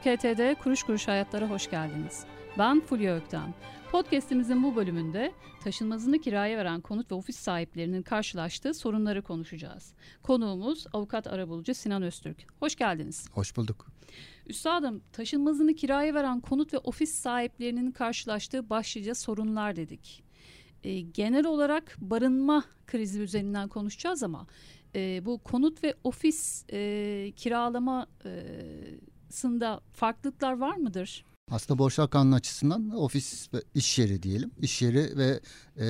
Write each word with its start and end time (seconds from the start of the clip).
HT'de 0.00 0.56
Kuruş 0.62 0.82
Kuruş 0.82 1.08
Hayatlara 1.08 1.50
hoş 1.50 1.70
geldiniz. 1.70 2.24
Ben 2.58 2.80
Fulya 2.80 3.16
Ökten. 3.16 3.54
Podcast'imizin 3.92 4.62
bu 4.62 4.76
bölümünde 4.76 5.32
taşınmazını 5.64 6.18
kiraya 6.18 6.58
veren 6.58 6.80
konut 6.80 7.10
ve 7.10 7.14
ofis 7.14 7.36
sahiplerinin 7.36 8.02
karşılaştığı 8.02 8.74
sorunları 8.74 9.22
konuşacağız. 9.22 9.94
Konuğumuz 10.22 10.86
avukat 10.92 11.26
arabulucu 11.26 11.74
Sinan 11.74 12.02
Öztürk. 12.02 12.46
Hoş 12.60 12.76
geldiniz. 12.76 13.28
Hoş 13.32 13.56
bulduk. 13.56 13.86
Üstadım 14.46 15.02
taşınmazını 15.12 15.74
kiraya 15.74 16.14
veren 16.14 16.40
konut 16.40 16.74
ve 16.74 16.78
ofis 16.78 17.14
sahiplerinin 17.14 17.90
karşılaştığı 17.90 18.70
başlıca 18.70 19.14
sorunlar 19.14 19.76
dedik. 19.76 20.24
E, 20.84 21.00
genel 21.00 21.46
olarak 21.46 21.96
barınma 21.98 22.64
krizi 22.86 23.20
üzerinden 23.20 23.68
konuşacağız 23.68 24.22
ama 24.22 24.46
e, 24.94 25.26
bu 25.26 25.38
konut 25.38 25.84
ve 25.84 25.94
ofis 26.04 26.64
e, 26.72 27.32
kiralama 27.36 28.06
e, 28.24 28.30
sında 29.34 29.80
farklılıklar 29.92 30.58
var 30.58 30.76
mıdır? 30.76 31.24
Aslında 31.50 31.78
borçlar 31.78 32.10
kanunu 32.10 32.34
açısından 32.34 32.90
ofis 32.90 33.54
ve 33.54 33.62
iş 33.74 33.98
yeri 33.98 34.22
diyelim. 34.22 34.50
İş 34.60 34.82
yeri 34.82 35.16
ve 35.16 35.40
e, 35.78 35.86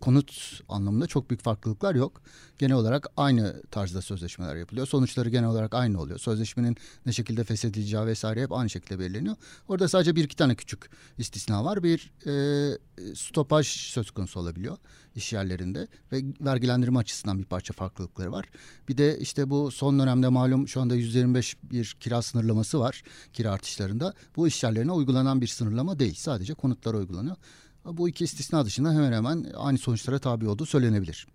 konut 0.00 0.60
anlamında 0.68 1.06
çok 1.06 1.30
büyük 1.30 1.42
farklılıklar 1.42 1.94
yok. 1.94 2.22
Genel 2.58 2.76
olarak 2.76 3.06
aynı 3.16 3.62
tarzda 3.70 4.02
sözleşmeler 4.02 4.56
yapılıyor. 4.56 4.86
Sonuçları 4.86 5.28
genel 5.28 5.48
olarak 5.48 5.74
aynı 5.74 6.00
oluyor. 6.00 6.18
Sözleşmenin 6.18 6.76
ne 7.06 7.12
şekilde 7.12 7.44
feshedileceği 7.44 8.06
vesaire 8.06 8.42
hep 8.42 8.52
aynı 8.52 8.70
şekilde 8.70 8.98
belirleniyor. 8.98 9.36
Orada 9.68 9.88
sadece 9.88 10.16
bir 10.16 10.24
iki 10.24 10.36
tane 10.36 10.54
küçük 10.54 10.90
istisna 11.18 11.64
var. 11.64 11.82
Bir 11.82 12.12
e, 12.26 13.14
stopaj 13.14 13.66
söz 13.66 14.10
konusu 14.10 14.40
olabiliyor 14.40 14.78
iş 15.16 15.32
yerlerinde 15.32 15.88
ve 16.12 16.22
vergilendirme 16.40 16.98
açısından 16.98 17.38
bir 17.38 17.44
parça 17.44 17.72
farklılıkları 17.74 18.32
var. 18.32 18.46
Bir 18.88 18.98
de 18.98 19.18
işte 19.18 19.50
bu 19.50 19.70
son 19.70 19.98
dönemde 19.98 20.28
malum 20.28 20.68
şu 20.68 20.80
anda 20.80 20.94
125 20.94 21.56
bir 21.62 21.96
kira 22.00 22.22
sınırlaması 22.22 22.80
var 22.80 23.02
kira 23.32 23.50
artışlarında. 23.52 24.14
Bu 24.36 24.48
iş 24.48 24.62
yerlerine 24.64 24.92
uygulanan 24.92 25.40
bir 25.40 25.46
sınırlama 25.46 25.98
değil. 25.98 26.14
Sadece 26.14 26.54
konutlara 26.54 26.96
uygulanıyor. 26.96 27.36
Bu 27.84 28.08
iki 28.08 28.24
istisna 28.24 28.64
dışında 28.64 28.92
hemen 28.92 29.12
hemen 29.12 29.46
aynı 29.56 29.78
sonuçlara 29.78 30.18
tabi 30.18 30.48
olduğu 30.48 30.66
söylenebilir. 30.66 31.26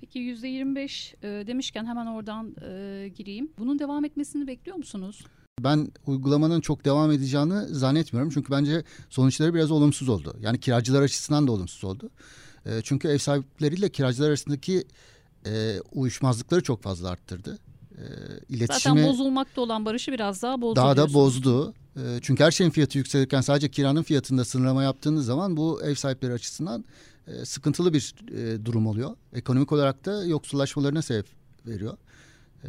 Peki 0.00 0.18
yüzde 0.18 0.48
25 0.48 1.14
e, 1.22 1.26
demişken 1.46 1.86
hemen 1.86 2.06
oradan 2.06 2.56
e, 2.62 3.08
gireyim. 3.16 3.52
Bunun 3.58 3.78
devam 3.78 4.04
etmesini 4.04 4.46
bekliyor 4.46 4.76
musunuz? 4.76 5.24
Ben 5.60 5.88
uygulamanın 6.06 6.60
çok 6.60 6.84
devam 6.84 7.10
edeceğini 7.12 7.74
zannetmiyorum. 7.74 8.30
Çünkü 8.30 8.52
bence 8.52 8.84
sonuçları 9.10 9.54
biraz 9.54 9.70
olumsuz 9.70 10.08
oldu. 10.08 10.36
Yani 10.40 10.60
kiracılar 10.60 11.02
açısından 11.02 11.46
da 11.46 11.52
olumsuz 11.52 11.84
oldu. 11.84 12.10
E, 12.66 12.80
çünkü 12.82 13.08
ev 13.08 13.18
sahipleriyle 13.18 13.88
kiracılar 13.88 14.28
arasındaki 14.28 14.84
e, 15.46 15.80
uyuşmazlıkları 15.92 16.62
çok 16.62 16.82
fazla 16.82 17.10
arttırdı. 17.10 17.58
E, 17.92 18.04
iletişimi 18.48 18.98
Zaten 18.98 19.12
bozulmakta 19.12 19.60
olan 19.60 19.84
barışı 19.84 20.12
biraz 20.12 20.42
daha 20.42 20.60
bozdu. 20.60 20.76
Daha 20.76 20.96
da 20.96 21.14
bozdu. 21.14 21.74
E, 21.96 22.18
çünkü 22.22 22.44
her 22.44 22.50
şeyin 22.50 22.70
fiyatı 22.70 22.98
yükselirken 22.98 23.40
sadece 23.40 23.68
kiranın 23.68 24.02
fiyatında 24.02 24.44
sınırlama 24.44 24.82
yaptığınız 24.82 25.26
zaman 25.26 25.56
bu 25.56 25.82
ev 25.82 25.94
sahipleri 25.94 26.32
açısından 26.32 26.84
e, 27.26 27.44
sıkıntılı 27.44 27.92
bir 27.92 28.14
e, 28.32 28.64
durum 28.64 28.86
oluyor. 28.86 29.16
Ekonomik 29.32 29.72
olarak 29.72 30.04
da 30.04 30.24
yoksullaşmalarına 30.24 31.02
sebep 31.02 31.26
veriyor. 31.66 31.96
Ee, 32.64 32.68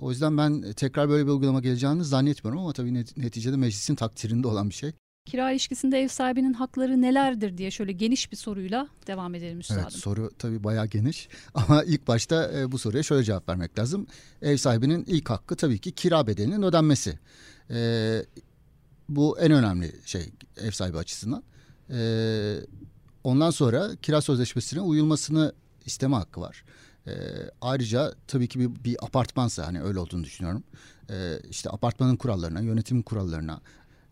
o 0.00 0.10
yüzden 0.10 0.38
ben 0.38 0.72
tekrar 0.72 1.08
böyle 1.08 1.26
bir 1.26 1.30
uygulama 1.30 1.60
geleceğini 1.60 2.04
zannetmiyorum 2.04 2.62
ama 2.62 2.72
tabii 2.72 2.94
neticede 2.94 3.56
meclisin 3.56 3.94
takdirinde 3.94 4.48
olan 4.48 4.68
bir 4.68 4.74
şey. 4.74 4.92
Kira 5.24 5.50
ilişkisinde 5.52 6.02
ev 6.02 6.08
sahibinin 6.08 6.52
hakları 6.52 7.02
nelerdir 7.02 7.58
diye 7.58 7.70
şöyle 7.70 7.92
geniş 7.92 8.32
bir 8.32 8.36
soruyla 8.36 8.88
devam 9.06 9.34
edelim 9.34 9.60
üstadım. 9.60 9.82
Evet 9.82 9.92
soru 9.92 10.30
tabii 10.38 10.64
bayağı 10.64 10.86
geniş 10.86 11.28
ama 11.54 11.84
ilk 11.84 12.08
başta 12.08 12.52
e, 12.58 12.72
bu 12.72 12.78
soruya 12.78 13.02
şöyle 13.02 13.24
cevap 13.24 13.48
vermek 13.48 13.78
lazım. 13.78 14.06
Ev 14.42 14.56
sahibinin 14.56 15.04
ilk 15.04 15.30
hakkı 15.30 15.56
tabii 15.56 15.78
ki 15.78 15.92
kira 15.92 16.26
bedelinin 16.26 16.62
ödenmesi. 16.62 17.18
E, 17.70 17.78
bu 19.08 19.38
en 19.38 19.52
önemli 19.52 19.92
şey 20.04 20.32
ev 20.56 20.70
sahibi 20.70 20.98
açısından. 20.98 21.42
E, 21.90 22.00
ondan 23.24 23.50
sonra 23.50 23.96
kira 24.02 24.20
sözleşmesine 24.20 24.80
uyulmasını 24.80 25.52
isteme 25.86 26.16
hakkı 26.16 26.40
var. 26.40 26.64
E, 27.06 27.12
ayrıca 27.60 28.14
tabii 28.26 28.48
ki 28.48 28.60
bir, 28.60 28.84
bir 28.84 28.96
apartmansa 29.04 29.66
hani 29.66 29.82
öyle 29.82 29.98
olduğunu 29.98 30.24
düşünüyorum. 30.24 30.64
E, 31.10 31.38
işte 31.50 31.70
apartmanın 31.70 32.16
kurallarına, 32.16 32.60
yönetim 32.60 33.02
kurallarına, 33.02 33.60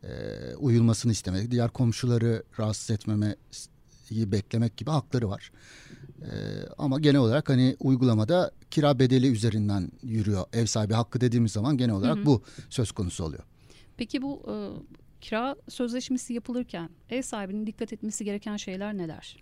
e, 0.03 0.55
uyulmasını 0.55 1.13
istemek, 1.13 1.51
diğer 1.51 1.71
komşuları 1.71 2.43
rahatsız 2.59 2.91
etmemeyi 2.91 3.37
beklemek 4.11 4.77
gibi 4.77 4.91
hakları 4.91 5.29
var. 5.29 5.53
E, 6.23 6.31
ama 6.79 7.01
genel 7.01 7.21
olarak 7.21 7.49
hani 7.49 7.77
uygulamada 7.81 8.51
kira 8.71 8.99
bedeli 8.99 9.27
üzerinden 9.33 9.91
yürüyor. 10.03 10.45
Ev 10.53 10.67
sahibi 10.67 10.95
hakkı 10.95 11.21
dediğimiz 11.21 11.53
zaman 11.53 11.77
genel 11.77 11.95
olarak 11.95 12.17
hı 12.17 12.21
hı. 12.21 12.27
bu 12.27 12.43
söz 12.71 12.93
konusu 12.93 13.25
oluyor. 13.25 13.43
Peki 13.97 14.23
bu 14.23 14.43
e, 14.49 14.55
kira 15.21 15.57
sözleşmesi 15.69 16.33
yapılırken 16.33 16.91
ev 17.11 17.23
sahibinin 17.23 17.67
dikkat 17.67 17.93
etmesi 17.93 18.25
gereken 18.25 18.57
şeyler 18.57 18.97
neler? 18.97 19.37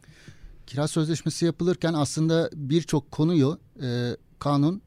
Kira 0.66 0.89
sözleşmesi 0.89 1.45
yapılırken 1.45 1.95
aslında 1.95 2.50
birçok 2.53 3.11
konuyu 3.11 3.59
e, 3.83 4.16
kanun 4.39 4.83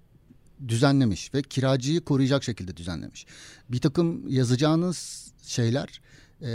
düzenlemiş 0.67 1.33
ve 1.33 1.41
kiracıyı 1.41 2.01
koruyacak 2.01 2.43
şekilde 2.43 2.77
düzenlemiş. 2.77 3.25
Bir 3.69 3.81
takım 3.81 4.27
yazacağınız 4.27 5.27
şeyler 5.43 6.01
e, 6.41 6.51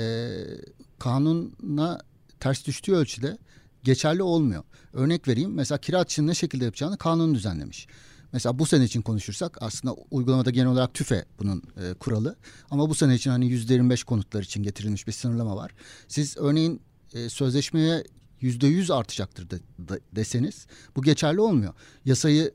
kanuna 0.98 2.00
ters 2.40 2.66
düştüğü 2.66 2.94
ölçüde 2.94 3.38
geçerli 3.82 4.22
olmuyor. 4.22 4.64
Örnek 4.92 5.28
vereyim 5.28 5.54
mesela 5.54 5.78
kira 5.78 5.98
artışını 5.98 6.26
ne 6.26 6.34
şekilde 6.34 6.64
yapacağını 6.64 6.98
kanun 6.98 7.34
düzenlemiş. 7.34 7.86
Mesela 8.32 8.58
bu 8.58 8.66
sene 8.66 8.84
için 8.84 9.02
konuşursak 9.02 9.58
aslında 9.60 9.94
uygulamada 10.10 10.50
genel 10.50 10.68
olarak 10.68 10.94
TÜFE 10.94 11.24
bunun 11.38 11.62
e, 11.76 11.94
kuralı. 11.94 12.36
Ama 12.70 12.88
bu 12.88 12.94
sene 12.94 13.14
için 13.14 13.30
hani 13.30 13.46
yüzde 13.46 13.72
25 13.72 14.04
konutlar 14.04 14.42
için 14.42 14.62
getirilmiş 14.62 15.06
bir 15.06 15.12
sınırlama 15.12 15.56
var. 15.56 15.70
Siz 16.08 16.36
örneğin 16.36 16.80
e, 17.14 17.28
sözleşmeye 17.28 18.04
yüzde 18.44 18.66
yüz 18.66 18.90
artacaktır 18.90 19.50
de, 19.50 19.58
de, 19.78 20.00
deseniz 20.12 20.66
bu 20.96 21.02
geçerli 21.02 21.40
olmuyor. 21.40 21.74
Yasayı 22.04 22.54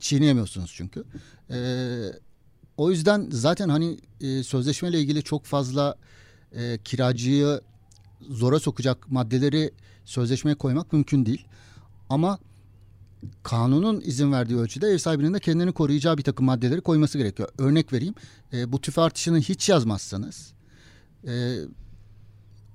çiğneyemiyorsunuz 0.00 0.72
çünkü. 0.76 1.04
E, 1.50 1.58
o 2.76 2.90
yüzden 2.90 3.28
zaten 3.30 3.68
hani 3.68 3.98
e, 4.20 4.42
sözleşmeyle 4.42 5.00
ilgili 5.00 5.22
çok 5.22 5.44
fazla 5.44 5.96
e, 6.52 6.78
kiracıyı 6.84 7.60
zora 8.30 8.60
sokacak 8.60 9.10
maddeleri 9.10 9.70
sözleşmeye 10.04 10.54
koymak 10.54 10.92
mümkün 10.92 11.26
değil. 11.26 11.46
Ama 12.08 12.38
kanunun 13.42 14.00
izin 14.00 14.32
verdiği 14.32 14.56
ölçüde 14.56 14.86
ev 14.86 14.98
sahibinin 14.98 15.34
de 15.34 15.40
kendini 15.40 15.72
koruyacağı 15.72 16.18
bir 16.18 16.22
takım 16.22 16.46
maddeleri 16.46 16.80
koyması 16.80 17.18
gerekiyor. 17.18 17.48
Örnek 17.58 17.92
vereyim. 17.92 18.14
E, 18.52 18.72
bu 18.72 18.80
tüfe 18.80 19.00
artışını 19.00 19.40
hiç 19.40 19.68
yazmazsanız 19.68 20.52
e, 21.26 21.56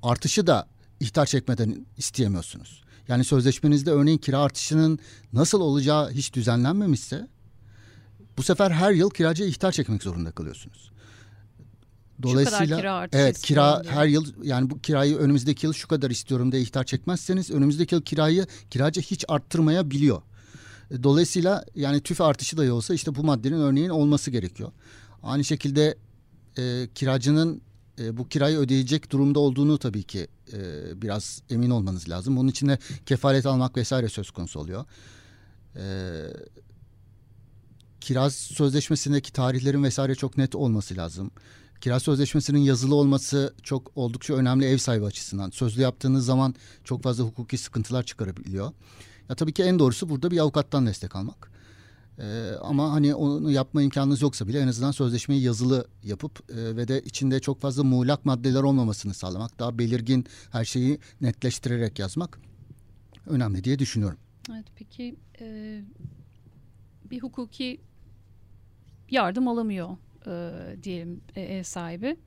artışı 0.03 0.47
da 0.47 0.67
ihtar 0.99 1.25
çekmeden 1.25 1.85
isteyemiyorsunuz. 1.97 2.83
Yani 3.07 3.23
sözleşmenizde 3.23 3.91
örneğin 3.91 4.17
kira 4.17 4.39
artışının 4.39 4.99
nasıl 5.33 5.61
olacağı 5.61 6.11
hiç 6.11 6.33
düzenlenmemişse 6.33 7.27
bu 8.37 8.43
sefer 8.43 8.71
her 8.71 8.91
yıl 8.91 9.09
kiracıya 9.09 9.49
ihtar 9.49 9.71
çekmek 9.71 10.03
zorunda 10.03 10.31
kalıyorsunuz. 10.31 10.91
Dolayısıyla 12.23 12.77
kira 12.77 13.07
evet 13.11 13.41
kira 13.41 13.83
her 13.87 14.05
yıl 14.05 14.25
yani 14.43 14.69
bu 14.69 14.79
kirayı 14.79 15.17
önümüzdeki 15.17 15.65
yıl 15.65 15.73
şu 15.73 15.87
kadar 15.87 16.09
istiyorum 16.09 16.51
diye 16.51 16.61
ihtar 16.61 16.83
çekmezseniz 16.83 17.51
önümüzdeki 17.51 17.95
yıl 17.95 18.01
kirayı 18.01 18.47
kiracı 18.69 19.01
hiç 19.01 19.25
arttırmayabiliyor. 19.27 20.21
Dolayısıyla 21.03 21.65
yani 21.75 22.01
tüfe 22.01 22.23
artışı 22.23 22.57
da 22.57 22.73
olsa 22.73 22.93
işte 22.93 23.15
bu 23.15 23.23
maddenin 23.23 23.59
örneğin 23.59 23.89
olması 23.89 24.31
gerekiyor. 24.31 24.71
Aynı 25.23 25.43
şekilde 25.43 25.97
e, 26.57 26.87
kiracının 26.95 27.61
e, 27.99 28.17
bu 28.17 28.29
kirayı 28.29 28.57
ödeyecek 28.57 29.11
durumda 29.11 29.39
olduğunu 29.39 29.77
tabii 29.77 30.03
ki 30.03 30.27
e, 30.53 30.61
biraz 31.01 31.41
emin 31.49 31.69
olmanız 31.69 32.09
lazım. 32.09 32.37
Bunun 32.37 32.47
için 32.47 32.67
de 32.67 32.77
kefalet 33.05 33.45
almak 33.45 33.77
vesaire 33.77 34.09
söz 34.09 34.31
konusu 34.31 34.59
oluyor. 34.59 34.85
E, 35.75 35.83
kiraz 38.01 38.35
sözleşmesindeki 38.35 39.33
tarihlerin 39.33 39.83
vesaire 39.83 40.15
çok 40.15 40.37
net 40.37 40.55
olması 40.55 40.97
lazım. 40.97 41.31
Kiraz 41.81 42.03
sözleşmesinin 42.03 42.59
yazılı 42.59 42.95
olması 42.95 43.53
çok 43.63 43.91
oldukça 43.95 44.33
önemli 44.33 44.65
ev 44.65 44.77
sahibi 44.77 45.05
açısından. 45.05 45.49
Sözlü 45.49 45.81
yaptığınız 45.81 46.25
zaman 46.25 46.55
çok 46.83 47.03
fazla 47.03 47.23
hukuki 47.23 47.57
sıkıntılar 47.57 48.03
çıkarabiliyor. 48.03 48.71
Ya 49.29 49.35
tabii 49.35 49.53
ki 49.53 49.63
en 49.63 49.79
doğrusu 49.79 50.09
burada 50.09 50.31
bir 50.31 50.39
avukattan 50.39 50.87
destek 50.87 51.15
almak. 51.15 51.58
Ee, 52.19 52.51
ama 52.61 52.91
hani 52.91 53.15
onu 53.15 53.51
yapma 53.51 53.81
imkanınız 53.81 54.21
yoksa 54.21 54.47
bile 54.47 54.59
en 54.59 54.67
azından 54.67 54.91
sözleşmeyi 54.91 55.41
yazılı 55.41 55.87
yapıp 56.03 56.51
e, 56.51 56.75
ve 56.75 56.87
de 56.87 57.01
içinde 57.01 57.39
çok 57.39 57.61
fazla 57.61 57.83
muğlak 57.83 58.25
maddeler 58.25 58.63
olmamasını 58.63 59.13
sağlamak, 59.13 59.59
daha 59.59 59.79
belirgin 59.79 60.25
her 60.51 60.65
şeyi 60.65 60.99
netleştirerek 61.21 61.99
yazmak 61.99 62.39
önemli 63.27 63.63
diye 63.63 63.79
düşünüyorum. 63.79 64.19
Evet 64.51 64.65
peki 64.75 65.15
e, 65.41 65.81
bir 67.11 67.21
hukuki 67.21 67.81
yardım 69.09 69.47
alamıyor 69.47 69.89
e, 70.27 70.83
diyelim 70.83 71.21
e, 71.35 71.41
ev 71.41 71.63
sahibi. 71.63 72.17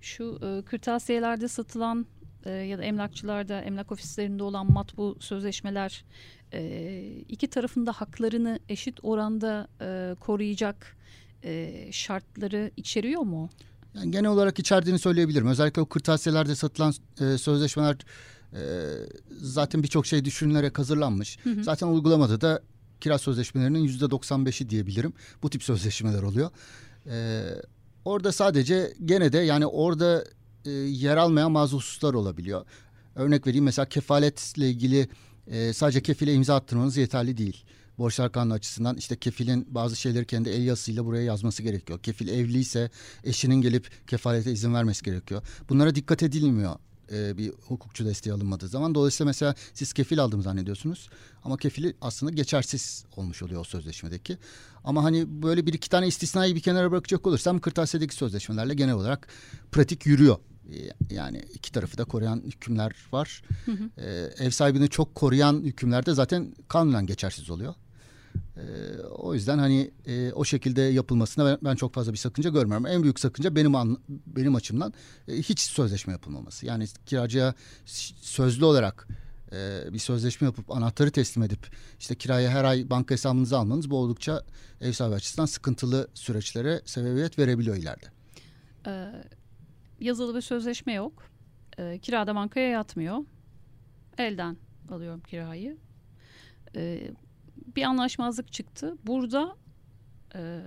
Şu 0.00 0.38
e, 0.42 0.64
kırtasiyelerde 0.64 1.48
satılan 1.48 2.06
e, 2.44 2.50
ya 2.50 2.78
da 2.78 2.82
emlakçılarda, 2.82 3.60
emlak 3.60 3.92
ofislerinde 3.92 4.42
olan 4.42 4.72
matbu 4.72 5.16
sözleşmeler 5.20 6.04
e, 6.52 7.22
iki 7.28 7.48
tarafında 7.48 7.92
haklarını 7.92 8.58
eşit 8.68 8.98
oranda 9.02 9.68
e, 9.80 10.14
koruyacak 10.20 10.96
e, 11.44 11.88
şartları 11.92 12.70
içeriyor 12.76 13.22
mu? 13.22 13.50
Yani 13.94 14.10
genel 14.10 14.30
olarak 14.30 14.58
içerdiğini 14.58 14.98
söyleyebilirim. 14.98 15.46
Özellikle 15.46 15.82
o 15.82 15.86
kırtasiyelerde 15.86 16.54
satılan 16.54 16.94
e, 17.20 17.38
sözleşmeler 17.38 17.96
e, 18.52 18.60
zaten 19.30 19.82
birçok 19.82 20.06
şey 20.06 20.24
düşünülerek 20.24 20.78
hazırlanmış. 20.78 21.38
Hı 21.42 21.50
hı. 21.50 21.64
Zaten 21.64 21.86
uygulamada 21.86 22.40
da 22.40 22.62
kira 23.00 23.18
sözleşmelerinin 23.18 23.78
yüzde 23.78 24.04
95'i 24.04 24.70
diyebilirim. 24.70 25.12
Bu 25.42 25.50
tip 25.50 25.62
sözleşmeler 25.62 26.22
oluyor. 26.22 26.50
E, 27.06 27.42
orada 28.04 28.32
sadece 28.32 28.94
gene 29.04 29.32
de 29.32 29.38
yani 29.38 29.66
orada 29.66 30.24
e, 30.64 30.70
yer 30.70 31.16
almayan 31.16 31.54
bazı 31.54 31.76
hususlar 31.76 32.14
olabiliyor. 32.14 32.64
Örnek 33.14 33.46
vereyim 33.46 33.64
mesela 33.64 33.88
kefaletle 33.88 34.70
ilgili 34.70 35.08
e, 35.46 35.72
sadece 35.72 36.02
kefile 36.02 36.34
imza 36.34 36.54
attırmanız 36.54 36.96
yeterli 36.96 37.36
değil. 37.36 37.64
Borçlar 37.98 38.32
kanunu 38.32 38.52
açısından 38.52 38.96
işte 38.96 39.16
kefilin 39.16 39.66
bazı 39.70 39.96
şeyleri 39.96 40.26
kendi 40.26 40.48
el 40.48 40.62
yazısıyla 40.62 41.04
buraya 41.04 41.22
yazması 41.22 41.62
gerekiyor. 41.62 41.98
Kefil 41.98 42.28
evliyse 42.28 42.90
eşinin 43.24 43.60
gelip 43.60 43.90
kefalete 44.06 44.52
izin 44.52 44.74
vermesi 44.74 45.04
gerekiyor. 45.04 45.42
Bunlara 45.68 45.94
dikkat 45.94 46.22
edilmiyor 46.22 46.76
e, 47.12 47.38
bir 47.38 47.52
hukukçu 47.68 48.04
desteği 48.04 48.32
alınmadığı 48.32 48.68
zaman. 48.68 48.94
Dolayısıyla 48.94 49.28
mesela 49.28 49.54
siz 49.74 49.92
kefil 49.92 50.20
aldım 50.20 50.42
zannediyorsunuz 50.42 51.08
ama 51.44 51.56
kefili 51.56 51.96
aslında 52.00 52.32
geçersiz 52.32 53.04
olmuş 53.16 53.42
oluyor 53.42 53.60
o 53.60 53.64
sözleşmedeki. 53.64 54.38
Ama 54.84 55.04
hani 55.04 55.42
böyle 55.42 55.66
bir 55.66 55.72
iki 55.72 55.90
tane 55.90 56.06
istisnayı 56.06 56.54
bir 56.54 56.60
kenara 56.60 56.90
bırakacak 56.90 57.26
olursam 57.26 57.58
kırtasiyedeki 57.58 58.14
sözleşmelerle 58.14 58.74
genel 58.74 58.94
olarak 58.94 59.28
pratik 59.72 60.06
yürüyor. 60.06 60.36
E, 60.70 61.14
yani 61.14 61.42
iki 61.54 61.72
tarafı 61.72 61.98
da 61.98 62.04
koruyan 62.04 62.42
hükümler 62.46 62.96
var. 63.12 63.42
Hı 63.66 63.72
hı. 63.72 63.90
Ee, 63.98 64.30
ev 64.38 64.50
sahibini 64.50 64.88
çok 64.88 65.14
koruyan 65.14 65.62
hükümler 65.62 66.06
de 66.06 66.14
zaten 66.14 66.54
kanunen 66.68 67.06
geçersiz 67.06 67.50
oluyor. 67.50 67.74
Ee, 68.56 68.60
o 69.02 69.34
yüzden 69.34 69.58
hani 69.58 69.90
e, 70.06 70.32
o 70.32 70.44
şekilde 70.44 70.82
yapılmasına 70.82 71.44
ben, 71.46 71.58
ben 71.64 71.76
çok 71.76 71.94
fazla 71.94 72.12
bir 72.12 72.18
sakınca 72.18 72.50
görmüyorum. 72.50 72.86
En 72.86 73.02
büyük 73.02 73.20
sakınca 73.20 73.56
benim 73.56 73.74
an, 73.74 73.98
benim 74.08 74.54
açımdan 74.54 74.94
e, 75.28 75.36
hiç 75.36 75.60
sözleşme 75.60 76.12
yapılmaması. 76.12 76.66
Yani 76.66 76.86
kiracıya 77.06 77.54
sözlü 78.20 78.64
olarak 78.64 79.08
e, 79.52 79.82
bir 79.92 79.98
sözleşme 79.98 80.44
yapıp 80.44 80.70
anahtarı 80.70 81.10
teslim 81.10 81.42
edip 81.42 81.66
işte 81.98 82.14
kiraya 82.14 82.50
her 82.50 82.64
ay 82.64 82.90
banka 82.90 83.14
hesabınızı 83.14 83.58
almanız 83.58 83.90
bu 83.90 83.96
oldukça 83.96 84.44
ev 84.80 84.92
sahibi 84.92 85.14
açısından 85.14 85.46
sıkıntılı 85.46 86.08
süreçlere 86.14 86.82
sebebiyet 86.84 87.38
verebiliyor 87.38 87.76
ileride. 87.76 88.06
Ee, 88.86 89.12
yazılı 90.00 90.36
bir 90.36 90.40
sözleşme 90.40 90.92
yok. 90.92 91.30
Ee, 91.78 91.98
kirada 91.98 92.34
bankaya 92.34 92.68
yatmıyor. 92.68 93.18
Elden 94.18 94.56
alıyorum 94.88 95.20
kirayı. 95.20 95.76
Ee, 96.76 97.10
bir 97.76 97.82
anlaşmazlık 97.82 98.52
çıktı. 98.52 98.96
Burada 99.06 99.56
e, 100.34 100.60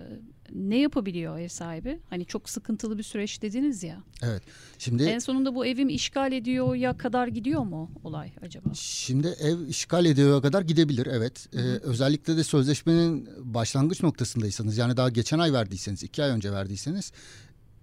ne 0.53 0.79
yapabiliyor 0.79 1.39
ev 1.39 1.47
sahibi? 1.47 1.99
Hani 2.09 2.25
çok 2.25 2.49
sıkıntılı 2.49 2.97
bir 2.97 3.03
süreç 3.03 3.41
dediniz 3.41 3.83
ya. 3.83 4.03
Evet. 4.21 4.43
Şimdi 4.77 5.03
en 5.03 5.19
sonunda 5.19 5.55
bu 5.55 5.65
evim 5.65 5.89
işgal 5.89 6.31
ediyor 6.31 6.75
ya 6.75 6.97
kadar 6.97 7.27
gidiyor 7.27 7.63
mu 7.63 7.91
olay 8.03 8.31
acaba? 8.41 8.69
Şimdi 8.73 9.27
ev 9.27 9.67
işgal 9.67 10.05
ediyor 10.05 10.41
kadar 10.41 10.61
gidebilir 10.61 11.05
evet. 11.11 11.47
Ee, 11.53 11.59
özellikle 11.59 12.37
de 12.37 12.43
sözleşmenin 12.43 13.29
başlangıç 13.53 14.03
noktasındaysanız 14.03 14.77
yani 14.77 14.97
daha 14.97 15.09
geçen 15.09 15.39
ay 15.39 15.53
verdiyseniz, 15.53 16.03
iki 16.03 16.23
ay 16.23 16.29
önce 16.29 16.51
verdiyseniz 16.51 17.11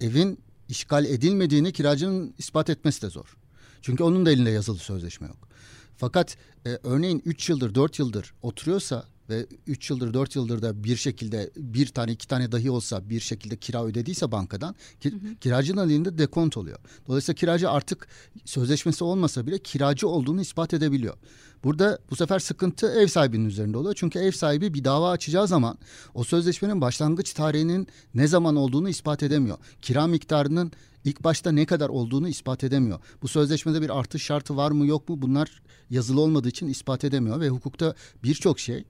evin 0.00 0.38
işgal 0.70 1.04
edilmediğini 1.04 1.72
kiracının 1.72 2.34
ispat 2.38 2.70
etmesi 2.70 3.02
de 3.02 3.10
zor. 3.10 3.36
Çünkü 3.82 4.02
onun 4.02 4.26
da 4.26 4.30
elinde 4.30 4.50
yazılı 4.50 4.78
sözleşme 4.78 5.26
yok. 5.26 5.48
Fakat 5.96 6.36
e, 6.66 6.78
örneğin 6.82 7.22
3 7.24 7.48
yıldır 7.48 7.74
4 7.74 7.98
yıldır 7.98 8.34
oturuyorsa 8.42 9.04
ve 9.30 9.46
3 9.66 9.90
yıldır 9.90 10.14
4 10.14 10.36
yıldır 10.36 10.62
da 10.62 10.84
bir 10.84 10.96
şekilde 10.96 11.50
bir 11.56 11.86
tane 11.86 12.12
iki 12.12 12.28
tane 12.28 12.52
dahi 12.52 12.70
olsa 12.70 13.10
bir 13.10 13.20
şekilde 13.20 13.56
kira 13.56 13.84
ödediyse 13.84 14.32
bankadan 14.32 14.74
ki, 15.00 15.10
hı 15.12 15.16
hı. 15.16 15.34
kiracının 15.40 15.88
elinde 15.88 16.18
dekont 16.18 16.56
oluyor. 16.56 16.78
Dolayısıyla 17.08 17.34
kiracı 17.36 17.70
artık 17.70 18.08
sözleşmesi 18.44 19.04
olmasa 19.04 19.46
bile 19.46 19.58
kiracı 19.58 20.08
olduğunu 20.08 20.40
ispat 20.40 20.74
edebiliyor. 20.74 21.16
Burada 21.64 21.98
bu 22.10 22.16
sefer 22.16 22.38
sıkıntı 22.38 22.92
ev 22.92 23.06
sahibinin 23.06 23.44
üzerinde 23.44 23.78
oluyor. 23.78 23.94
Çünkü 23.98 24.18
ev 24.18 24.32
sahibi 24.32 24.74
bir 24.74 24.84
dava 24.84 25.10
açacağı 25.10 25.48
zaman 25.48 25.78
o 26.14 26.24
sözleşmenin 26.24 26.80
başlangıç 26.80 27.32
tarihinin 27.32 27.86
ne 28.14 28.26
zaman 28.26 28.56
olduğunu 28.56 28.88
ispat 28.88 29.22
edemiyor. 29.22 29.58
Kira 29.82 30.06
miktarının 30.06 30.72
ilk 31.04 31.24
başta 31.24 31.52
ne 31.52 31.66
kadar 31.66 31.88
olduğunu 31.88 32.28
ispat 32.28 32.64
edemiyor. 32.64 33.00
Bu 33.22 33.28
sözleşmede 33.28 33.82
bir 33.82 33.98
artış 33.98 34.22
şartı 34.22 34.56
var 34.56 34.70
mı 34.70 34.86
yok 34.86 35.08
mu 35.08 35.22
bunlar 35.22 35.62
yazılı 35.90 36.20
olmadığı 36.20 36.48
için 36.48 36.68
ispat 36.68 37.04
edemiyor 37.04 37.40
ve 37.40 37.48
hukukta 37.48 37.94
birçok 38.24 38.60
şey 38.60 38.84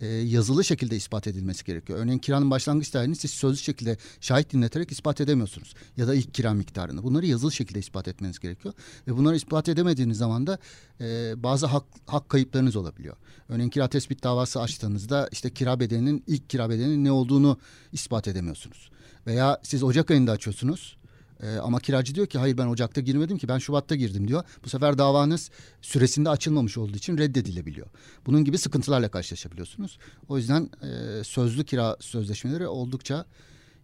e, 0.00 0.06
yazılı 0.06 0.64
şekilde 0.64 0.96
ispat 0.96 1.26
edilmesi 1.26 1.64
gerekiyor. 1.64 1.98
Örneğin 1.98 2.18
kiranın 2.18 2.50
başlangıç 2.50 2.90
tarihini 2.90 3.16
siz 3.16 3.30
sözlü 3.30 3.58
şekilde 3.58 3.96
şahit 4.20 4.52
dinleterek 4.52 4.92
ispat 4.92 5.20
edemiyorsunuz. 5.20 5.74
Ya 5.96 6.08
da 6.08 6.14
ilk 6.14 6.34
kira 6.34 6.54
miktarını. 6.54 7.02
Bunları 7.02 7.26
yazılı 7.26 7.52
şekilde 7.52 7.78
ispat 7.78 8.08
etmeniz 8.08 8.38
gerekiyor. 8.38 8.74
Ve 9.08 9.16
bunları 9.16 9.36
ispat 9.36 9.68
edemediğiniz 9.68 10.18
zaman 10.18 10.46
da 10.46 10.58
e, 11.00 11.34
bazı 11.42 11.66
hak, 11.66 11.84
hak 12.06 12.28
kayıplarınız 12.28 12.76
olabiliyor. 12.76 13.16
Örneğin 13.48 13.70
kira 13.70 13.88
tespit 13.88 14.22
davası 14.22 14.60
açtığınızda 14.60 15.28
işte 15.32 15.50
kira 15.50 15.80
bedelinin 15.80 16.24
ilk 16.26 16.50
kira 16.50 16.70
bedelinin 16.70 17.04
ne 17.04 17.12
olduğunu 17.12 17.58
ispat 17.92 18.28
edemiyorsunuz. 18.28 18.90
Veya 19.26 19.60
siz 19.62 19.82
Ocak 19.82 20.10
ayında 20.10 20.32
açıyorsunuz 20.32 20.96
e, 21.42 21.56
ama 21.56 21.80
kiracı 21.80 22.14
diyor 22.14 22.26
ki 22.26 22.38
hayır 22.38 22.58
ben 22.58 22.66
Ocak'ta 22.66 23.00
girmedim 23.00 23.38
ki 23.38 23.48
ben 23.48 23.58
Şubat'ta 23.58 23.94
girdim 23.94 24.28
diyor. 24.28 24.44
Bu 24.64 24.68
sefer 24.68 24.98
davanız 24.98 25.50
süresinde 25.82 26.30
açılmamış 26.30 26.78
olduğu 26.78 26.96
için 26.96 27.18
reddedilebiliyor. 27.18 27.86
Bunun 28.26 28.44
gibi 28.44 28.58
sıkıntılarla 28.58 29.08
karşılaşabiliyorsunuz. 29.08 29.98
O 30.28 30.36
yüzden 30.36 30.70
e, 30.82 31.24
sözlü 31.24 31.64
kira 31.64 31.96
sözleşmeleri 32.00 32.66
oldukça 32.66 33.24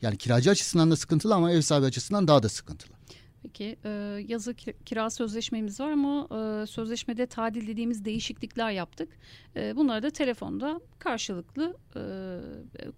yani 0.02 0.16
kiracı 0.16 0.50
açısından 0.50 0.90
da 0.90 0.96
sıkıntılı 0.96 1.34
ama 1.34 1.52
ev 1.52 1.60
sahibi 1.60 1.87
açısından 1.87 2.28
daha 2.28 2.43
da 2.43 2.49
sıkıntılı. 2.49 2.93
Peki 3.43 3.76
e, 3.84 3.90
yazı 4.28 4.54
kira 4.84 5.10
sözleşmemiz 5.10 5.81
var 5.81 5.90
ama 5.90 6.28
e, 6.31 6.66
sözleşmede 6.66 7.26
tadil 7.26 7.66
dediğimiz 7.66 8.04
değişiklikler 8.04 8.70
yaptık. 8.70 9.08
E, 9.56 9.76
bunları 9.76 10.02
da 10.02 10.10
telefonda 10.10 10.81
karşılıklı 10.99 11.76
e, 11.96 12.00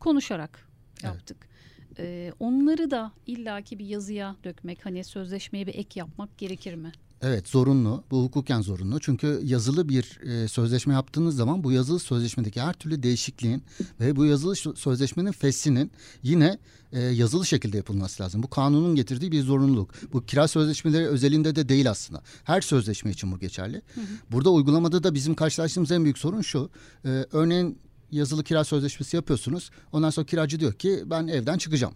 konuşarak 0.01 0.69
yaptık. 1.03 1.37
Evet 1.41 1.55
e, 1.99 2.33
onları 2.41 2.91
da 2.91 3.13
illaki 3.27 3.79
bir 3.79 3.87
yazıya 3.87 4.37
dökmek 4.45 4.87
hani 4.87 5.05
sözleşmeye 5.05 5.67
bir 5.67 5.75
ek 5.75 6.01
yapmak 6.01 6.39
gerekir 6.39 6.75
mi? 6.75 6.93
Evet 7.23 7.49
zorunlu. 7.49 8.05
Bu 8.11 8.25
hukuken 8.25 8.61
zorunlu. 8.61 9.01
Çünkü 9.01 9.41
yazılı 9.45 9.89
bir 9.89 10.21
e, 10.23 10.49
sözleşme 10.49 10.95
yaptığınız 10.95 11.37
zaman 11.37 11.65
bu 11.65 11.73
yazılı 11.73 11.99
sözleşmedeki 11.99 12.61
her 12.61 12.73
türlü 12.73 13.03
değişikliğin 13.03 13.63
ve 14.01 14.17
bu 14.17 14.25
yazılı 14.25 14.77
sözleşmenin 14.77 15.33
feshinin 15.33 15.91
yine 16.23 16.59
e, 16.93 17.01
yazılı 17.01 17.47
şekilde 17.47 17.77
yapılması 17.77 18.23
lazım. 18.23 18.43
Bu 18.43 18.51
kanunun 18.51 18.95
getirdiği 18.95 19.33
bir 19.33 19.43
zorunluluk. 19.43 19.91
Bu 20.13 20.27
kira 20.27 20.49
sözleşmeleri 20.49 21.07
özelinde 21.07 21.57
de 21.57 21.69
değil 21.69 21.91
aslında. 21.91 22.23
Her 22.45 22.61
sözleşme 22.61 23.11
için 23.11 23.33
bu 23.33 23.39
geçerli. 23.39 23.83
Hı 23.95 24.01
hı. 24.01 24.05
Burada 24.33 24.51
uygulamada 24.51 25.03
da 25.03 25.15
bizim 25.15 25.35
karşılaştığımız 25.35 25.93
en 25.93 26.05
büyük 26.05 26.19
sorun 26.19 26.41
şu. 26.41 26.71
E, 27.05 27.09
örneğin 27.33 27.79
yazılı 28.15 28.45
kira 28.45 28.65
sözleşmesi 28.65 29.17
yapıyorsunuz. 29.17 29.71
Ondan 29.93 30.11
sonra 30.11 30.27
kiracı 30.27 30.61
diyor 30.61 30.73
ki 30.73 31.03
ben 31.07 31.27
evden 31.27 31.59
çıkacağım. 31.59 31.95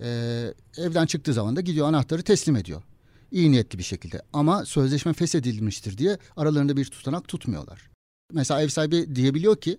Ee, 0.00 0.54
evden 0.76 1.06
çıktığı 1.06 1.32
zaman 1.32 1.56
da 1.56 1.60
gidiyor 1.60 1.88
anahtarı 1.88 2.22
teslim 2.22 2.56
ediyor. 2.56 2.82
İyi 3.30 3.52
niyetli 3.52 3.78
bir 3.78 3.82
şekilde. 3.82 4.22
Ama 4.32 4.64
sözleşme 4.64 5.12
feshedilmiştir 5.12 5.98
diye 5.98 6.18
aralarında 6.36 6.76
bir 6.76 6.84
tutanak 6.84 7.28
tutmuyorlar. 7.28 7.90
Mesela 8.32 8.62
ev 8.62 8.68
sahibi 8.68 9.14
diyebiliyor 9.14 9.56
ki 9.56 9.78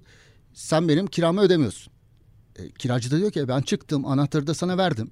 sen 0.54 0.88
benim 0.88 1.08
kiramı 1.08 1.42
ödemiyorsun. 1.42 1.94
E, 2.56 2.70
kiracı 2.70 3.12
da 3.12 3.18
diyor 3.18 3.32
ki 3.32 3.48
ben 3.48 3.62
çıktım 3.62 4.06
anahtarı 4.06 4.48
da 4.48 4.54
sana 4.54 4.78
verdim. 4.78 5.12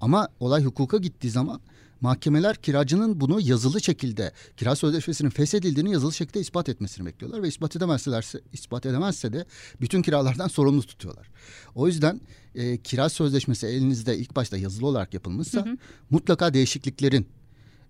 Ama 0.00 0.28
olay 0.40 0.64
hukuka 0.64 0.96
gittiği 0.96 1.30
zaman 1.30 1.60
mahkemeler 2.00 2.56
kiracının 2.56 3.20
bunu 3.20 3.40
yazılı 3.40 3.80
şekilde 3.80 4.32
kira 4.56 4.76
sözleşmesinin 4.76 5.30
feshedildiğini 5.30 5.92
yazılı 5.92 6.12
şekilde 6.12 6.40
ispat 6.40 6.68
etmesini 6.68 7.06
bekliyorlar 7.06 7.42
ve 7.42 7.48
ispat 7.48 7.76
edemezselerse 7.76 8.40
ispat 8.52 8.86
edemezse 8.86 9.32
de 9.32 9.46
bütün 9.80 10.02
kiralardan 10.02 10.48
sorumlu 10.48 10.82
tutuyorlar. 10.82 11.30
O 11.74 11.86
yüzden 11.86 12.20
e, 12.54 12.76
kira 12.76 13.08
sözleşmesi 13.08 13.66
elinizde 13.66 14.18
ilk 14.18 14.36
başta 14.36 14.56
yazılı 14.56 14.86
olarak 14.86 15.14
yapılmışsa 15.14 15.66
hı 15.66 15.70
hı. 15.70 15.76
mutlaka 16.10 16.54
değişikliklerin 16.54 17.28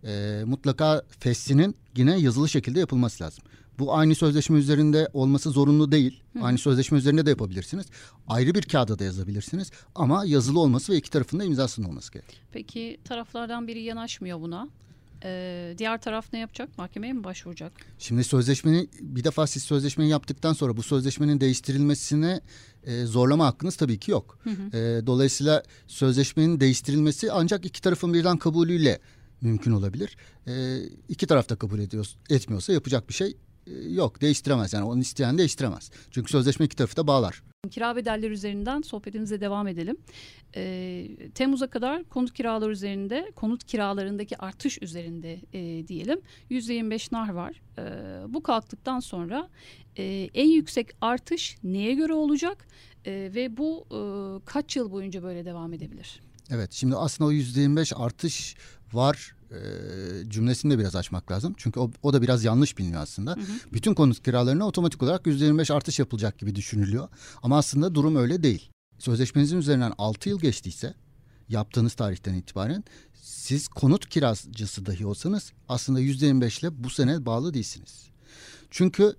e, 0.05 0.43
mutlaka 0.47 1.03
feslinin 1.19 1.77
yine 1.97 2.19
yazılı 2.19 2.49
şekilde 2.49 2.81
yapılması 2.81 3.25
lazım. 3.25 3.45
Bu 3.79 3.95
aynı 3.95 4.15
sözleşme 4.15 4.59
üzerinde 4.59 5.09
olması 5.13 5.51
zorunlu 5.51 5.93
değil. 5.93 6.23
Hı. 6.33 6.43
Aynı 6.43 6.59
sözleşme 6.59 6.99
üzerinde 6.99 7.27
de 7.27 7.31
yapabilirsiniz. 7.31 7.87
Ayrı 8.29 8.55
bir 8.55 8.63
kağıda 8.63 8.99
da 8.99 9.05
yazabilirsiniz. 9.05 9.71
Ama 9.95 10.25
yazılı 10.27 10.61
olması 10.61 10.93
ve 10.93 10.97
iki 10.97 11.11
tarafında 11.11 11.45
imzasının 11.45 11.89
olması 11.89 12.13
gerekir. 12.13 12.41
Peki 12.53 12.99
taraflardan 13.05 13.69
biri 13.69 13.83
yanaşmıyor 13.83 14.41
buna. 14.41 14.69
Ee, 15.25 15.75
diğer 15.79 16.01
taraf 16.01 16.33
ne 16.33 16.39
yapacak? 16.39 16.79
Mahkemeye 16.79 17.13
mi 17.13 17.25
başvuracak? 17.25 17.73
Şimdi 17.99 18.25
sözleşmeyi 18.25 18.89
bir 19.01 19.25
defa 19.25 19.47
siz 19.47 19.63
sözleşmeyi 19.63 20.11
yaptıktan 20.11 20.53
sonra 20.53 20.77
bu 20.77 20.83
sözleşmenin 20.83 21.41
değiştirilmesine 21.41 22.41
e, 22.85 23.05
zorlama 23.05 23.47
hakkınız 23.47 23.77
tabii 23.77 23.99
ki 23.99 24.11
yok. 24.11 24.39
Hı 24.43 24.51
hı. 24.51 24.77
E, 24.77 25.07
dolayısıyla 25.07 25.63
sözleşmenin 25.87 26.61
değiştirilmesi 26.61 27.33
ancak 27.33 27.65
iki 27.65 27.83
tarafın 27.83 28.15
birden 28.15 28.37
kabulüyle 28.37 28.99
mümkün 29.41 29.73
olabilir. 29.73 30.17
E, 30.47 30.83
iki 31.09 31.27
taraf 31.27 31.49
da 31.49 31.57
kabul 31.57 31.79
ediyor, 31.79 32.07
etmiyorsa 32.31 32.73
yapacak 32.73 33.09
bir 33.09 33.15
şey 33.15 33.37
yok 33.89 34.21
değiştiremez. 34.21 34.73
Yani 34.73 34.85
onu 34.85 35.01
isteyen 35.01 35.39
değiştiremez. 35.39 35.91
Çünkü 36.11 36.31
sözleşme 36.31 36.67
iki 36.67 36.77
tarafı 36.77 36.97
da 36.97 37.07
bağlar. 37.07 37.43
Kira 37.71 37.97
bedelleri 37.97 38.33
üzerinden 38.33 38.83
sohbetimize 38.83 39.41
devam 39.41 39.69
edelim. 39.69 39.97
E, 40.57 41.07
Temmuz'a 41.35 41.67
kadar 41.67 42.05
konut 42.05 42.33
kiraları 42.33 42.73
üzerinde, 42.73 43.33
konut 43.37 43.65
kiralarındaki 43.65 44.39
artış 44.39 44.83
üzerinde 44.83 45.41
e, 45.53 45.89
diyelim 45.89 46.21
%25 46.51 47.15
nar 47.15 47.29
var. 47.29 47.61
E, 47.79 47.83
bu 48.35 48.43
kalktıktan 48.43 49.01
sonra 49.01 49.49
e, 49.97 50.31
en 50.35 50.49
yüksek 50.49 50.91
artış 51.01 51.57
neye 51.63 51.95
göre 51.95 52.13
olacak 52.13 52.67
e, 53.05 53.31
ve 53.35 53.57
bu 53.57 53.87
e, 53.91 53.99
kaç 54.45 54.77
yıl 54.77 54.91
boyunca 54.91 55.23
böyle 55.23 55.45
devam 55.45 55.73
edebilir? 55.73 56.21
Evet 56.51 56.73
şimdi 56.73 56.97
aslında 56.97 57.29
o 57.31 57.33
%25 57.33 57.95
artış 57.95 58.57
var 58.93 59.36
e, 59.51 60.31
cümlesini 60.31 60.73
de 60.73 60.79
biraz 60.79 60.97
açmak 60.97 61.31
lazım. 61.31 61.55
Çünkü 61.57 61.81
o, 61.81 61.91
o 62.03 62.13
da 62.13 62.23
biraz 62.23 62.45
yanlış 62.45 62.79
biliniyor 62.79 63.03
aslında. 63.03 63.31
Hı 63.31 63.41
hı. 63.41 63.73
Bütün 63.73 63.95
konut 63.95 64.23
kiralarına 64.23 64.67
otomatik 64.67 65.03
olarak 65.03 65.27
%25 65.27 65.73
artış 65.73 65.99
yapılacak 65.99 66.39
gibi 66.39 66.55
düşünülüyor. 66.55 67.09
Ama 67.43 67.59
aslında 67.59 67.95
durum 67.95 68.17
öyle 68.17 68.43
değil. 68.43 68.71
Sözleşmenizin 68.99 69.59
üzerinden 69.59 69.93
6 69.99 70.29
yıl 70.29 70.41
geçtiyse 70.41 70.95
yaptığınız 71.49 71.95
tarihten 71.95 72.35
itibaren 72.35 72.85
siz 73.15 73.69
konut 73.69 74.09
kiracısı 74.09 74.87
dahi 74.87 75.07
olsanız 75.07 75.53
aslında 75.69 76.01
%25 76.01 76.61
ile 76.61 76.85
bu 76.85 76.91
sene 76.91 77.27
bağlı 77.27 77.55
değilsiniz. 77.55 78.07
Çünkü 78.71 79.17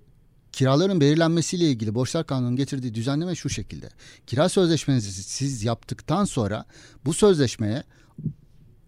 kiraların 0.52 1.00
belirlenmesiyle 1.00 1.64
ilgili 1.64 1.94
Borçlar 1.94 2.26
Kanunu'nun 2.26 2.56
getirdiği 2.56 2.94
düzenleme 2.94 3.34
şu 3.34 3.48
şekilde. 3.48 3.90
Kira 4.26 4.48
sözleşmenizi 4.48 5.22
siz 5.22 5.64
yaptıktan 5.64 6.24
sonra 6.24 6.64
bu 7.04 7.14
sözleşmeye 7.14 7.84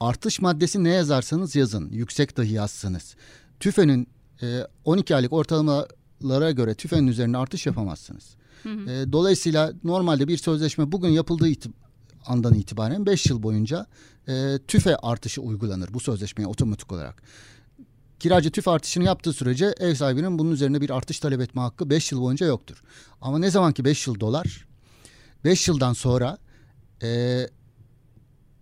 artış 0.00 0.40
maddesi 0.40 0.84
ne 0.84 0.88
yazarsanız 0.88 1.56
yazın. 1.56 1.90
Yüksek 1.90 2.36
dahi 2.36 2.52
yazsanız. 2.52 3.14
TÜFE'nin 3.60 4.08
e, 4.42 4.66
12 4.84 5.16
aylık 5.16 5.32
ortalamalara 5.32 6.50
göre 6.50 6.74
TÜFE'nin 6.74 7.06
üzerine 7.06 7.36
artış 7.36 7.66
yapamazsınız. 7.66 8.34
Hı 8.62 8.68
hı. 8.68 8.90
E, 8.90 9.12
dolayısıyla 9.12 9.72
normalde 9.84 10.28
bir 10.28 10.36
sözleşme 10.36 10.92
bugün 10.92 11.08
yapıldığı 11.08 11.48
iti 11.48 11.70
andan 12.26 12.54
itibaren 12.54 13.06
5 13.06 13.26
yıl 13.26 13.42
boyunca 13.42 13.86
e, 14.28 14.58
TÜFE 14.68 14.96
artışı 14.96 15.40
uygulanır 15.42 15.94
bu 15.94 16.00
sözleşmeye 16.00 16.46
otomatik 16.46 16.92
olarak. 16.92 17.22
Kiracı 18.20 18.50
tüf 18.50 18.68
artışını 18.68 19.04
yaptığı 19.04 19.32
sürece 19.32 19.74
ev 19.80 19.94
sahibinin 19.94 20.38
bunun 20.38 20.52
üzerine 20.52 20.80
bir 20.80 20.90
artış 20.90 21.20
talep 21.20 21.40
etme 21.40 21.60
hakkı 21.60 21.90
5 21.90 22.12
yıl 22.12 22.20
boyunca 22.20 22.46
yoktur. 22.46 22.82
Ama 23.20 23.38
ne 23.38 23.50
zaman 23.50 23.72
ki 23.72 23.84
5 23.84 24.06
yıl 24.06 24.20
dolar 24.20 24.66
5 25.44 25.68
yıldan 25.68 25.92
sonra 25.92 26.38
e, 27.02 27.46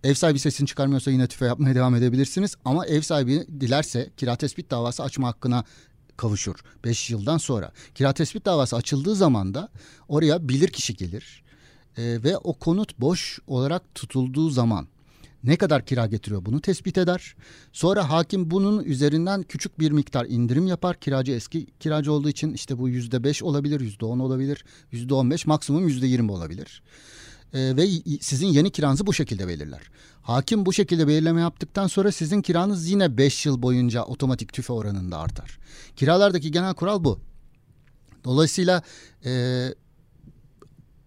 Ev 0.03 0.13
sahibi 0.13 0.39
sesini 0.39 0.67
çıkarmıyorsa 0.67 1.11
yine 1.11 1.27
tüfe 1.27 1.45
yapmaya 1.45 1.75
devam 1.75 1.95
edebilirsiniz. 1.95 2.55
Ama 2.65 2.85
ev 2.85 3.01
sahibi 3.01 3.45
dilerse 3.59 4.09
kira 4.17 4.35
tespit 4.35 4.71
davası 4.71 5.03
açma 5.03 5.27
hakkına 5.27 5.63
kavuşur 6.17 6.55
5 6.85 7.09
yıldan 7.09 7.37
sonra. 7.37 7.71
Kira 7.95 8.13
tespit 8.13 8.45
davası 8.45 8.75
açıldığı 8.75 9.15
zaman 9.15 9.53
da 9.53 9.69
oraya 10.07 10.49
bilir 10.49 10.67
kişi 10.67 10.95
gelir. 10.95 11.43
E, 11.97 12.23
ve 12.23 12.37
o 12.37 12.53
konut 12.53 12.99
boş 12.99 13.39
olarak 13.47 13.95
tutulduğu 13.95 14.49
zaman 14.49 14.87
ne 15.43 15.55
kadar 15.55 15.85
kira 15.85 16.05
getiriyor 16.05 16.45
bunu 16.45 16.61
tespit 16.61 16.97
eder. 16.97 17.35
Sonra 17.73 18.09
hakim 18.09 18.51
bunun 18.51 18.83
üzerinden 18.83 19.43
küçük 19.43 19.79
bir 19.79 19.91
miktar 19.91 20.25
indirim 20.25 20.67
yapar. 20.67 20.99
Kiracı 20.99 21.31
eski 21.31 21.67
kiracı 21.79 22.11
olduğu 22.11 22.29
için 22.29 22.53
işte 22.53 22.77
bu 22.79 22.89
yüzde 22.89 23.23
beş 23.23 23.43
olabilir, 23.43 23.79
yüzde 23.79 24.05
on 24.05 24.19
olabilir, 24.19 24.65
yüzde 24.91 25.13
on 25.13 25.31
beş 25.31 25.45
maksimum 25.45 25.87
yüzde 25.87 26.07
yirmi 26.07 26.31
olabilir 26.31 26.81
e, 27.53 27.75
ve 27.77 27.87
sizin 28.21 28.47
yeni 28.47 28.71
kiranızı 28.71 29.07
bu 29.07 29.13
şekilde 29.13 29.47
belirler. 29.47 29.81
Hakim 30.21 30.65
bu 30.65 30.73
şekilde 30.73 31.07
belirleme 31.07 31.41
yaptıktan 31.41 31.87
sonra 31.87 32.11
sizin 32.11 32.41
kiranız 32.41 32.89
yine 32.89 33.17
5 33.17 33.45
yıl 33.45 33.61
boyunca 33.61 34.03
otomatik 34.03 34.53
tüfe 34.53 34.73
oranında 34.73 35.17
artar. 35.17 35.59
Kiralardaki 35.95 36.51
genel 36.51 36.73
kural 36.73 37.03
bu. 37.03 37.19
Dolayısıyla 38.23 38.81
e, 39.25 39.65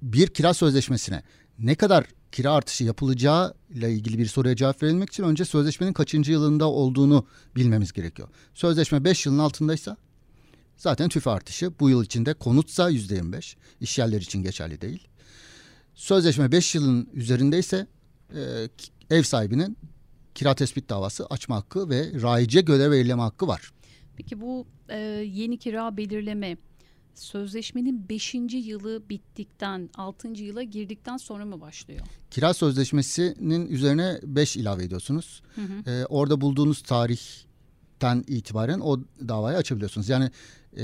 bir 0.03 0.27
kira 0.27 0.55
sözleşmesine 0.55 1.23
ne 1.59 1.75
kadar 1.75 2.07
kira 2.33 2.53
artışı 2.53 2.85
yapılacağı 2.85 3.55
ile 3.71 3.93
ilgili 3.93 4.19
bir 4.19 4.27
soruya 4.27 4.57
cevap 4.57 4.83
verilmek 4.83 5.09
için 5.09 5.23
önce 5.23 5.45
sözleşmenin 5.45 5.93
kaçıncı 5.93 6.33
yılında 6.33 6.69
olduğunu 6.69 7.27
bilmemiz 7.57 7.93
gerekiyor. 7.93 8.29
Sözleşme 8.55 9.05
5 9.05 9.27
yılın 9.27 9.39
altındaysa 9.39 9.97
zaten 10.77 11.09
tüfe 11.09 11.31
artışı 11.31 11.73
bu 11.81 11.91
yıl 11.91 12.05
içinde 12.05 12.35
konutsa 12.35 12.91
%25 12.91 13.57
iş 13.81 13.99
yerleri 13.99 14.23
için 14.23 14.43
geçerli 14.43 14.81
değil. 14.81 15.09
Sözleşme 15.95 16.53
5 16.53 16.75
yılın 16.75 17.09
üzerindeyse 17.13 17.87
e, 18.35 18.69
ev 19.11 19.23
sahibinin 19.23 19.77
kira 20.35 20.55
tespit 20.55 20.89
davası 20.89 21.27
açma 21.27 21.57
hakkı 21.57 21.91
ve 21.91 22.23
raice 22.23 22.61
görev 22.61 22.93
belirleme 22.93 23.23
hakkı 23.23 23.47
var. 23.47 23.73
Peki 24.17 24.41
bu 24.41 24.67
e, 24.89 24.99
yeni 25.33 25.59
kira 25.59 25.97
belirleme 25.97 26.57
sözleşmenin 27.15 28.09
5. 28.09 28.35
yılı 28.53 29.03
bittikten 29.09 29.91
6. 29.95 30.29
yıla 30.29 30.63
girdikten 30.63 31.17
sonra 31.17 31.45
mı 31.45 31.61
başlıyor? 31.61 32.07
Kira 32.31 32.55
sözleşmesinin 32.55 33.67
üzerine 33.67 34.21
5 34.23 34.57
ilave 34.57 34.85
ediyorsunuz. 34.85 35.43
Hı 35.55 35.61
hı. 35.61 35.91
Ee, 35.91 36.07
orada 36.07 36.41
bulduğunuz 36.41 36.83
tarihten 36.83 38.25
itibaren 38.27 38.81
o 38.81 39.01
davayı 39.29 39.57
açabiliyorsunuz. 39.57 40.09
Yani 40.09 40.31
e, 40.77 40.83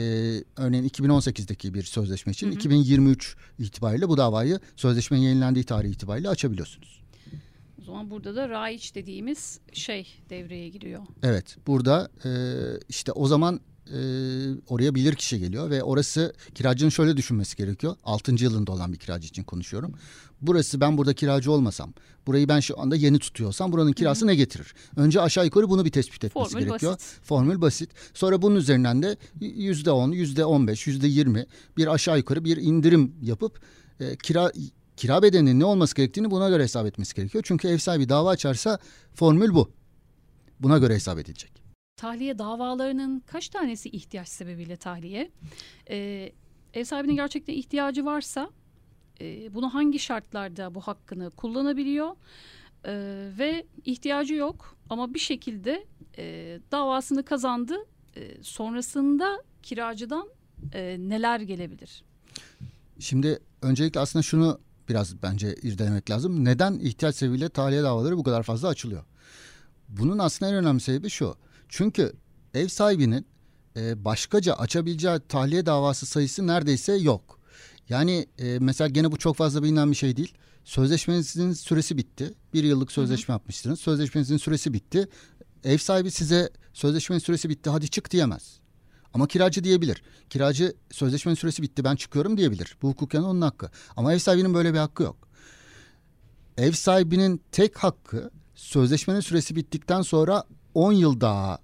örneğin 0.56 0.88
2018'deki 0.88 1.74
bir 1.74 1.82
sözleşme 1.82 2.32
için 2.32 2.46
hı 2.46 2.50
hı. 2.50 2.54
2023 2.54 3.36
itibariyle 3.58 4.08
bu 4.08 4.16
davayı 4.16 4.60
sözleşmenin 4.76 5.22
yenilendiği 5.22 5.64
tarih 5.64 5.90
itibariyle 5.90 6.28
açabiliyorsunuz. 6.28 7.00
O 7.82 7.84
zaman 7.84 8.10
burada 8.10 8.36
da 8.36 8.48
raiç 8.48 8.94
dediğimiz 8.94 9.60
şey 9.72 10.06
devreye 10.30 10.68
giriyor. 10.68 11.02
Evet 11.22 11.56
burada 11.66 12.10
e, 12.24 12.30
işte 12.88 13.12
o 13.12 13.26
zaman 13.26 13.60
e, 13.94 14.00
oraya 14.68 14.94
bilir 14.94 15.14
kişi 15.14 15.38
geliyor 15.38 15.70
ve 15.70 15.82
orası 15.82 16.32
kiracının 16.54 16.90
şöyle 16.90 17.16
düşünmesi 17.16 17.56
gerekiyor. 17.56 17.96
6. 18.04 18.44
yılında 18.44 18.72
olan 18.72 18.92
bir 18.92 18.98
kiracı 18.98 19.28
için 19.28 19.44
konuşuyorum. 19.44 19.94
Burası 20.40 20.80
ben 20.80 20.98
burada 20.98 21.14
kiracı 21.14 21.52
olmasam, 21.52 21.94
burayı 22.26 22.48
ben 22.48 22.60
şu 22.60 22.80
anda 22.80 22.96
yeni 22.96 23.18
tutuyorsam 23.18 23.72
buranın 23.72 23.92
kirası 23.92 24.20
Hı-hı. 24.20 24.28
ne 24.28 24.34
getirir? 24.34 24.74
Önce 24.96 25.20
aşağı 25.20 25.44
yukarı 25.44 25.70
bunu 25.70 25.84
bir 25.84 25.90
tespit 25.90 26.24
etmesi 26.24 26.50
Formül 26.50 26.66
gerekiyor. 26.66 26.92
Basit. 26.92 27.20
Formül 27.22 27.60
basit. 27.60 27.90
Sonra 28.14 28.42
bunun 28.42 28.56
üzerinden 28.56 29.02
de 29.02 29.16
yüzde 29.40 29.90
on, 29.90 30.12
yüzde 30.12 30.44
on 30.44 30.66
beş, 30.66 30.86
yüzde 30.86 31.06
yirmi 31.06 31.46
bir 31.76 31.86
aşağı 31.86 32.18
yukarı 32.18 32.44
bir 32.44 32.56
indirim 32.56 33.14
yapıp 33.22 33.60
e, 34.00 34.16
kira 34.16 34.52
kira 34.96 35.22
bedelinin 35.22 35.60
ne 35.60 35.64
olması 35.64 35.94
gerektiğini 35.94 36.30
buna 36.30 36.48
göre 36.48 36.62
hesap 36.62 36.86
etmesi 36.86 37.14
gerekiyor. 37.14 37.44
Çünkü 37.46 37.68
ev 37.68 37.78
sahibi 37.78 38.08
dava 38.08 38.30
açarsa 38.30 38.78
formül 39.14 39.54
bu. 39.54 39.70
Buna 40.60 40.78
göre 40.78 40.94
hesap 40.94 41.18
edilecek 41.18 41.67
tahliye 41.98 42.38
davalarının 42.38 43.22
kaç 43.26 43.48
tanesi 43.48 43.88
ihtiyaç 43.88 44.28
sebebiyle 44.28 44.76
tahliye? 44.76 45.30
Ee, 45.90 46.32
ev 46.74 46.84
sahibinin 46.84 47.16
gerçekten 47.16 47.54
ihtiyacı 47.54 48.04
varsa 48.04 48.50
e, 49.20 49.54
bunu 49.54 49.74
hangi 49.74 49.98
şartlarda 49.98 50.74
bu 50.74 50.80
hakkını 50.80 51.30
kullanabiliyor? 51.30 52.10
E, 52.84 52.92
ve 53.38 53.66
ihtiyacı 53.84 54.34
yok 54.34 54.76
ama 54.90 55.14
bir 55.14 55.18
şekilde 55.18 55.86
e, 56.18 56.58
davasını 56.72 57.24
kazandı. 57.24 57.76
E, 58.16 58.42
sonrasında 58.42 59.42
kiracıdan 59.62 60.28
e, 60.72 60.96
neler 60.98 61.40
gelebilir? 61.40 62.04
Şimdi 62.98 63.38
öncelikle 63.62 64.00
aslında 64.00 64.22
şunu 64.22 64.60
biraz 64.88 65.22
bence 65.22 65.54
irdelemek 65.54 66.10
lazım. 66.10 66.44
Neden 66.44 66.78
ihtiyaç 66.78 67.14
sebebiyle 67.16 67.48
tahliye 67.48 67.82
davaları 67.82 68.16
bu 68.16 68.22
kadar 68.22 68.42
fazla 68.42 68.68
açılıyor? 68.68 69.04
Bunun 69.88 70.18
aslında 70.18 70.50
en 70.50 70.56
önemli 70.56 70.80
sebebi 70.80 71.10
şu. 71.10 71.34
Çünkü 71.68 72.12
ev 72.54 72.68
sahibinin 72.68 73.26
e, 73.76 74.04
başkaca 74.04 74.54
açabileceği 74.54 75.18
tahliye 75.28 75.66
davası 75.66 76.06
sayısı 76.06 76.46
neredeyse 76.46 76.92
yok. 76.92 77.38
Yani 77.88 78.26
e, 78.38 78.58
mesela 78.58 78.88
gene 78.88 79.12
bu 79.12 79.16
çok 79.16 79.36
fazla 79.36 79.62
bilinen 79.62 79.90
bir 79.90 79.96
şey 79.96 80.16
değil. 80.16 80.34
Sözleşmenizin 80.64 81.52
süresi 81.52 81.96
bitti. 81.96 82.34
Bir 82.54 82.64
yıllık 82.64 82.92
sözleşme 82.92 83.32
hı 83.32 83.36
hı. 83.36 83.40
yapmışsınız. 83.40 83.80
Sözleşmenizin 83.80 84.36
süresi 84.36 84.72
bitti. 84.72 85.08
Ev 85.64 85.78
sahibi 85.78 86.10
size 86.10 86.50
sözleşmenin 86.72 87.20
süresi 87.20 87.48
bitti 87.48 87.70
hadi 87.70 87.88
çık 87.88 88.10
diyemez. 88.10 88.60
Ama 89.14 89.26
kiracı 89.26 89.64
diyebilir. 89.64 90.02
Kiracı 90.30 90.74
sözleşmenin 90.90 91.34
süresi 91.34 91.62
bitti 91.62 91.84
ben 91.84 91.96
çıkıyorum 91.96 92.36
diyebilir. 92.36 92.76
Bu 92.82 92.88
hukuken 92.88 93.22
onun 93.22 93.40
hakkı. 93.40 93.70
Ama 93.96 94.12
ev 94.12 94.18
sahibinin 94.18 94.54
böyle 94.54 94.72
bir 94.74 94.78
hakkı 94.78 95.02
yok. 95.02 95.28
Ev 96.56 96.72
sahibinin 96.72 97.42
tek 97.52 97.78
hakkı 97.78 98.30
sözleşmenin 98.54 99.20
süresi 99.20 99.56
bittikten 99.56 100.02
sonra 100.02 100.44
10 100.78 100.92
yıl 100.92 101.20
daha 101.20 101.58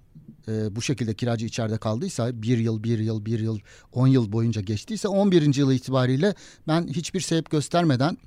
e, 0.47 0.75
bu 0.75 0.81
şekilde 0.81 1.13
kiracı 1.13 1.45
içeride 1.45 1.77
kaldıysa 1.77 2.41
bir 2.41 2.57
yıl, 2.57 2.83
bir 2.83 2.99
yıl, 2.99 3.25
bir 3.25 3.39
yıl, 3.39 3.59
10 3.91 4.07
yıl 4.07 4.31
boyunca 4.31 4.61
geçtiyse 4.61 5.07
11. 5.07 5.55
yıl 5.55 5.71
itibariyle 5.71 6.35
ben 6.67 6.87
hiçbir 6.87 7.19
sebep 7.19 7.49
göstermeden 7.49 8.17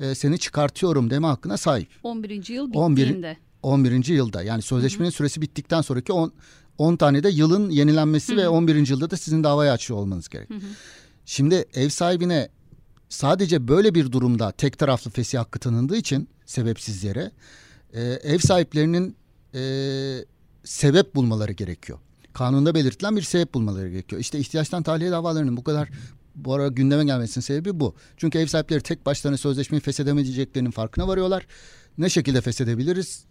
e, 0.00 0.14
seni 0.14 0.38
çıkartıyorum 0.38 1.10
deme 1.10 1.26
hakkına 1.26 1.56
sahip. 1.56 1.88
11. 2.02 2.30
yıl 2.48 2.68
bittiğinde. 2.68 3.36
11. 3.62 3.88
11. 3.90 4.06
yılda 4.14 4.42
yani 4.42 4.62
sözleşmenin 4.62 5.10
Hı-hı. 5.10 5.16
süresi 5.16 5.42
bittikten 5.42 5.80
sonraki 5.80 6.12
10 6.12 6.32
10 6.78 6.96
tane 6.96 7.22
de 7.22 7.28
yılın 7.28 7.70
yenilenmesi 7.70 8.32
Hı-hı. 8.32 8.42
ve 8.42 8.48
11. 8.48 8.88
yılda 8.88 9.10
da 9.10 9.16
sizin 9.16 9.44
davayı 9.44 9.72
açıyor 9.72 9.98
olmanız 10.00 10.28
gerek. 10.28 10.50
Hı-hı. 10.50 10.60
Şimdi 11.24 11.64
ev 11.74 11.88
sahibine 11.88 12.48
sadece 13.08 13.68
böyle 13.68 13.94
bir 13.94 14.12
durumda 14.12 14.50
tek 14.50 14.78
taraflı 14.78 15.10
fesih 15.10 15.38
hakkı 15.38 15.58
tanındığı 15.58 15.96
için 15.96 16.28
sebepsiz 16.46 17.04
yere 17.04 17.30
e, 17.92 18.02
ev 18.02 18.38
sahiplerinin 18.38 19.16
e, 19.54 19.60
sebep 20.64 21.14
bulmaları 21.14 21.52
gerekiyor. 21.52 21.98
kanunda 22.32 22.74
belirtilen 22.74 23.16
bir 23.16 23.22
sebep 23.22 23.54
bulmaları 23.54 23.90
gerekiyor. 23.90 24.20
İşte 24.20 24.38
ihtiyaçtan 24.38 24.82
tahliye 24.82 25.10
davalarının 25.10 25.56
bu 25.56 25.64
kadar 25.64 25.88
bu 26.34 26.54
ara 26.54 26.68
gündeme 26.68 27.04
gelmesinin 27.04 27.42
sebebi 27.42 27.80
bu. 27.80 27.94
Çünkü 28.16 28.38
ev 28.38 28.46
sahipleri 28.46 28.80
tek 28.80 29.06
başlarına 29.06 29.36
sözleşmeyi 29.36 29.80
feshedemeyeceklerinin 29.80 30.70
farkına 30.70 31.08
varıyorlar. 31.08 31.46
Ne 31.98 32.08
şekilde 32.08 32.40
feshedebiliriz? 32.40 33.24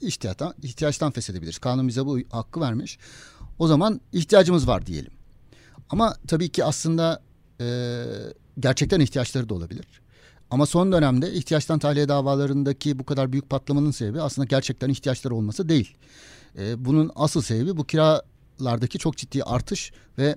İhtiyaçtan, 0.00 0.54
ihtiyaçtan 0.62 1.10
feshedebiliriz. 1.10 1.58
Kanun 1.58 1.88
bize 1.88 2.06
bu 2.06 2.18
hakkı 2.30 2.60
vermiş. 2.60 2.98
O 3.58 3.66
zaman 3.66 4.00
ihtiyacımız 4.12 4.68
var 4.68 4.86
diyelim. 4.86 5.12
Ama 5.90 6.14
tabii 6.26 6.48
ki 6.48 6.64
aslında 6.64 7.22
e, 7.60 8.04
gerçekten 8.60 9.00
ihtiyaçları 9.00 9.48
da 9.48 9.54
olabilir. 9.54 9.86
Ama 10.50 10.66
son 10.66 10.92
dönemde 10.92 11.32
ihtiyaçtan 11.32 11.78
tahliye 11.78 12.08
davalarındaki 12.08 12.98
bu 12.98 13.04
kadar 13.04 13.32
büyük 13.32 13.50
patlamanın 13.50 13.90
sebebi 13.90 14.20
aslında 14.20 14.46
gerçekten 14.46 14.88
ihtiyaçları 14.88 15.34
olması 15.34 15.68
değil. 15.68 15.96
E, 16.58 16.84
bunun 16.84 17.10
asıl 17.14 17.42
sebebi 17.42 17.76
bu 17.76 17.84
kiralardaki 17.84 18.98
çok 18.98 19.16
ciddi 19.16 19.42
artış 19.42 19.92
ve 20.18 20.36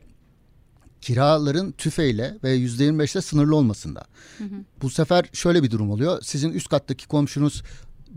kiraların 1.01 1.71
tüfeyle 1.71 2.37
ve 2.43 2.51
yüzde 2.51 2.83
yirmi 2.83 2.99
beşte 2.99 3.21
sınırlı 3.21 3.55
olmasında. 3.55 4.05
Hı 4.37 4.43
hı. 4.43 4.55
Bu 4.81 4.89
sefer 4.89 5.25
şöyle 5.33 5.63
bir 5.63 5.71
durum 5.71 5.91
oluyor. 5.91 6.21
Sizin 6.21 6.53
üst 6.53 6.69
kattaki 6.69 7.07
komşunuz 7.07 7.63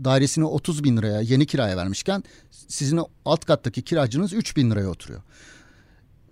dairesini 0.03 0.45
30 0.45 0.83
bin 0.83 0.97
liraya 0.97 1.21
yeni 1.21 1.45
kiraya 1.45 1.77
vermişken 1.77 2.23
sizin 2.51 3.01
alt 3.25 3.45
kattaki 3.45 3.81
kiracınız 3.81 4.33
3 4.33 4.57
bin 4.57 4.71
liraya 4.71 4.87
oturuyor. 4.87 5.21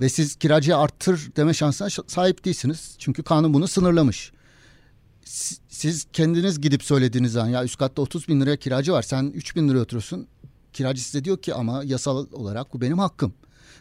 Ve 0.02 0.10
siz 0.10 0.36
kiracıya 0.36 0.78
arttır 0.78 1.32
deme 1.36 1.54
şansına 1.54 1.90
sahip 2.08 2.46
değilsiniz. 2.46 2.96
Çünkü 3.00 3.24
kanun 3.24 3.54
bunu 3.54 3.68
sınırlamış. 3.68 4.32
Siz 5.70 6.06
kendiniz 6.14 6.62
gidip 6.62 6.84
söylediğiniz 6.84 7.32
zaman 7.32 7.50
ya 7.50 7.64
üst 7.64 7.78
katta 7.78 8.02
30 8.02 8.28
bin 8.28 8.42
liraya 8.42 8.58
kiracı 8.58 8.94
var 8.94 9.02
sen 9.02 9.32
3 9.36 9.56
bin 9.56 9.70
liraya 9.70 9.80
oturuyorsun. 9.80 10.28
Kiracı 10.74 11.02
size 11.02 11.24
diyor 11.24 11.38
ki 11.38 11.54
ama 11.54 11.84
yasal 11.84 12.28
olarak 12.32 12.74
bu 12.74 12.82
benim 12.82 13.00
hakkım. 13.00 13.34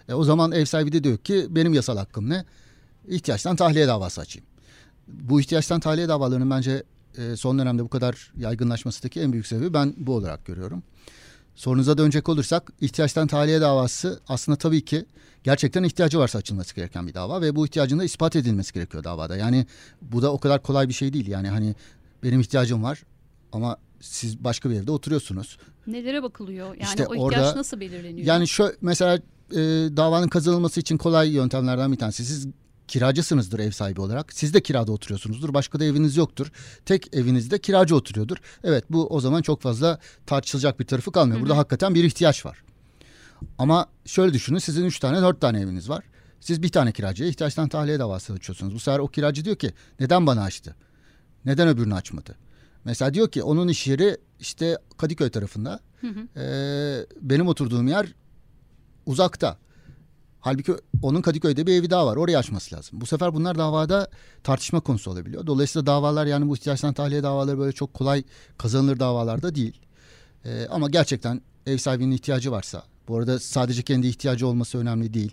E, 0.09 0.15
o 0.15 0.25
zaman 0.25 0.53
ev 0.53 0.65
sahibi 0.65 0.93
de 0.93 1.05
diyor 1.05 1.19
ki 1.19 1.47
benim 1.51 1.75
yasal 1.75 1.97
hakkım 1.97 2.31
ne? 2.31 2.45
İhtiyaçtan 3.09 3.57
tahliye 3.57 3.87
davası 3.87 4.21
açayım. 4.21 4.47
Bu 5.09 5.41
ihtiyaçtan 5.41 5.81
tahliye 5.81 6.09
davalarının 6.09 6.51
bence 6.51 6.83
e, 7.19 7.37
son 7.37 7.59
dönemde 7.59 7.85
bu 7.85 7.89
kadar 7.89 8.33
yaygınlaşmasındaki 8.37 9.21
en 9.21 9.33
büyük 9.33 9.47
sebebi 9.47 9.75
ben 9.75 9.95
bu 9.97 10.15
olarak 10.15 10.47
görüyorum. 10.47 10.83
Sorunuza 11.55 11.99
dönecek 11.99 12.29
olursak 12.29 12.73
ihtiyaçtan 12.81 13.27
tahliye 13.27 13.61
davası 13.61 14.21
aslında 14.29 14.59
tabii 14.59 14.85
ki 14.85 15.07
gerçekten 15.45 15.83
ihtiyacı 15.83 16.19
varsa 16.19 16.39
açılması 16.39 16.75
gereken 16.75 17.07
bir 17.07 17.15
dava 17.15 17.41
ve 17.41 17.57
bu 17.57 17.67
ihtiyacın 17.67 17.99
da 17.99 18.05
ispat 18.05 18.37
edilmesi 18.37 18.73
gerekiyor 18.73 19.05
davada. 19.05 19.37
Yani 19.37 19.67
bu 20.03 20.23
da 20.23 20.33
o 20.33 20.39
kadar 20.39 20.63
kolay 20.63 20.89
bir 20.89 20.95
şey 20.95 21.13
değil. 21.13 21.27
Yani 21.27 21.49
hani 21.49 21.75
benim 22.23 22.41
ihtiyacım 22.41 22.83
var 22.83 23.03
ama 23.53 23.77
siz 24.03 24.45
başka 24.45 24.71
bir 24.71 24.75
evde 24.75 24.91
oturuyorsunuz. 24.91 25.59
Nelere 25.87 26.23
bakılıyor? 26.23 26.67
Yani 26.67 26.83
işte 26.83 27.07
o 27.07 27.15
ihtiyaç 27.15 27.47
orada, 27.47 27.59
nasıl 27.59 27.81
belirleniyor? 27.81 28.27
Yani 28.27 28.49
şu 28.49 28.73
mesela 28.81 29.15
e, 29.51 29.57
davanın 29.97 30.29
kazanılması 30.29 30.81
için 30.81 30.97
kolay 30.97 31.31
yöntemlerden 31.31 31.93
bir 31.93 31.99
tanesi. 31.99 32.25
Siz 32.25 32.49
kiracısınızdır 32.89 33.59
ev 33.59 33.71
sahibi 33.71 34.01
olarak. 34.01 34.33
Siz 34.33 34.55
de 34.55 34.63
kirada 34.63 34.93
oturuyorsunuzdur. 34.93 35.55
Başka 35.55 35.81
da 35.81 35.85
eviniz 35.85 36.17
yoktur. 36.17 36.53
Tek 36.85 37.17
evinizde 37.17 37.59
kiracı 37.59 37.97
oturuyordur. 37.97 38.37
Evet 38.65 38.85
bu 38.91 39.07
o 39.07 39.21
zaman 39.21 39.43
çok 39.43 39.61
fazla 39.61 39.99
tartışılacak 40.27 40.81
bir 40.81 40.87
tarafı 40.87 41.13
kalmıyor. 41.13 41.41
Burada 41.41 41.53
Hı-hı. 41.53 41.59
hakikaten 41.59 41.95
bir 41.95 42.05
ihtiyaç 42.05 42.47
var. 42.47 42.63
Ama 43.59 43.87
şöyle 44.07 44.33
düşünün 44.33 44.59
sizin 44.59 44.85
üç 44.85 44.99
tane 44.99 45.23
dört 45.23 45.41
tane 45.41 45.61
eviniz 45.61 45.89
var. 45.89 46.05
Siz 46.41 46.63
bir 46.63 46.69
tane 46.69 46.93
kiracıya 46.93 47.29
ihtiyaçtan 47.29 47.69
tahliye 47.69 47.99
davası 47.99 48.33
açıyorsunuz. 48.33 48.75
Bu 48.75 48.79
sefer 48.79 48.99
o 48.99 49.09
kiracı 49.09 49.45
diyor 49.45 49.57
ki 49.57 49.73
neden 50.01 50.27
bana 50.27 50.43
açtı? 50.43 50.77
Neden 51.45 51.69
öbürünü 51.69 51.95
açmadı? 51.95 52.37
Mesela 52.85 53.15
diyor 53.15 53.31
ki 53.31 53.43
onun 53.43 53.69
iş 53.69 53.87
yeri 53.87 54.17
işte 54.41 54.79
Kadıköy 54.97 55.31
tarafında. 55.31 55.81
Hı 56.01 56.07
hı. 56.07 56.41
Ee, 56.41 57.07
benim 57.21 57.49
oturduğum 57.49 57.89
yer 57.89 58.15
uzakta. 59.07 59.59
Halbuki 60.41 60.75
onun 61.03 61.23
Kadıköy'de 61.23 61.67
bir 61.67 61.73
evi 61.73 61.91
daha 61.91 62.07
var. 62.07 62.17
Orayı 62.17 62.39
açması 62.39 62.77
lazım. 62.77 63.01
Bu 63.01 63.07
sefer 63.07 63.35
bunlar 63.35 63.59
davada 63.59 64.11
tartışma 64.45 64.81
konusu 64.81 65.11
olabiliyor. 65.11 65.47
Dolayısıyla 65.47 65.87
davalar 65.87 66.27
yani 66.27 66.49
bu 66.49 66.57
ihtiyaçtan 66.57 66.95
tahliye 66.95 67.23
davaları 67.23 67.59
böyle 67.59 67.73
çok 67.73 67.95
kolay 67.95 68.23
kazanılır 68.59 69.01
davalarda 69.01 69.55
değil. 69.55 69.81
Ee, 70.45 70.67
ama 70.71 70.89
gerçekten 70.89 71.41
ev 71.67 71.79
sahibinin 71.79 72.11
ihtiyacı 72.11 72.53
varsa 72.53 72.83
bu 73.09 73.19
arada 73.19 73.39
sadece 73.39 73.83
kendi 73.83 74.07
ihtiyacı 74.07 74.47
olması 74.47 74.79
önemli 74.79 75.15
değil. 75.15 75.33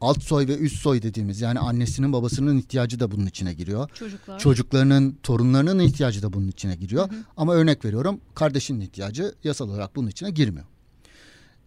Alt 0.00 0.22
soy 0.22 0.48
ve 0.48 0.58
üst 0.58 0.76
soy 0.76 1.02
dediğimiz 1.02 1.40
yani 1.40 1.58
annesinin 1.58 2.12
babasının 2.12 2.58
ihtiyacı 2.58 3.00
da 3.00 3.10
bunun 3.10 3.26
içine 3.26 3.54
giriyor. 3.54 3.90
Çocuklar. 3.94 4.38
Çocuklarının, 4.38 5.18
torunlarının 5.22 5.78
ihtiyacı 5.78 6.22
da 6.22 6.32
bunun 6.32 6.48
içine 6.48 6.76
giriyor. 6.76 7.10
Hı 7.10 7.14
hı. 7.14 7.18
Ama 7.36 7.54
örnek 7.54 7.84
veriyorum 7.84 8.20
kardeşinin 8.34 8.80
ihtiyacı 8.80 9.34
yasal 9.44 9.68
olarak 9.68 9.96
bunun 9.96 10.08
içine 10.08 10.30
girmiyor. 10.30 10.66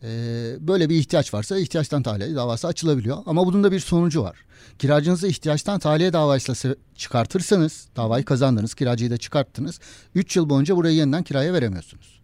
Ee, 0.03 0.55
böyle 0.59 0.89
bir 0.89 0.95
ihtiyaç 0.95 1.33
varsa 1.33 1.57
ihtiyaçtan 1.57 2.03
tahliye 2.03 2.35
davası 2.35 2.67
açılabiliyor. 2.67 3.17
Ama 3.25 3.45
bunun 3.45 3.63
da 3.63 3.71
bir 3.71 3.79
sonucu 3.79 4.23
var. 4.23 4.45
Kiracınızı 4.79 5.27
ihtiyaçtan 5.27 5.79
tahliye 5.79 6.13
davasıyla 6.13 6.75
çıkartırsanız, 6.95 7.87
davayı 7.95 8.25
kazandınız, 8.25 8.73
kiracıyı 8.73 9.11
da 9.11 9.17
çıkarttınız. 9.17 9.79
3 10.15 10.35
yıl 10.35 10.49
boyunca 10.49 10.75
burayı 10.75 10.95
yeniden 10.95 11.23
kiraya 11.23 11.53
veremiyorsunuz. 11.53 12.22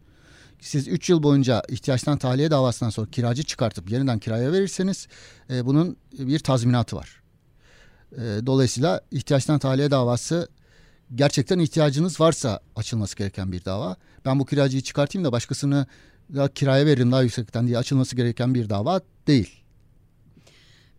Siz 0.62 0.88
3 0.88 1.10
yıl 1.10 1.24
boyunca 1.24 1.64
ihtiyaçtan 1.70 2.18
tahliye 2.18 2.52
davasından 2.52 2.90
sonra 2.90 3.10
kiracı 3.12 3.44
çıkartıp 3.44 3.92
yeniden 3.92 4.20
kiraya 4.20 4.52
verirseniz 4.52 5.08
e, 5.50 5.66
bunun 5.66 5.98
bir 6.20 6.40
tazminatı 6.40 6.96
var. 6.96 7.22
E, 8.12 8.18
dolayısıyla 8.46 9.02
ihtiyaçtan 9.12 9.60
tahliye 9.60 9.92
davası 9.92 10.50
gerçekten 11.16 11.60
ihtiyacınız 11.60 12.20
varsa 12.22 12.60
açılması 12.76 13.16
gereken 13.16 13.52
bir 13.52 13.66
dava. 13.66 13.96
Ben 14.26 14.40
bu 14.40 14.46
kiracıyı 14.46 14.82
çıkartayım 14.82 15.26
da 15.26 15.32
başkasını 15.32 15.88
da 16.36 16.48
kiraya 16.48 16.86
veririm 16.86 17.12
daha 17.12 17.24
yüksekten 17.24 17.68
diye 17.68 17.78
açılması 17.78 18.16
gereken 18.16 18.54
bir 18.54 18.70
dava 18.70 19.02
değil. 19.28 19.64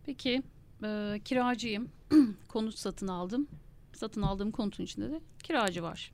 Peki 0.05 0.43
e, 0.83 1.21
kiracıyım. 1.25 1.89
Konut 2.47 2.77
satın 2.77 3.07
aldım. 3.07 3.47
Satın 3.93 4.21
aldığım 4.21 4.51
konutun 4.51 4.83
içinde 4.83 5.09
de 5.09 5.21
kiracı 5.43 5.83
var. 5.83 6.11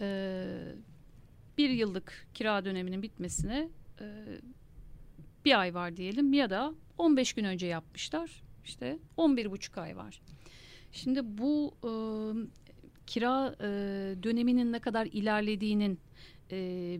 E, 0.00 0.46
bir 1.58 1.70
yıllık 1.70 2.26
kira 2.34 2.64
döneminin 2.64 3.02
bitmesine 3.02 3.68
e, 4.00 4.06
bir 5.44 5.60
ay 5.60 5.74
var 5.74 5.96
diyelim 5.96 6.32
ya 6.32 6.50
da 6.50 6.74
15 6.98 7.32
gün 7.32 7.44
önce 7.44 7.66
yapmışlar. 7.66 8.42
İşte 8.64 8.98
11 9.16 9.50
buçuk 9.50 9.78
ay 9.78 9.96
var. 9.96 10.20
Şimdi 10.92 11.20
bu 11.24 11.74
e, 11.84 11.90
kira 13.06 13.54
e, 13.60 13.68
döneminin 14.22 14.72
ne 14.72 14.78
kadar 14.78 15.06
ilerlediğinin 15.06 16.00
e, 16.50 16.56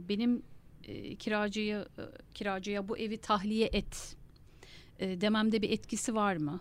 benim 0.09 0.43
e, 0.85 1.15
kiracıya 1.15 1.81
e, 1.81 2.03
kiracıya 2.35 2.89
bu 2.89 2.99
evi 2.99 3.19
tahliye 3.19 3.71
et 3.73 4.17
e, 4.99 5.21
dememde 5.21 5.63
bir 5.63 5.71
etkisi 5.71 6.15
var 6.15 6.37
mı? 6.37 6.61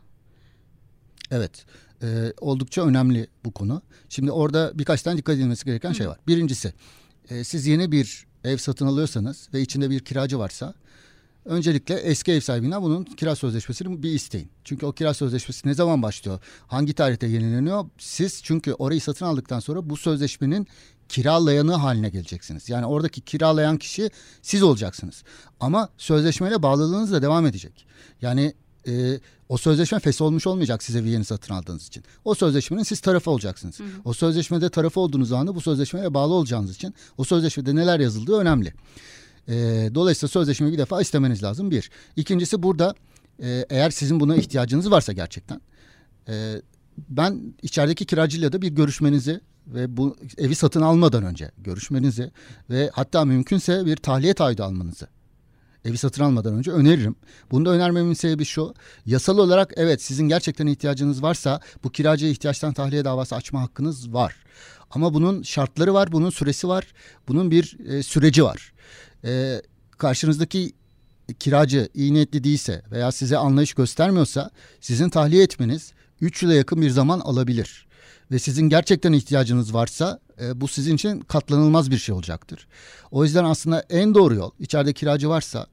Evet. 1.32 1.66
E, 2.02 2.34
oldukça 2.42 2.86
önemli 2.86 3.28
bu 3.46 3.52
konu. 3.52 3.82
Şimdi 4.10 4.32
orada 4.32 4.72
birkaç 4.80 5.02
tane 5.02 5.18
dikkat 5.18 5.36
edilmesi 5.36 5.66
gereken 5.66 5.90
Hı. 5.90 5.96
şey 5.96 6.08
var. 6.08 6.20
Birincisi 6.28 6.74
e, 7.30 7.44
siz 7.44 7.68
yeni 7.68 7.92
bir 7.92 8.28
ev 8.44 8.58
satın 8.58 8.88
alıyorsanız 8.88 9.50
ve 9.54 9.62
içinde 9.62 9.90
bir 9.90 10.00
kiracı 10.00 10.40
varsa 10.40 10.74
öncelikle 11.46 11.96
eski 11.96 12.32
ev 12.32 12.40
sahibinden 12.40 12.84
bunun 12.84 13.04
kira 13.04 13.36
sözleşmesini 13.36 14.04
bir 14.04 14.12
isteyin. 14.12 14.50
Çünkü 14.64 14.86
o 14.86 14.92
kira 14.92 15.14
sözleşmesi 15.14 15.68
ne 15.68 15.74
zaman 15.74 16.02
başlıyor? 16.02 16.40
Hangi 16.68 16.94
tarihte 16.94 17.28
yenileniyor? 17.28 17.86
Siz 17.98 18.44
çünkü 18.44 18.74
orayı 18.74 19.02
satın 19.02 19.26
aldıktan 19.26 19.60
sonra 19.60 19.90
bu 19.90 19.98
sözleşmenin 19.98 20.68
kiralayanı 21.10 21.74
haline 21.74 22.10
geleceksiniz. 22.10 22.70
Yani 22.70 22.86
oradaki 22.86 23.22
kiralayan 23.22 23.78
kişi 23.78 24.10
siz 24.42 24.64
olacaksınız. 24.64 25.24
Ama 25.60 25.90
sözleşmeyle 25.98 26.64
bağlılığınız 26.64 27.12
da 27.12 27.22
devam 27.22 27.46
edecek. 27.46 27.86
Yani 28.22 28.54
e, 28.88 29.20
o 29.50 29.58
sözleşme 29.58 30.00
olmuş 30.20 30.48
olmayacak 30.48 30.84
size 30.84 31.04
bir 31.04 31.10
yeni 31.10 31.26
satın 31.26 31.54
aldığınız 31.54 31.88
için. 31.88 32.04
O 32.26 32.36
sözleşmenin 32.36 32.84
siz 32.84 33.00
tarafı 33.00 33.32
olacaksınız. 33.32 33.80
Hı 33.80 33.84
hı. 33.84 33.88
O 34.06 34.14
sözleşmede 34.14 34.70
tarafı 34.70 35.00
olduğunuz 35.00 35.32
anda 35.32 35.56
bu 35.56 35.62
sözleşmeye 35.62 36.14
bağlı 36.14 36.34
olacağınız 36.34 36.76
için 36.76 36.94
o 37.18 37.24
sözleşmede 37.24 37.76
neler 37.76 38.00
yazıldığı 38.00 38.38
önemli. 38.38 38.74
E, 39.48 39.54
dolayısıyla 39.96 40.32
sözleşmeyi 40.32 40.74
bir 40.74 40.78
defa 40.78 41.02
istemeniz 41.02 41.44
lazım 41.44 41.72
bir. 41.72 41.90
İkincisi 42.16 42.64
burada 42.64 42.96
e, 43.42 43.66
eğer 43.70 43.90
sizin 43.90 44.20
buna 44.20 44.36
ihtiyacınız 44.36 44.92
varsa 44.92 45.14
gerçekten 45.14 45.62
e, 46.30 46.62
ben 47.10 47.54
içerideki 47.62 48.06
kiracıyla 48.06 48.52
da 48.52 48.62
bir 48.62 48.68
görüşmenizi 48.68 49.42
ve 49.68 49.98
bu 49.98 50.18
evi 50.38 50.56
satın 50.56 50.82
almadan 50.82 51.24
önce 51.24 51.52
görüşmenizi 51.58 52.32
ve 52.70 52.90
hatta 52.94 53.26
mümkünse 53.26 53.86
bir 53.86 53.96
tahliye 53.96 54.34
taahhüdü 54.34 54.62
almanızı 54.62 55.08
evi 55.88 55.98
satın 55.98 56.24
almadan 56.24 56.54
önce 56.54 56.72
öneririm. 56.72 57.16
Bunu 57.52 57.66
da 57.66 57.70
önermemin 57.70 58.14
sebebi 58.14 58.46
şu. 58.46 58.74
Yasal 59.06 59.38
olarak 59.38 59.74
evet 59.76 60.02
sizin 60.02 60.28
gerçekten 60.28 60.68
ihtiyacınız 60.68 61.24
varsa 61.24 61.60
bu 61.84 61.92
kiracıya 61.92 62.32
ihtiyaçtan 62.32 62.74
tahliye 62.74 63.06
davası 63.06 63.36
açma 63.36 63.62
hakkınız 63.62 64.14
var. 64.14 64.36
Ama 64.92 65.14
bunun 65.14 65.44
şartları 65.44 65.94
var, 65.94 66.12
bunun 66.12 66.30
süresi 66.30 66.68
var, 66.68 66.88
bunun 67.28 67.52
bir 67.52 67.78
e, 67.88 68.04
süreci 68.04 68.44
var. 68.44 68.74
E, 69.26 69.62
karşınızdaki 69.98 70.72
kiracı 71.40 71.90
iyi 71.94 72.14
niyetli 72.14 72.44
değilse 72.44 72.82
veya 72.92 73.12
size 73.12 73.38
anlayış 73.38 73.74
göstermiyorsa 73.74 74.52
sizin 74.82 75.10
tahliye 75.10 75.44
etmeniz 75.44 75.94
3 76.22 76.44
yıla 76.44 76.54
yakın 76.54 76.82
bir 76.82 76.90
zaman 76.90 77.20
alabilir 77.20 77.88
ve 78.32 78.40
sizin 78.40 78.70
gerçekten 78.70 79.14
ihtiyacınız 79.14 79.74
varsa 79.74 80.20
e, 80.42 80.62
bu 80.62 80.68
sizin 80.68 80.96
için 80.96 81.20
katlanılmaz 81.20 81.92
bir 81.92 81.98
şey 81.98 82.16
olacaktır. 82.16 82.68
O 83.12 83.24
yüzden 83.24 83.44
aslında 83.44 83.86
en 83.90 84.16
doğru 84.16 84.36
yol 84.36 84.52
içeride 84.60 84.94
kiracı 84.94 85.30
varsa 85.30 85.68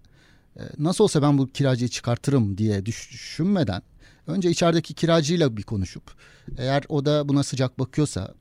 nasıl 0.79 1.05
olsa 1.05 1.23
ben 1.23 1.39
bu 1.39 1.47
kiracıyı 1.47 1.89
çıkartırım 1.89 2.59
diye 2.59 2.87
düşünmeden 2.87 3.83
önce 4.27 4.51
içerideki 4.51 4.95
kiracıyla 4.95 5.57
bir 5.57 5.63
konuşup 5.63 6.03
eğer 6.59 6.85
o 6.89 7.05
da 7.05 7.29
buna 7.29 7.43
sıcak 7.43 7.79
bakıyorsa 7.79 8.35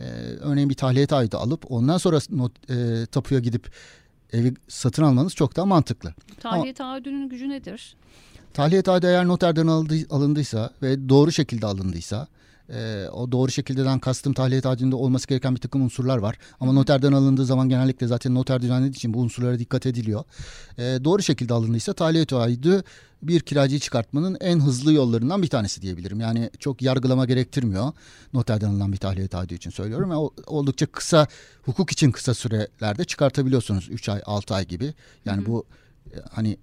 e, 0.00 0.04
örneğin 0.40 0.70
bir 0.70 0.74
tahliye 0.74 1.06
taahhüdü 1.06 1.36
alıp 1.36 1.70
ondan 1.72 1.98
sonra 1.98 2.18
not, 2.30 2.70
e, 2.70 3.06
tapuya 3.06 3.40
gidip 3.40 3.70
evi 4.32 4.54
satın 4.68 5.02
almanız 5.02 5.34
çok 5.34 5.56
daha 5.56 5.66
mantıklı. 5.66 6.14
Tahliye 6.40 6.74
taahhüdünün 6.74 7.28
gücü 7.28 7.48
nedir? 7.48 7.96
Tahliye 8.54 8.82
taahhüdü 8.82 9.06
eğer 9.06 9.28
noterden 9.28 9.66
alındıysa 10.10 10.70
ve 10.82 11.08
doğru 11.08 11.32
şekilde 11.32 11.66
alındıysa 11.66 12.28
e, 12.72 13.08
o 13.08 13.32
doğru 13.32 13.50
şekildeden 13.50 13.98
kastım 13.98 14.32
tahliye 14.32 14.60
taahhüdünde 14.60 14.96
olması 14.96 15.28
gereken 15.28 15.54
bir 15.54 15.60
takım 15.60 15.82
unsurlar 15.82 16.18
var. 16.18 16.36
Ama 16.60 16.72
noterden 16.72 17.12
alındığı 17.12 17.44
zaman 17.44 17.68
genellikle 17.68 18.06
zaten 18.06 18.34
noter 18.34 18.62
düzenlediği 18.62 18.96
için 18.96 19.14
bu 19.14 19.20
unsurlara 19.20 19.58
dikkat 19.58 19.86
ediliyor. 19.86 20.24
E, 20.78 20.82
doğru 20.82 21.22
şekilde 21.22 21.54
alındıysa 21.54 21.92
tahliye 21.92 22.26
taahhüdü 22.26 22.82
bir 23.22 23.40
kiracıyı 23.40 23.80
çıkartmanın 23.80 24.36
en 24.40 24.60
hızlı 24.60 24.92
yollarından 24.92 25.42
bir 25.42 25.48
tanesi 25.48 25.82
diyebilirim. 25.82 26.20
Yani 26.20 26.50
çok 26.58 26.82
yargılama 26.82 27.24
gerektirmiyor. 27.24 27.92
Noterden 28.32 28.68
alınan 28.68 28.92
bir 28.92 28.96
tahliye 28.96 29.28
taahhüdü 29.28 29.54
için 29.54 29.70
söylüyorum. 29.70 30.10
Ve 30.10 30.14
oldukça 30.46 30.86
kısa, 30.86 31.26
hukuk 31.62 31.92
için 31.92 32.10
kısa 32.10 32.34
sürelerde 32.34 33.04
çıkartabiliyorsunuz. 33.04 33.88
3 33.90 34.08
ay, 34.08 34.22
6 34.26 34.54
ay 34.54 34.66
gibi. 34.66 34.94
Yani 35.24 35.40
Hı-hı. 35.40 35.46
bu 35.46 35.64
e, 36.12 36.16
hani 36.30 36.56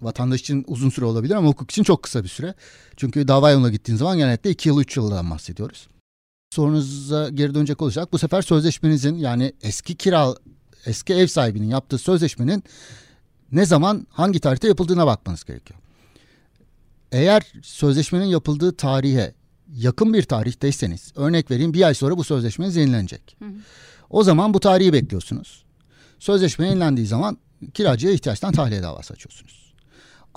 vatandaş 0.00 0.40
için 0.40 0.64
uzun 0.66 0.90
süre 0.90 1.04
olabilir 1.04 1.34
ama 1.34 1.48
hukuk 1.48 1.70
için 1.70 1.82
çok 1.82 2.02
kısa 2.02 2.24
bir 2.24 2.28
süre. 2.28 2.54
Çünkü 2.96 3.28
dava 3.28 3.50
yoluna 3.50 3.70
gittiğin 3.70 3.98
zaman 3.98 4.18
genellikle 4.18 4.50
2 4.50 4.68
yıl 4.68 4.80
3 4.80 4.96
yıldan 4.96 5.30
bahsediyoruz. 5.30 5.88
Sorunuza 6.54 7.28
geri 7.28 7.54
dönecek 7.54 7.82
olacak. 7.82 8.12
Bu 8.12 8.18
sefer 8.18 8.42
sözleşmenizin 8.42 9.16
yani 9.16 9.52
eski 9.62 9.94
kira 9.94 10.34
eski 10.86 11.14
ev 11.14 11.26
sahibinin 11.26 11.66
yaptığı 11.66 11.98
sözleşmenin 11.98 12.64
ne 13.52 13.66
zaman 13.66 14.06
hangi 14.10 14.40
tarihte 14.40 14.68
yapıldığına 14.68 15.06
bakmanız 15.06 15.44
gerekiyor. 15.44 15.80
Eğer 17.12 17.52
sözleşmenin 17.62 18.24
yapıldığı 18.24 18.76
tarihe 18.76 19.34
yakın 19.74 20.14
bir 20.14 20.22
tarihteyseniz 20.22 21.12
örnek 21.16 21.50
vereyim 21.50 21.74
bir 21.74 21.82
ay 21.82 21.94
sonra 21.94 22.16
bu 22.16 22.24
sözleşmeniz 22.24 22.76
yenilenecek. 22.76 23.36
Hı 23.38 23.44
hı. 23.44 23.52
O 24.10 24.22
zaman 24.22 24.54
bu 24.54 24.60
tarihi 24.60 24.92
bekliyorsunuz. 24.92 25.64
Sözleşme 26.18 26.66
yenilendiği 26.66 27.06
zaman 27.06 27.38
kiracıya 27.74 28.12
ihtiyaçtan 28.12 28.52
tahliye 28.52 28.82
davası 28.82 29.14
açıyorsunuz. 29.14 29.67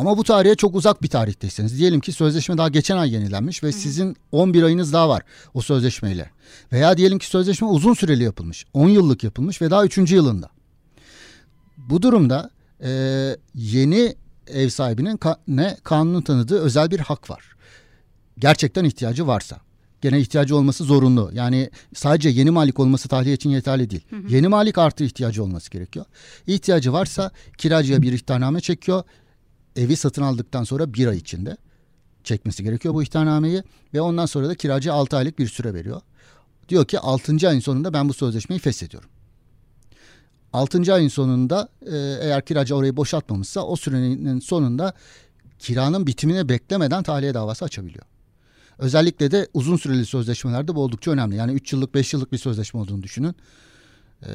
Ama 0.02 0.18
bu 0.18 0.24
tarihe 0.24 0.56
çok 0.56 0.76
uzak 0.76 1.04
bir 1.04 1.08
tarihteyseniz 1.08 1.78
diyelim 1.80 2.00
ki 2.00 2.12
sözleşme 2.12 2.58
daha 2.58 2.70
geçen 2.70 2.98
ay 2.98 3.14
yenilenmiş 3.14 3.64
ve 3.64 3.68
Hı. 3.68 3.74
sizin 3.74 4.16
11 4.32 4.64
ayınız 4.64 4.94
daha 4.94 5.10
var 5.10 5.22
o 5.54 5.62
sözleşmeyle. 5.62 6.30
Veya 6.72 6.98
diyelim 6.98 7.20
ki 7.20 7.26
sözleşme 7.28 7.68
uzun 7.68 7.94
süreli 7.94 8.24
yapılmış. 8.24 8.66
10 8.74 8.90
yıllık 8.90 9.24
yapılmış 9.24 9.62
ve 9.62 9.72
daha 9.72 9.86
3. 9.86 9.98
yılında. 10.12 10.50
Bu 11.78 12.02
durumda 12.02 12.50
e, 12.84 12.90
yeni 13.56 14.16
ev 14.48 14.70
sahibinin 14.70 15.18
ka- 15.18 15.38
ne 15.48 15.78
kanunun 15.84 16.22
tanıdığı 16.22 16.60
özel 16.60 16.92
bir 16.92 17.00
hak 17.00 17.30
var. 17.30 17.44
Gerçekten 18.40 18.84
ihtiyacı 18.86 19.28
varsa. 19.28 19.58
Gene 20.02 20.20
ihtiyacı 20.20 20.56
olması 20.56 20.84
zorunlu. 20.84 21.32
Yani 21.34 21.70
sadece 21.96 22.30
yeni 22.30 22.52
malik 22.52 22.80
olması 22.80 23.10
tahliye 23.10 23.36
için 23.36 23.50
yeterli 23.50 23.90
değil. 23.90 24.06
Hı 24.10 24.16
hı. 24.16 24.22
Yeni 24.30 24.48
malik 24.48 24.78
artı 24.78 25.04
ihtiyacı 25.04 25.44
olması 25.44 25.72
gerekiyor. 25.72 26.06
İhtiyacı 26.48 26.94
varsa 26.94 27.32
kiracıya 27.58 28.02
bir 28.02 28.14
ihtarname 28.14 28.62
çekiyor 28.62 29.04
evi 29.76 29.96
satın 29.96 30.22
aldıktan 30.22 30.64
sonra 30.64 30.94
bir 30.94 31.08
ay 31.08 31.18
içinde 31.18 31.58
çekmesi 32.24 32.64
gerekiyor 32.64 32.94
bu 32.94 33.04
ihtarnameyi 33.04 33.64
ve 33.94 34.02
ondan 34.02 34.26
sonra 34.26 34.50
da 34.50 34.56
kiracı 34.56 34.94
6 34.94 35.18
aylık 35.18 35.40
bir 35.40 35.48
süre 35.48 35.74
veriyor. 35.74 36.02
Diyor 36.70 36.86
ki 36.86 37.00
6. 37.00 37.50
ayın 37.50 37.60
sonunda 37.60 37.94
ben 37.94 38.10
bu 38.10 38.14
sözleşmeyi 38.14 38.60
feshediyorum. 38.60 39.10
6. 40.54 40.94
ayın 40.94 41.08
sonunda 41.08 41.70
e, 41.82 41.98
eğer 41.98 42.46
kiracı 42.46 42.76
orayı 42.76 42.98
boşaltmamışsa 42.98 43.62
o 43.62 43.76
sürenin 43.76 44.40
sonunda 44.40 44.94
kiranın 45.60 46.08
bitimini 46.08 46.50
beklemeden 46.50 47.04
tahliye 47.04 47.34
davası 47.34 47.66
açabiliyor. 47.66 48.06
Özellikle 48.78 49.32
de 49.32 49.48
uzun 49.54 49.78
süreli 49.78 50.06
sözleşmelerde 50.06 50.76
bu 50.76 50.84
oldukça 50.84 51.12
önemli. 51.12 51.36
Yani 51.36 51.52
3 51.52 51.74
yıllık 51.74 51.96
5 51.96 52.14
yıllık 52.14 52.32
bir 52.32 52.38
sözleşme 52.38 52.80
olduğunu 52.80 53.04
düşünün. 53.04 53.36
Ee, 54.24 54.30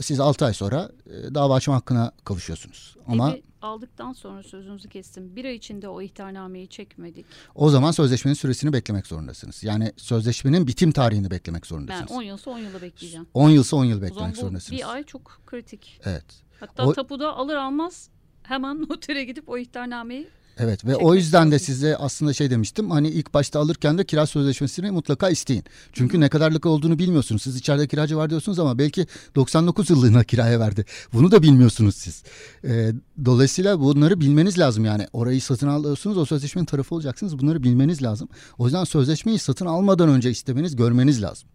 siz 0.00 0.20
6 0.20 0.44
ay 0.44 0.54
sonra 0.54 0.90
e, 1.06 1.34
dava 1.34 1.54
açma 1.54 1.74
hakkına 1.74 2.12
kavuşuyorsunuz. 2.24 2.96
Ama 3.06 3.36
aldıktan 3.62 4.12
sonra 4.12 4.42
sözünüzü 4.42 4.88
kestim. 4.88 5.36
Bir 5.36 5.44
ay 5.44 5.54
içinde 5.54 5.88
o 5.88 6.02
ihtarnameyi 6.02 6.68
çekmedik. 6.68 7.26
O 7.54 7.70
zaman 7.70 7.90
sözleşmenin 7.90 8.34
süresini 8.34 8.72
beklemek 8.72 9.06
zorundasınız. 9.06 9.64
Yani 9.64 9.92
sözleşmenin 9.96 10.66
bitim 10.66 10.92
tarihini 10.92 11.30
beklemek 11.30 11.66
zorundasınız. 11.66 12.10
Yani 12.10 12.18
10 12.18 12.22
yılsa 12.22 12.50
10 12.50 12.58
yılı 12.58 12.82
bekleyeceğim. 12.82 13.26
10 13.34 13.50
yılsa 13.50 13.76
10 13.76 13.84
yıl 13.84 14.02
beklemek 14.02 14.36
zorundasınız. 14.36 14.80
Bir 14.80 14.92
ay 14.92 15.04
çok 15.04 15.40
kritik. 15.46 16.00
Evet. 16.04 16.42
Hatta 16.60 16.86
o... 16.86 16.92
tapuda 16.92 17.36
alır 17.36 17.56
almaz 17.56 18.10
hemen 18.42 18.82
notere 18.88 19.24
gidip 19.24 19.48
o 19.48 19.58
ihtarnameyi 19.58 20.28
Evet 20.58 20.84
ve 20.84 20.96
o 20.96 21.14
yüzden 21.14 21.50
de 21.50 21.58
size 21.58 21.96
aslında 21.96 22.32
şey 22.32 22.50
demiştim 22.50 22.90
hani 22.90 23.08
ilk 23.08 23.34
başta 23.34 23.60
alırken 23.60 23.98
de 23.98 24.04
kira 24.04 24.26
sözleşmesini 24.26 24.90
mutlaka 24.90 25.30
isteyin. 25.30 25.64
Çünkü 25.92 26.20
ne 26.20 26.28
kadarlık 26.28 26.66
olduğunu 26.66 26.98
bilmiyorsunuz. 26.98 27.42
Siz 27.42 27.56
içeride 27.56 27.86
kiracı 27.86 28.16
var 28.16 28.30
diyorsunuz 28.30 28.58
ama 28.58 28.78
belki 28.78 29.06
99 29.34 29.90
yıllığına 29.90 30.24
kiraya 30.24 30.60
verdi. 30.60 30.84
Bunu 31.12 31.30
da 31.30 31.42
bilmiyorsunuz 31.42 31.94
siz. 31.94 32.22
Ee, 32.64 32.92
dolayısıyla 33.24 33.80
bunları 33.80 34.20
bilmeniz 34.20 34.58
lazım 34.58 34.84
yani. 34.84 35.06
Orayı 35.12 35.40
satın 35.40 35.68
alıyorsunuz 35.68 36.18
o 36.18 36.24
sözleşmenin 36.24 36.66
tarafı 36.66 36.94
olacaksınız. 36.94 37.38
Bunları 37.38 37.62
bilmeniz 37.62 38.02
lazım. 38.02 38.28
O 38.58 38.64
yüzden 38.64 38.84
sözleşmeyi 38.84 39.38
satın 39.38 39.66
almadan 39.66 40.08
önce 40.08 40.30
istemeniz 40.30 40.76
görmeniz 40.76 41.22
lazım. 41.22 41.48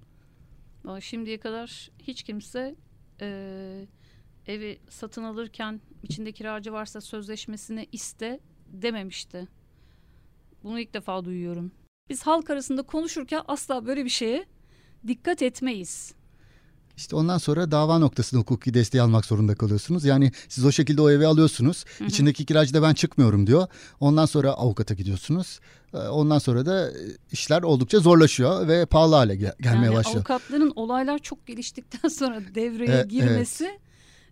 Şimdiye 1.00 1.40
kadar 1.40 1.90
hiç 2.00 2.24
kimse 2.24 2.76
e, 3.22 3.88
evi 4.48 4.80
satın 4.90 5.24
alırken 5.24 5.82
içinde 6.04 6.32
kiracı 6.32 6.74
varsa 6.74 7.02
sözleşmesini 7.02 7.88
iste 7.92 8.40
dememişti. 8.68 9.48
Bunu 10.64 10.80
ilk 10.80 10.94
defa 10.94 11.26
duyuyorum. 11.26 11.72
Biz 12.10 12.24
halk 12.24 12.50
arasında 12.50 12.84
konuşurken 12.84 13.42
asla 13.48 13.86
böyle 13.86 14.06
bir 14.06 14.10
şeye 14.10 14.46
dikkat 15.08 15.42
etmeyiz. 15.42 16.14
İşte 16.98 17.16
ondan 17.16 17.38
sonra 17.38 17.72
dava 17.72 18.00
noktasında 18.00 18.42
hukuki 18.42 18.74
desteği 18.74 19.02
almak 19.02 19.26
zorunda 19.26 19.56
kalıyorsunuz. 19.56 20.06
Yani 20.06 20.32
siz 20.50 20.66
o 20.66 20.72
şekilde 20.72 21.02
o 21.02 21.10
evi 21.10 21.28
alıyorsunuz. 21.28 21.86
Hı 21.98 22.04
hı. 22.04 22.08
İçindeki 22.08 22.46
kiracı 22.46 22.74
da 22.74 22.82
ben 22.82 22.94
çıkmıyorum 22.94 23.48
diyor. 23.48 23.68
Ondan 24.00 24.26
sonra 24.26 24.52
avukata 24.52 24.94
gidiyorsunuz. 24.94 25.60
Ee, 25.94 25.98
ondan 25.98 26.40
sonra 26.40 26.66
da 26.66 26.92
e, 26.92 26.94
işler 27.32 27.64
oldukça 27.64 28.00
zorlaşıyor 28.00 28.68
ve 28.68 28.86
pahalı 28.86 29.16
hale 29.16 29.36
gel- 29.36 29.56
gelmeye 29.62 29.86
yani 29.86 29.96
başlıyor. 29.96 30.18
Avukatların 30.18 30.74
olaylar 30.76 31.20
çok 31.20 31.48
geliştikten 31.48 32.10
sonra 32.20 32.42
devreye 32.56 33.00
e, 33.00 33.08
girmesi 33.08 33.80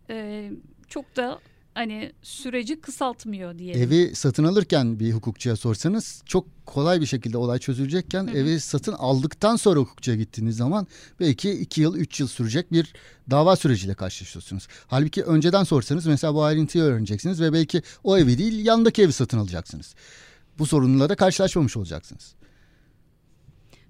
evet. 0.09 0.51
e, 0.51 0.51
çok 0.87 1.15
da 1.15 1.39
hani 1.73 2.11
süreci 2.21 2.81
kısaltmıyor 2.81 3.59
diye. 3.59 3.75
Evi 3.75 4.15
satın 4.15 4.43
alırken 4.43 4.99
bir 4.99 5.11
hukukçuya 5.11 5.55
sorsanız 5.55 6.23
çok 6.25 6.65
kolay 6.65 7.01
bir 7.01 7.05
şekilde 7.05 7.37
olay 7.37 7.59
çözülecekken 7.59 8.27
Hı-hı. 8.27 8.37
evi 8.37 8.59
satın 8.59 8.93
aldıktan 8.93 9.55
sonra 9.55 9.79
hukukçuya 9.79 10.17
gittiğiniz 10.17 10.57
zaman 10.57 10.87
belki 11.19 11.51
iki 11.51 11.81
yıl 11.81 11.95
üç 11.95 12.19
yıl 12.19 12.27
sürecek 12.27 12.71
bir 12.71 12.93
dava 13.31 13.55
süreciyle 13.55 13.93
karşılaşıyorsunuz. 13.93 14.67
Halbuki 14.87 15.23
önceden 15.23 15.63
sorsanız 15.63 16.05
mesela 16.05 16.33
bu 16.33 16.43
ayrıntıyı 16.43 16.83
öğreneceksiniz 16.83 17.41
ve 17.41 17.53
belki 17.53 17.81
o 18.03 18.17
evi 18.17 18.37
değil 18.37 18.65
yandaki 18.65 19.01
evi 19.01 19.13
satın 19.13 19.37
alacaksınız. 19.37 19.95
Bu 20.59 20.65
sorunla 20.65 21.09
da 21.09 21.15
karşılaşmamış 21.15 21.77
olacaksınız. 21.77 22.35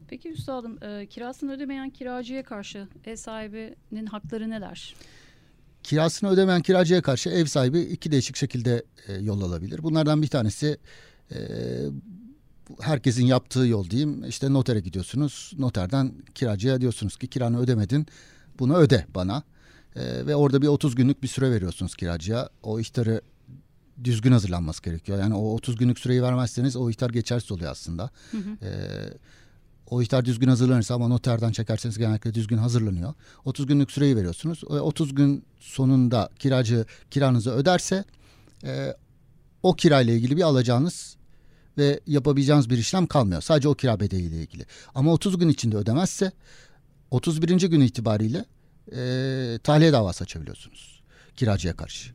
Peki 0.07 0.29
üstadım 0.29 0.83
e, 0.83 1.05
kirasını 1.05 1.51
ödemeyen 1.51 1.89
kiracıya 1.89 2.43
karşı 2.43 2.87
ev 3.05 3.15
sahibinin 3.15 4.05
hakları 4.05 4.49
neler? 4.49 4.95
Kirasını 5.83 6.29
ödemeyen 6.29 6.61
kiracıya 6.61 7.01
karşı 7.01 7.29
ev 7.29 7.45
sahibi 7.45 7.79
iki 7.79 8.11
değişik 8.11 8.35
şekilde 8.35 8.83
e, 9.07 9.13
yol 9.13 9.41
alabilir. 9.41 9.83
Bunlardan 9.83 10.21
bir 10.21 10.27
tanesi 10.27 10.77
e, 11.31 11.37
herkesin 12.81 13.25
yaptığı 13.25 13.67
yol 13.67 13.89
diyeyim. 13.89 14.23
İşte 14.23 14.53
notere 14.53 14.79
gidiyorsunuz. 14.79 15.51
Noterden 15.57 16.13
kiracıya 16.35 16.81
diyorsunuz 16.81 17.17
ki 17.17 17.27
kiranı 17.27 17.59
ödemedin. 17.59 18.07
Bunu 18.59 18.77
öde 18.77 19.05
bana. 19.15 19.43
E, 19.95 20.25
ve 20.25 20.35
orada 20.35 20.61
bir 20.61 20.67
30 20.67 20.95
günlük 20.95 21.23
bir 21.23 21.27
süre 21.27 21.51
veriyorsunuz 21.51 21.95
kiracıya. 21.95 22.49
O 22.63 22.79
ihtarı 22.79 23.21
düzgün 24.03 24.31
hazırlanması 24.31 24.83
gerekiyor. 24.83 25.19
Yani 25.19 25.35
o 25.35 25.53
30 25.53 25.77
günlük 25.77 25.99
süreyi 25.99 26.23
vermezseniz 26.23 26.75
o 26.75 26.89
ihtar 26.89 27.09
geçersiz 27.09 27.51
oluyor 27.51 27.71
aslında. 27.71 28.09
Hı 28.31 28.37
hı. 28.37 28.65
E, 28.65 28.69
o 29.93 30.01
ihtar 30.01 30.25
düzgün 30.25 30.47
hazırlanırsa 30.47 30.95
ama 30.95 31.07
noterden 31.07 31.51
çekerseniz 31.51 31.97
genellikle 31.97 32.33
düzgün 32.33 32.57
hazırlanıyor. 32.57 33.13
30 33.45 33.67
günlük 33.67 33.91
süreyi 33.91 34.15
veriyorsunuz. 34.15 34.63
30 34.63 35.15
gün 35.15 35.45
sonunda 35.59 36.29
kiracı 36.39 36.85
kiranızı 37.11 37.51
öderse 37.51 38.03
e, 38.63 38.95
o 39.63 39.73
kirayla 39.73 40.13
ilgili 40.13 40.37
bir 40.37 40.41
alacağınız 40.41 41.17
ve 41.77 41.99
yapabileceğiniz 42.07 42.69
bir 42.69 42.77
işlem 42.77 43.07
kalmıyor. 43.07 43.41
Sadece 43.41 43.69
o 43.69 43.73
kira 43.73 43.99
bedeliyle 43.99 44.41
ilgili. 44.41 44.65
Ama 44.95 45.13
30 45.13 45.37
gün 45.37 45.49
içinde 45.49 45.77
ödemezse 45.77 46.31
31. 47.11 47.49
gün 47.49 47.81
itibariyle 47.81 48.45
e, 48.91 49.59
tahliye 49.63 49.93
davası 49.93 50.23
açabiliyorsunuz 50.23 51.03
kiracıya 51.35 51.75
karşı. 51.75 52.13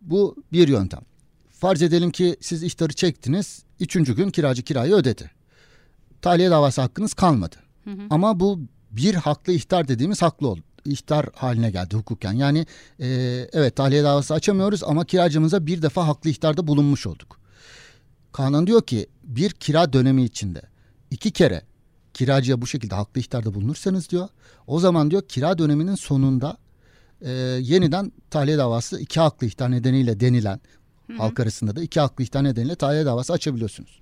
Bu 0.00 0.36
bir 0.52 0.68
yöntem. 0.68 1.02
Farz 1.50 1.82
edelim 1.82 2.10
ki 2.10 2.36
siz 2.40 2.62
ihtarı 2.62 2.92
çektiniz. 2.92 3.62
Üçüncü 3.80 4.16
gün 4.16 4.30
kiracı 4.30 4.62
kirayı 4.62 4.94
ödedi 4.94 5.37
tahliye 6.22 6.50
davası 6.50 6.80
hakkınız 6.80 7.14
kalmadı. 7.14 7.56
Hı 7.84 7.90
hı. 7.90 8.02
Ama 8.10 8.40
bu 8.40 8.60
bir 8.90 9.14
haklı 9.14 9.52
ihtar 9.52 9.88
dediğimiz 9.88 10.22
haklı 10.22 10.48
ol, 10.48 10.58
ihtar 10.84 11.26
haline 11.34 11.70
geldi 11.70 11.96
hukuken. 11.96 12.32
Yani 12.32 12.66
e, 13.00 13.06
evet 13.52 13.76
tahliye 13.76 14.02
davası 14.02 14.34
açamıyoruz 14.34 14.84
ama 14.84 15.04
kiracımıza 15.04 15.66
bir 15.66 15.82
defa 15.82 16.06
haklı 16.08 16.30
ihtarda 16.30 16.66
bulunmuş 16.66 17.06
olduk. 17.06 17.40
Kanun 18.32 18.66
diyor 18.66 18.82
ki 18.82 19.06
bir 19.24 19.50
kira 19.50 19.92
dönemi 19.92 20.22
içinde 20.22 20.62
iki 21.10 21.30
kere 21.30 21.62
kiracıya 22.14 22.62
bu 22.62 22.66
şekilde 22.66 22.94
haklı 22.94 23.20
ihtarda 23.20 23.54
bulunursanız 23.54 24.10
diyor 24.10 24.28
o 24.66 24.80
zaman 24.80 25.10
diyor 25.10 25.22
kira 25.28 25.58
döneminin 25.58 25.94
sonunda 25.94 26.56
e, 27.20 27.30
yeniden 27.60 28.12
tahliye 28.30 28.58
davası 28.58 29.00
iki 29.00 29.20
haklı 29.20 29.46
ihtar 29.46 29.70
nedeniyle 29.70 30.20
denilen 30.20 30.60
Hı-hı. 31.06 31.16
halk 31.16 31.40
arasında 31.40 31.76
da 31.76 31.82
iki 31.82 32.00
haklı 32.00 32.24
ihtar 32.24 32.44
nedeniyle 32.44 32.74
tahliye 32.74 33.06
davası 33.06 33.32
açabiliyorsunuz. 33.32 34.00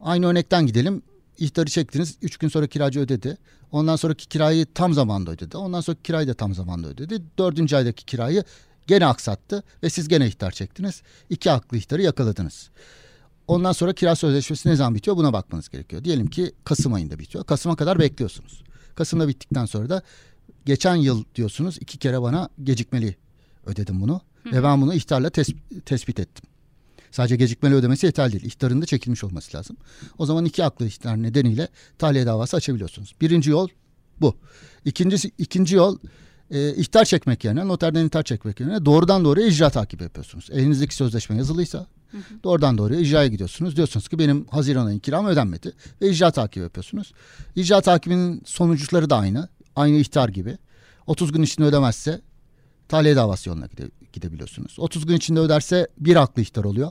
Aynı 0.00 0.26
örnekten 0.26 0.66
gidelim. 0.66 1.02
İhtarı 1.38 1.70
çektiniz. 1.70 2.16
Üç 2.22 2.36
gün 2.36 2.48
sonra 2.48 2.66
kiracı 2.66 3.00
ödedi. 3.00 3.36
Ondan 3.72 3.96
sonraki 3.96 4.28
kirayı 4.28 4.66
tam 4.74 4.94
zamanda 4.94 5.30
ödedi. 5.30 5.56
Ondan 5.56 5.80
sonra 5.80 5.96
kirayı 6.04 6.28
da 6.28 6.34
tam 6.34 6.54
zamanda 6.54 6.88
ödedi. 6.88 7.22
Dördüncü 7.38 7.76
aydaki 7.76 8.04
kirayı 8.04 8.44
gene 8.86 9.06
aksattı 9.06 9.62
ve 9.82 9.90
siz 9.90 10.08
gene 10.08 10.26
ihtar 10.26 10.50
çektiniz. 10.50 11.02
İki 11.30 11.50
haklı 11.50 11.76
ihtarı 11.76 12.02
yakaladınız. 12.02 12.70
Ondan 13.48 13.72
sonra 13.72 13.92
kira 13.92 14.16
sözleşmesi 14.16 14.68
ne 14.68 14.76
zaman 14.76 14.94
bitiyor 14.94 15.16
buna 15.16 15.32
bakmanız 15.32 15.68
gerekiyor. 15.68 16.04
Diyelim 16.04 16.26
ki 16.26 16.52
Kasım 16.64 16.92
ayında 16.92 17.18
bitiyor. 17.18 17.44
Kasım'a 17.44 17.76
kadar 17.76 17.98
bekliyorsunuz. 17.98 18.62
Kasım'da 18.94 19.28
bittikten 19.28 19.66
sonra 19.66 19.88
da 19.88 20.02
geçen 20.66 20.94
yıl 20.94 21.24
diyorsunuz 21.34 21.78
iki 21.80 21.98
kere 21.98 22.22
bana 22.22 22.48
gecikmeli 22.64 23.16
ödedim 23.66 24.00
bunu. 24.00 24.20
Hı. 24.42 24.52
Ve 24.52 24.62
ben 24.62 24.82
bunu 24.82 24.94
ihtarla 24.94 25.28
tes- 25.28 25.80
tespit 25.86 26.20
ettim. 26.20 26.44
Sadece 27.14 27.36
gecikmeli 27.36 27.74
ödemesi 27.74 28.06
yeterli 28.06 28.32
değil. 28.32 28.44
İhtarın 28.44 28.82
da 28.82 28.86
çekilmiş 28.86 29.24
olması 29.24 29.56
lazım. 29.56 29.76
O 30.18 30.26
zaman 30.26 30.44
iki 30.44 30.62
haklı 30.62 30.86
ihtar 30.86 31.22
nedeniyle 31.22 31.68
tahliye 31.98 32.26
davası 32.26 32.56
açabiliyorsunuz. 32.56 33.14
Birinci 33.20 33.50
yol 33.50 33.68
bu. 34.20 34.36
İkincisi, 34.84 35.30
ikinci 35.38 35.76
yol 35.76 35.98
e, 36.50 36.74
ihtar 36.74 37.04
çekmek 37.04 37.44
yerine 37.44 37.68
noterden 37.68 38.06
ihtar 38.06 38.22
çekmek 38.22 38.60
yerine 38.60 38.84
doğrudan 38.84 39.24
doğruya 39.24 39.46
icra 39.46 39.70
takibi 39.70 40.02
yapıyorsunuz. 40.02 40.48
Elinizdeki 40.52 40.94
sözleşme 40.94 41.36
yazılıysa 41.36 41.86
hı 42.10 42.16
hı. 42.16 42.22
doğrudan 42.44 42.78
doğruya 42.78 43.00
icraya 43.00 43.28
gidiyorsunuz. 43.28 43.76
Diyorsunuz 43.76 44.08
ki 44.08 44.18
benim 44.18 44.46
Haziran 44.46 44.86
ayın 44.86 44.98
kiram 44.98 45.26
ödenmedi 45.26 45.72
ve 46.02 46.10
icra 46.10 46.30
takibi 46.30 46.62
yapıyorsunuz. 46.62 47.12
İcra 47.56 47.80
takibinin 47.80 48.42
sonuçları 48.46 49.10
da 49.10 49.16
aynı. 49.16 49.48
Aynı 49.76 49.96
ihtar 49.96 50.28
gibi. 50.28 50.58
30 51.06 51.32
gün 51.32 51.42
içinde 51.42 51.66
ödemezse 51.66 52.20
tahliye 52.88 53.16
davası 53.16 53.48
yoluna 53.48 53.66
gide, 53.66 53.90
gidebiliyorsunuz. 54.12 54.76
30 54.78 55.06
gün 55.06 55.16
içinde 55.16 55.40
öderse 55.40 55.88
bir 55.98 56.16
haklı 56.16 56.42
ihtar 56.42 56.64
oluyor. 56.64 56.90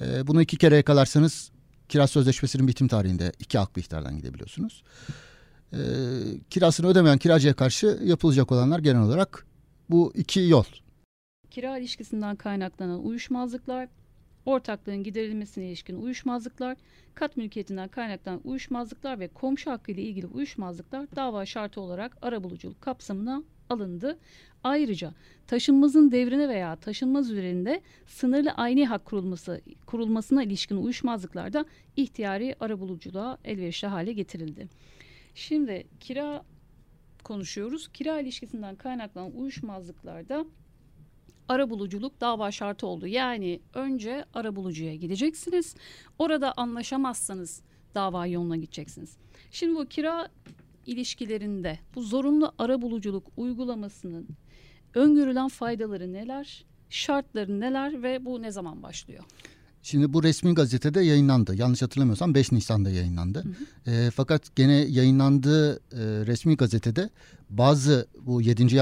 Ee, 0.00 0.26
bunu 0.26 0.42
iki 0.42 0.56
kere 0.56 0.76
yakalarsanız 0.76 1.50
kira 1.88 2.06
sözleşmesinin 2.06 2.68
bitim 2.68 2.88
tarihinde 2.88 3.32
iki 3.38 3.58
haklı 3.58 3.80
ihtardan 3.80 4.16
gidebiliyorsunuz. 4.16 4.82
Ee, 5.72 5.78
kirasını 6.50 6.86
ödemeyen 6.86 7.18
kiracıya 7.18 7.54
karşı 7.54 8.00
yapılacak 8.04 8.52
olanlar 8.52 8.78
genel 8.78 9.02
olarak 9.02 9.46
bu 9.90 10.12
iki 10.14 10.40
yol. 10.40 10.64
Kira 11.50 11.78
ilişkisinden 11.78 12.36
kaynaklanan 12.36 13.04
uyuşmazlıklar, 13.04 13.88
ortaklığın 14.46 15.02
giderilmesine 15.02 15.66
ilişkin 15.68 16.02
uyuşmazlıklar, 16.02 16.76
kat 17.14 17.36
mülkiyetinden 17.36 17.88
kaynaklanan 17.88 18.40
uyuşmazlıklar 18.44 19.20
ve 19.20 19.28
komşu 19.28 19.70
hakkı 19.70 19.92
ile 19.92 20.02
ilgili 20.02 20.26
uyuşmazlıklar 20.26 21.16
dava 21.16 21.46
şartı 21.46 21.80
olarak 21.80 22.16
arabuluculuk 22.22 22.80
kapsamına 22.80 23.42
alındı. 23.70 24.18
Ayrıca 24.64 25.14
taşınmazın 25.46 26.10
devrine 26.12 26.48
veya 26.48 26.76
taşınmaz 26.76 27.30
üzerinde 27.30 27.80
sınırlı 28.06 28.50
aynı 28.50 28.84
hak 28.84 29.04
kurulması 29.04 29.60
kurulmasına 29.86 30.42
ilişkin 30.42 30.76
uyuşmazlıklarda 30.76 31.64
ihtiyari 31.96 32.56
arabuluculuğa 32.60 33.38
elverişli 33.44 33.88
hale 33.88 34.12
getirildi. 34.12 34.68
Şimdi 35.34 35.86
kira 36.00 36.44
konuşuyoruz. 37.24 37.88
Kira 37.88 38.20
ilişkisinden 38.20 38.76
kaynaklanan 38.76 39.36
uyuşmazlıklarda 39.36 40.44
arabuluculuk 41.48 42.20
dava 42.20 42.50
şartı 42.50 42.86
oldu. 42.86 43.06
Yani 43.06 43.60
önce 43.74 44.24
arabulucuya 44.34 44.94
gideceksiniz. 44.94 45.74
Orada 46.18 46.52
anlaşamazsanız 46.56 47.62
dava 47.94 48.26
yoluna 48.26 48.56
gideceksiniz. 48.56 49.16
Şimdi 49.50 49.78
bu 49.78 49.86
kira 49.86 50.28
ilişkilerinde 50.90 51.78
bu 51.94 52.02
zorunlu 52.02 52.52
arabuluculuk 52.58 53.26
uygulamasının 53.36 54.28
öngörülen 54.94 55.48
faydaları 55.48 56.12
neler, 56.12 56.64
şartları 56.90 57.60
neler 57.60 58.02
ve 58.02 58.24
bu 58.24 58.42
ne 58.42 58.50
zaman 58.50 58.82
başlıyor? 58.82 59.24
Şimdi 59.82 60.12
bu 60.12 60.22
resmi 60.22 60.54
gazetede 60.54 61.00
yayınlandı. 61.00 61.54
Yanlış 61.56 61.82
hatırlamıyorsam 61.82 62.34
5 62.34 62.52
Nisan'da 62.52 62.90
yayınlandı. 62.90 63.44
Hı 63.44 63.90
hı. 63.90 63.90
E, 63.90 64.10
fakat 64.10 64.56
gene 64.56 64.72
yayınlandığı 64.72 65.74
e, 65.76 66.26
resmi 66.26 66.56
gazetede 66.56 67.10
bazı 67.50 68.08
bu 68.26 68.42
7. 68.42 68.76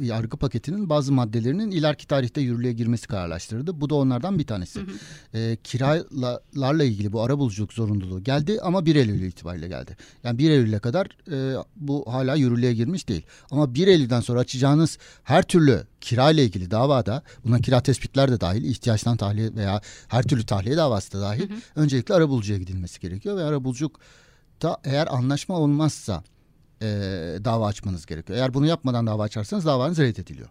Yargı, 0.00 0.36
paketinin 0.36 0.88
bazı 0.88 1.12
maddelerinin 1.12 1.70
ileriki 1.70 2.06
tarihte 2.06 2.40
yürürlüğe 2.40 2.72
girmesi 2.72 3.08
kararlaştırıldı. 3.08 3.80
Bu 3.80 3.90
da 3.90 3.94
onlardan 3.94 4.38
bir 4.38 4.46
tanesi. 4.46 4.80
Hı 4.80 4.84
hı. 4.84 5.38
E, 5.38 5.56
kiralarla 5.56 6.84
ilgili 6.84 7.12
bu 7.12 7.22
ara 7.22 7.38
buluculuk 7.38 7.72
zorunluluğu 7.72 8.24
geldi 8.24 8.58
ama 8.62 8.86
1 8.86 8.96
Eylül 8.96 9.22
itibariyle 9.22 9.68
geldi. 9.68 9.96
Yani 10.24 10.38
1 10.38 10.50
Eylül'e 10.50 10.78
kadar 10.78 11.06
e, 11.32 11.64
bu 11.76 12.04
hala 12.12 12.34
yürürlüğe 12.34 12.74
girmiş 12.74 13.08
değil. 13.08 13.22
Ama 13.50 13.74
1 13.74 13.86
Eylül'den 13.86 14.20
sonra 14.20 14.40
açacağınız 14.40 14.98
her 15.22 15.42
türlü 15.42 15.86
kira 16.00 16.30
ile 16.30 16.44
ilgili 16.44 16.70
davada 16.70 17.22
buna 17.44 17.58
kira 17.58 17.80
tespitler 17.80 18.32
de 18.32 18.40
dahil 18.40 18.64
ihtiyaçtan 18.64 19.16
tahliye 19.16 19.54
veya 19.54 19.80
her 20.08 20.22
türlü 20.22 20.46
tahliye 20.46 20.76
davası 20.76 21.12
da 21.12 21.20
dahil 21.20 21.50
hı 21.50 21.54
hı. 21.54 21.58
öncelikle 21.76 22.14
arabulucuya 22.14 22.58
gidilmesi 22.58 23.00
gerekiyor 23.00 23.36
ve 23.36 23.44
arabuluculuk 23.44 24.00
da 24.62 24.78
eğer 24.84 25.14
anlaşma 25.14 25.58
olmazsa 25.58 26.24
e, 26.84 27.44
dava 27.44 27.66
açmanız 27.66 28.06
gerekiyor. 28.06 28.38
Eğer 28.38 28.54
bunu 28.54 28.66
yapmadan 28.66 29.06
dava 29.06 29.22
açarsanız 29.22 29.66
davanız 29.66 29.98
reddediliyor. 29.98 30.48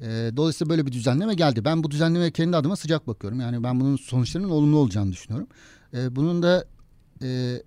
E, 0.00 0.06
dolayısıyla 0.36 0.70
böyle 0.70 0.86
bir 0.86 0.92
düzenleme 0.92 1.34
geldi. 1.34 1.64
Ben 1.64 1.84
bu 1.84 1.90
düzenlemeye 1.90 2.30
kendi 2.30 2.56
adıma 2.56 2.76
sıcak 2.76 3.06
bakıyorum. 3.06 3.40
Yani 3.40 3.62
ben 3.62 3.80
bunun 3.80 3.96
sonuçlarının 3.96 4.50
olumlu 4.50 4.76
olacağını 4.78 5.12
düşünüyorum. 5.12 5.48
E, 5.94 6.16
bunun 6.16 6.42
da 6.42 6.64
e, 7.22 7.62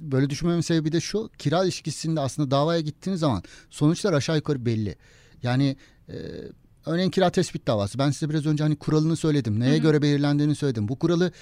böyle 0.00 0.30
düşünmemin 0.30 0.60
sebebi 0.60 0.92
de 0.92 1.00
şu. 1.00 1.30
Kira 1.38 1.64
ilişkisinde 1.64 2.20
aslında 2.20 2.50
davaya 2.50 2.80
gittiğiniz 2.80 3.20
zaman 3.20 3.42
sonuçlar 3.70 4.12
aşağı 4.12 4.36
yukarı 4.36 4.66
belli. 4.66 4.96
Yani 5.42 5.76
e, 6.08 6.14
örneğin 6.86 7.10
kira 7.10 7.30
tespit 7.30 7.66
davası. 7.66 7.98
Ben 7.98 8.10
size 8.10 8.30
biraz 8.30 8.46
önce 8.46 8.62
hani 8.64 8.76
kuralını 8.76 9.16
söyledim. 9.16 9.60
Neye 9.60 9.74
Hı-hı. 9.74 9.82
göre 9.82 10.02
belirlendiğini 10.02 10.54
söyledim. 10.54 10.88
Bu 10.88 10.98
kuralı 10.98 11.32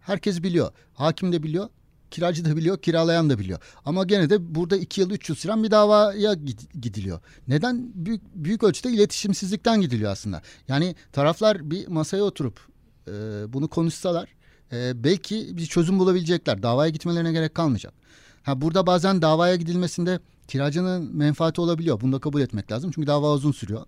herkes 0.00 0.42
biliyor. 0.42 0.72
Hakim 0.94 1.32
de 1.32 1.42
biliyor. 1.42 1.68
Kiracı 2.14 2.44
da 2.44 2.56
biliyor, 2.56 2.78
kiralayan 2.78 3.30
da 3.30 3.38
biliyor. 3.38 3.58
Ama 3.84 4.04
gene 4.04 4.30
de 4.30 4.54
burada 4.54 4.76
iki 4.76 5.00
yıl, 5.00 5.10
üç 5.10 5.28
yıl 5.28 5.36
süren 5.36 5.64
bir 5.64 5.70
davaya 5.70 6.34
gidiliyor. 6.82 7.20
Neden? 7.48 7.92
Büyük, 7.94 8.22
büyük 8.34 8.62
ölçüde 8.62 8.90
iletişimsizlikten 8.90 9.80
gidiliyor 9.80 10.10
aslında. 10.10 10.42
Yani 10.68 10.94
taraflar 11.12 11.70
bir 11.70 11.88
masaya 11.88 12.22
oturup 12.22 12.60
e, 13.08 13.12
bunu 13.52 13.68
konuşsalar 13.68 14.28
e, 14.72 15.04
belki 15.04 15.56
bir 15.56 15.66
çözüm 15.66 15.98
bulabilecekler. 15.98 16.62
Davaya 16.62 16.90
gitmelerine 16.90 17.32
gerek 17.32 17.54
kalmayacak. 17.54 17.94
Ha 18.42 18.60
burada 18.60 18.86
bazen 18.86 19.22
davaya 19.22 19.56
gidilmesinde 19.56 20.20
kiracının 20.48 21.16
menfaati 21.16 21.60
olabiliyor. 21.60 22.00
Bunu 22.00 22.12
da 22.12 22.18
kabul 22.18 22.40
etmek 22.40 22.72
lazım. 22.72 22.90
Çünkü 22.94 23.06
dava 23.06 23.32
uzun 23.32 23.52
sürüyor. 23.52 23.86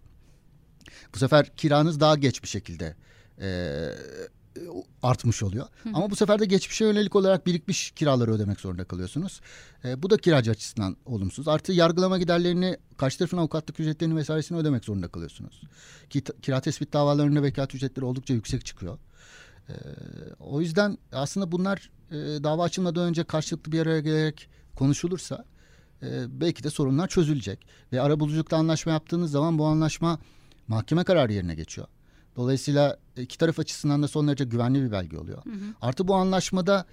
Bu 1.15 1.19
sefer 1.19 1.57
kiranız 1.57 2.01
daha 2.01 2.17
geç 2.17 2.43
bir 2.43 2.49
şekilde 2.49 2.97
e, 3.41 3.49
artmış 5.03 5.43
oluyor. 5.43 5.67
Hı. 5.83 5.89
Ama 5.95 6.11
bu 6.11 6.17
sefer 6.17 6.39
de 6.39 6.45
geçmişe 6.45 6.85
yönelik 6.85 7.17
olarak 7.17 7.47
birikmiş 7.47 7.91
kiraları 7.91 8.33
ödemek 8.33 8.61
zorunda 8.61 8.85
kalıyorsunuz. 8.85 9.41
E, 9.85 10.03
bu 10.03 10.11
da 10.11 10.17
kiracı 10.17 10.51
açısından 10.51 10.97
olumsuz. 11.07 11.49
Artı 11.49 11.73
yargılama 11.73 12.19
giderlerini, 12.19 12.77
karşı 12.97 13.19
tarafın 13.19 13.37
avukatlık 13.37 13.81
ücretlerini 13.81 14.17
vesairesini 14.17 14.59
ödemek 14.59 14.85
zorunda 14.85 15.09
kalıyorsunuz. 15.09 15.63
Ki 16.11 16.23
kira 16.43 16.61
tespit 16.61 16.93
davalarında 16.93 17.43
vekalet 17.43 17.75
ücretleri 17.75 18.05
oldukça 18.05 18.35
yüksek 18.35 18.65
çıkıyor. 18.65 18.99
E, 19.69 19.75
o 20.41 20.61
yüzden 20.61 20.99
aslında 21.13 21.53
bunlar 21.53 21.91
e, 22.11 22.15
dava 22.17 22.65
açılmadan 22.65 23.09
önce 23.09 23.25
karşılıklı 23.25 23.73
bir 23.73 23.81
araya 23.81 24.01
gelerek 24.01 24.49
konuşulursa 24.75 25.45
e, 26.03 26.41
belki 26.41 26.65
de 26.65 26.71
sorunlar 26.71 27.09
çözülecek. 27.09 27.67
Ve 27.93 28.01
arabuluculukta 28.01 28.57
anlaşma 28.57 28.93
yaptığınız 28.93 29.31
zaman 29.31 29.59
bu 29.59 29.67
anlaşma 29.67 30.19
mahkeme 30.69 31.05
kararı 31.05 31.33
yerine 31.33 31.55
geçiyor. 31.55 31.87
Dolayısıyla 32.37 32.99
iki 33.17 33.39
taraf 33.39 33.59
açısından 33.59 34.03
da 34.03 34.09
son 34.09 34.29
derece 34.29 34.45
güvenli 34.45 34.83
bir 34.83 34.93
belge 34.93 35.19
oluyor. 35.19 35.45
Hı 35.45 35.51
hı. 35.51 35.75
Artı 35.81 36.09
bu 36.09 36.15
anlaşmada 36.15 36.87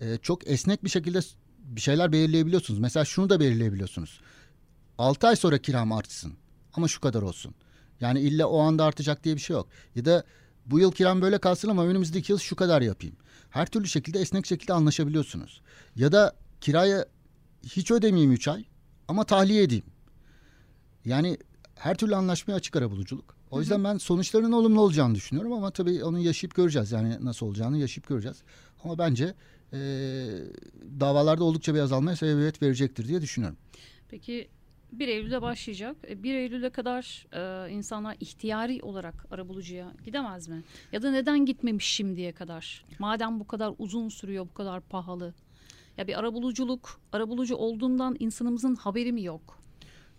e, 0.00 0.16
çok 0.16 0.48
esnek 0.48 0.84
bir 0.84 0.88
şekilde 0.88 1.20
bir 1.58 1.80
şeyler 1.80 2.12
belirleyebiliyorsunuz. 2.12 2.80
Mesela 2.80 3.04
şunu 3.04 3.30
da 3.30 3.40
belirleyebiliyorsunuz. 3.40 4.20
6 4.98 5.26
ay 5.26 5.36
sonra 5.36 5.58
kiram 5.58 5.92
artsın 5.92 6.32
ama 6.74 6.88
şu 6.88 7.00
kadar 7.00 7.22
olsun. 7.22 7.54
Yani 8.00 8.20
illa 8.20 8.46
o 8.46 8.60
anda 8.60 8.84
artacak 8.84 9.24
diye 9.24 9.34
bir 9.34 9.40
şey 9.40 9.54
yok. 9.54 9.68
Ya 9.94 10.04
da 10.04 10.24
bu 10.66 10.80
yıl 10.80 10.92
kiram 10.92 11.22
böyle 11.22 11.38
kalsın 11.38 11.68
ama 11.68 11.86
önümüzdeki 11.86 12.32
yıl 12.32 12.38
şu 12.38 12.56
kadar 12.56 12.82
yapayım. 12.82 13.16
Her 13.50 13.66
türlü 13.66 13.88
şekilde 13.88 14.20
esnek 14.20 14.46
şekilde 14.46 14.72
anlaşabiliyorsunuz. 14.72 15.60
Ya 15.96 16.12
da 16.12 16.36
kiraya 16.60 17.06
hiç 17.62 17.90
ödemeyeyim 17.90 18.32
3 18.32 18.48
ay 18.48 18.64
ama 19.08 19.24
tahliye 19.24 19.62
edeyim. 19.62 19.84
Yani 21.04 21.38
her 21.74 21.96
türlü 21.96 22.16
anlaşmaya 22.16 22.54
açık 22.54 22.76
arabuluculuk. 22.76 23.39
O 23.50 23.60
yüzden 23.60 23.84
ben 23.84 23.96
sonuçlarının 23.96 24.52
olumlu 24.52 24.80
olacağını 24.80 25.14
düşünüyorum 25.14 25.52
ama 25.52 25.70
tabii 25.70 26.04
onu 26.04 26.18
yaşayıp 26.18 26.54
göreceğiz. 26.54 26.92
Yani 26.92 27.16
nasıl 27.20 27.46
olacağını 27.46 27.78
yaşayıp 27.78 28.08
göreceğiz. 28.08 28.42
Ama 28.84 28.98
bence 28.98 29.34
e, 29.72 29.78
davalarda 31.00 31.44
oldukça 31.44 31.74
bir 31.74 31.80
azalmaya 31.80 32.16
sebebiyet 32.16 32.62
verecektir 32.62 33.08
diye 33.08 33.22
düşünüyorum. 33.22 33.58
Peki 34.08 34.48
1 34.92 35.08
Eylül'de 35.08 35.42
başlayacak. 35.42 35.96
1 36.22 36.34
e, 36.34 36.38
Eylül'e 36.38 36.70
kadar 36.70 37.26
e, 37.32 37.70
insanlar 37.72 38.16
ihtiyari 38.20 38.82
olarak 38.82 39.26
arabulucuya 39.30 39.92
gidemez 40.04 40.48
mi? 40.48 40.62
Ya 40.92 41.02
da 41.02 41.10
neden 41.10 41.46
gitmemiş 41.46 41.86
şimdiye 41.86 42.32
kadar? 42.32 42.84
Madem 42.98 43.40
bu 43.40 43.46
kadar 43.46 43.74
uzun 43.78 44.08
sürüyor, 44.08 44.48
bu 44.48 44.54
kadar 44.54 44.80
pahalı. 44.80 45.34
Ya 45.96 46.06
bir 46.06 46.18
arabuluculuk, 46.18 47.00
arabulucu 47.12 47.56
olduğundan 47.56 48.16
insanımızın 48.18 48.74
haberi 48.74 49.12
mi 49.12 49.22
yok? 49.24 49.58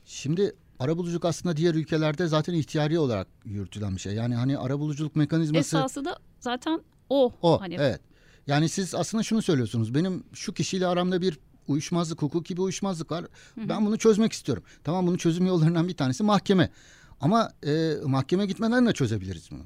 Şimdi 0.06 0.56
arabuluculuk 0.82 1.26
aslında 1.26 1.58
diğer 1.58 1.76
ülkelerde 1.76 2.28
zaten 2.28 2.54
ihtiyari 2.54 3.00
olarak 3.00 3.28
yürütülen 3.46 3.96
bir 3.96 4.02
şey. 4.02 4.14
Yani 4.14 4.36
hani 4.36 4.58
arabuluculuk 4.58 5.16
mekanizması... 5.16 5.78
Esası 5.78 6.06
da 6.06 6.18
zaten 6.40 6.82
o. 7.10 7.34
O, 7.42 7.62
hani... 7.62 7.76
evet. 7.76 8.02
Yani 8.48 8.70
siz 8.70 8.96
aslında 8.96 9.24
şunu 9.24 9.42
söylüyorsunuz. 9.42 9.96
Benim 9.96 10.24
şu 10.34 10.54
kişiyle 10.54 10.88
aramda 10.88 11.22
bir 11.22 11.40
uyuşmazlık, 11.68 12.22
hukuki 12.22 12.58
bir 12.58 12.62
uyuşmazlık 12.62 13.12
var. 13.12 13.26
Hı 13.56 13.62
hı. 13.62 13.70
Ben 13.70 13.86
bunu 13.86 13.98
çözmek 13.98 14.32
istiyorum. 14.32 14.64
Tamam 14.84 15.08
bunun 15.08 15.18
çözüm 15.18 15.46
yollarından 15.46 15.88
bir 15.88 15.98
tanesi 15.98 16.24
mahkeme. 16.24 16.70
Ama 17.22 17.52
e, 17.66 17.94
mahkeme 18.06 18.46
gitmeden 18.46 18.86
de 18.86 18.94
çözebiliriz 18.94 19.52
bunu. 19.52 19.64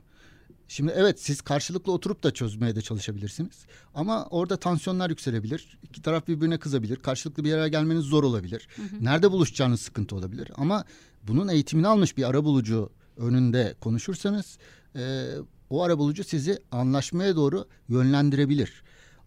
Şimdi 0.68 0.94
evet 0.96 1.22
siz 1.22 1.42
karşılıklı 1.42 1.92
oturup 1.92 2.24
da 2.24 2.32
çözmeye 2.32 2.76
de 2.76 2.82
çalışabilirsiniz. 2.82 3.66
Ama 3.96 4.26
orada 4.26 4.58
tansiyonlar 4.58 5.10
yükselebilir. 5.10 5.78
İki 5.84 6.02
taraf 6.02 6.28
birbirine 6.28 6.58
kızabilir. 6.58 6.96
Karşılıklı 6.96 7.44
bir 7.44 7.50
yere 7.50 7.70
gelmeniz 7.70 8.04
zor 8.04 8.24
olabilir. 8.24 8.68
Hı 8.76 8.82
hı. 8.82 9.06
Nerede 9.06 9.32
buluşacağınız 9.32 9.82
sıkıntı 9.82 10.16
olabilir. 10.16 10.52
Ama 10.56 10.86
bunun 11.24 11.48
eğitimini 11.48 11.88
almış 11.88 12.18
bir 12.18 12.30
arabulucu 12.30 12.90
önünde 13.18 13.76
konuşursanız 13.82 14.58
e, 14.96 15.28
o 15.70 15.84
arabulucu 15.84 16.24
sizi 16.24 16.60
anlaşmaya 16.72 17.36
doğru 17.36 17.66
yönlendirebilir. 17.90 18.84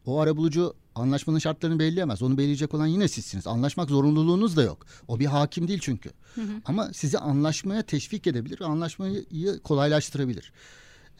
O 0.07 0.21
arabulucu 0.21 0.75
anlaşmanın 0.95 1.39
şartlarını 1.39 1.79
belirleyemez. 1.79 2.23
Onu 2.23 2.39
belirleyecek 2.39 2.75
olan 2.75 2.87
yine 2.87 3.09
sizsiniz. 3.09 3.47
Anlaşmak 3.47 3.89
zorunluluğunuz 3.89 4.57
da 4.57 4.63
yok. 4.63 4.87
O 5.09 5.21
bir 5.21 5.27
hakim 5.27 5.69
değil 5.69 5.81
çünkü. 5.83 6.11
Hı 6.35 6.41
hı. 6.41 6.47
Ama 6.65 6.93
sizi 6.93 7.19
anlaşmaya 7.19 7.83
teşvik 7.83 8.27
edebilir 8.27 8.61
ve 8.61 8.65
anlaşmayı 8.65 9.27
kolaylaştırabilir. 9.65 10.53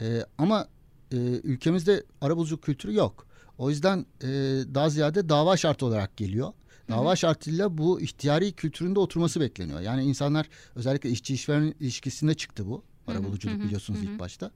Ee, 0.01 0.25
ama 0.39 0.69
e, 1.13 1.17
ülkemizde 1.45 2.05
arabuluculuk 2.21 2.63
kültürü 2.63 2.95
yok. 2.95 3.27
O 3.59 3.71
yüzden 3.71 4.07
e, 4.23 4.29
daha 4.75 4.91
ziyade 4.91 5.29
dava 5.29 5.57
şartı 5.57 5.87
olarak 5.87 6.17
geliyor. 6.17 6.53
Dava 6.91 7.17
şartıyla 7.17 7.79
bu 7.79 8.01
ihtiyari 8.01 8.53
kültüründe 8.53 8.99
oturması 8.99 9.41
bekleniyor. 9.41 9.81
Yani 9.81 10.05
insanlar 10.05 10.49
özellikle 10.75 11.11
işçi 11.11 11.35
işveren 11.35 11.75
ilişkisinde 11.81 12.35
çıktı 12.35 12.67
bu. 12.67 12.83
Arabuluculuk 13.07 13.63
biliyorsunuz 13.63 14.03
ilk 14.03 14.19
başta. 14.19 14.51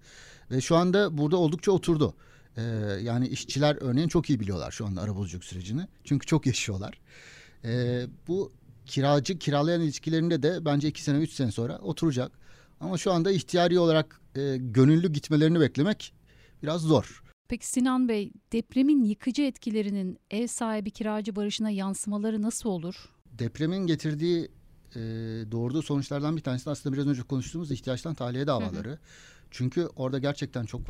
Ve 0.51 0.61
şu 0.61 0.77
anda 0.77 1.19
burada 1.19 1.37
oldukça 1.37 1.73
oturdu. 1.73 2.15
Ee, 2.57 2.63
yani 3.03 3.29
işçiler 3.29 3.77
örneğin 3.81 4.09
çok 4.09 4.31
iyi 4.31 4.41
biliyorlar 4.41 4.71
şu 4.71 4.87
anda 4.87 5.01
arabuluculuk 5.01 5.45
sürecini. 5.45 5.89
Çünkü 6.05 6.27
çok 6.27 6.47
yaşıyorlar. 6.47 7.01
Ee, 7.65 8.07
bu 8.29 8.53
kiracı 8.87 9.39
kiralayan 9.39 9.81
ilişkilerinde 9.81 10.43
de 10.43 10.65
bence 10.65 10.89
iki 10.89 11.03
sene 11.03 11.19
üç 11.19 11.33
sene 11.33 11.53
sonra 11.53 11.79
oturacak. 11.79 12.33
Ama 12.83 12.99
şu 12.99 13.12
anda 13.12 13.31
ihtiyari 13.31 13.79
olarak 13.79 14.21
e, 14.37 14.57
gönüllü 14.57 15.12
gitmelerini 15.12 15.61
beklemek 15.61 16.14
biraz 16.62 16.81
zor. 16.81 17.23
Peki 17.49 17.66
Sinan 17.66 18.09
Bey 18.09 18.33
depremin 18.53 19.05
yıkıcı 19.05 19.42
etkilerinin 19.42 20.18
ev 20.31 20.47
sahibi 20.47 20.90
kiracı 20.90 21.37
barışına 21.37 21.71
yansımaları 21.71 22.42
nasıl 22.42 22.68
olur? 22.68 22.95
Depremin 23.27 23.87
getirdiği 23.87 24.49
e, 24.95 25.01
doğurduğu 25.53 25.83
sonuçlardan 25.83 26.37
bir 26.37 26.42
tanesi 26.42 26.71
aslında 26.71 26.97
biraz 26.97 27.07
önce 27.07 27.23
konuştuğumuz 27.23 27.73
ihtiyaçtan 27.73 28.14
tahliye 28.14 28.47
davaları. 28.47 28.88
Hı 28.88 28.92
hı. 28.92 28.99
Çünkü 29.51 29.88
orada 29.97 30.18
gerçekten 30.18 30.64
çok 30.64 30.81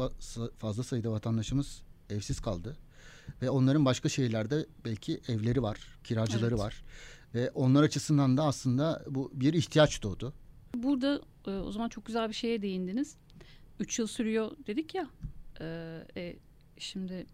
fazla 0.59 0.83
sayıda 0.83 1.13
vatandaşımız 1.13 1.83
evsiz 2.11 2.41
kaldı. 2.41 2.77
Ve 3.43 3.51
onların 3.51 3.85
başka 3.85 4.09
şehirlerde 4.09 4.67
belki 4.85 5.21
evleri 5.29 5.63
var, 5.63 5.79
kiracıları 6.05 6.55
evet. 6.55 6.59
var. 6.59 6.85
Ve 7.35 7.51
onlar 7.51 7.83
açısından 7.83 8.37
da 8.37 8.45
aslında 8.45 9.05
bu 9.09 9.31
bir 9.35 9.53
ihtiyaç 9.55 10.03
doğdu. 10.03 10.35
Burada 10.75 11.21
e, 11.47 11.51
o 11.51 11.73
zaman 11.73 11.89
çok 11.89 12.07
güzel 12.07 12.29
bir 12.29 12.35
şeye 12.35 12.63
değindiniz. 12.63 13.17
Üç 13.81 13.99
yıl 13.99 14.07
sürüyor 14.07 14.51
dedik 14.67 14.95
ya. 14.95 15.07
E, 15.61 15.99
e, 16.17 16.37
şimdi 16.79 17.27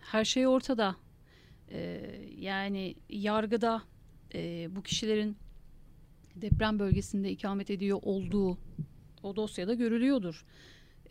her 0.00 0.24
şey 0.24 0.46
ortada. 0.46 0.96
E, 1.70 2.00
yani 2.38 2.94
yargıda 3.08 3.82
e, 4.34 4.68
bu 4.76 4.82
kişilerin 4.82 5.36
deprem 6.36 6.78
bölgesinde 6.78 7.30
ikamet 7.30 7.70
ediyor 7.70 7.98
olduğu 8.02 8.58
o 9.22 9.36
dosyada 9.36 9.74
görülüyordur. 9.74 10.44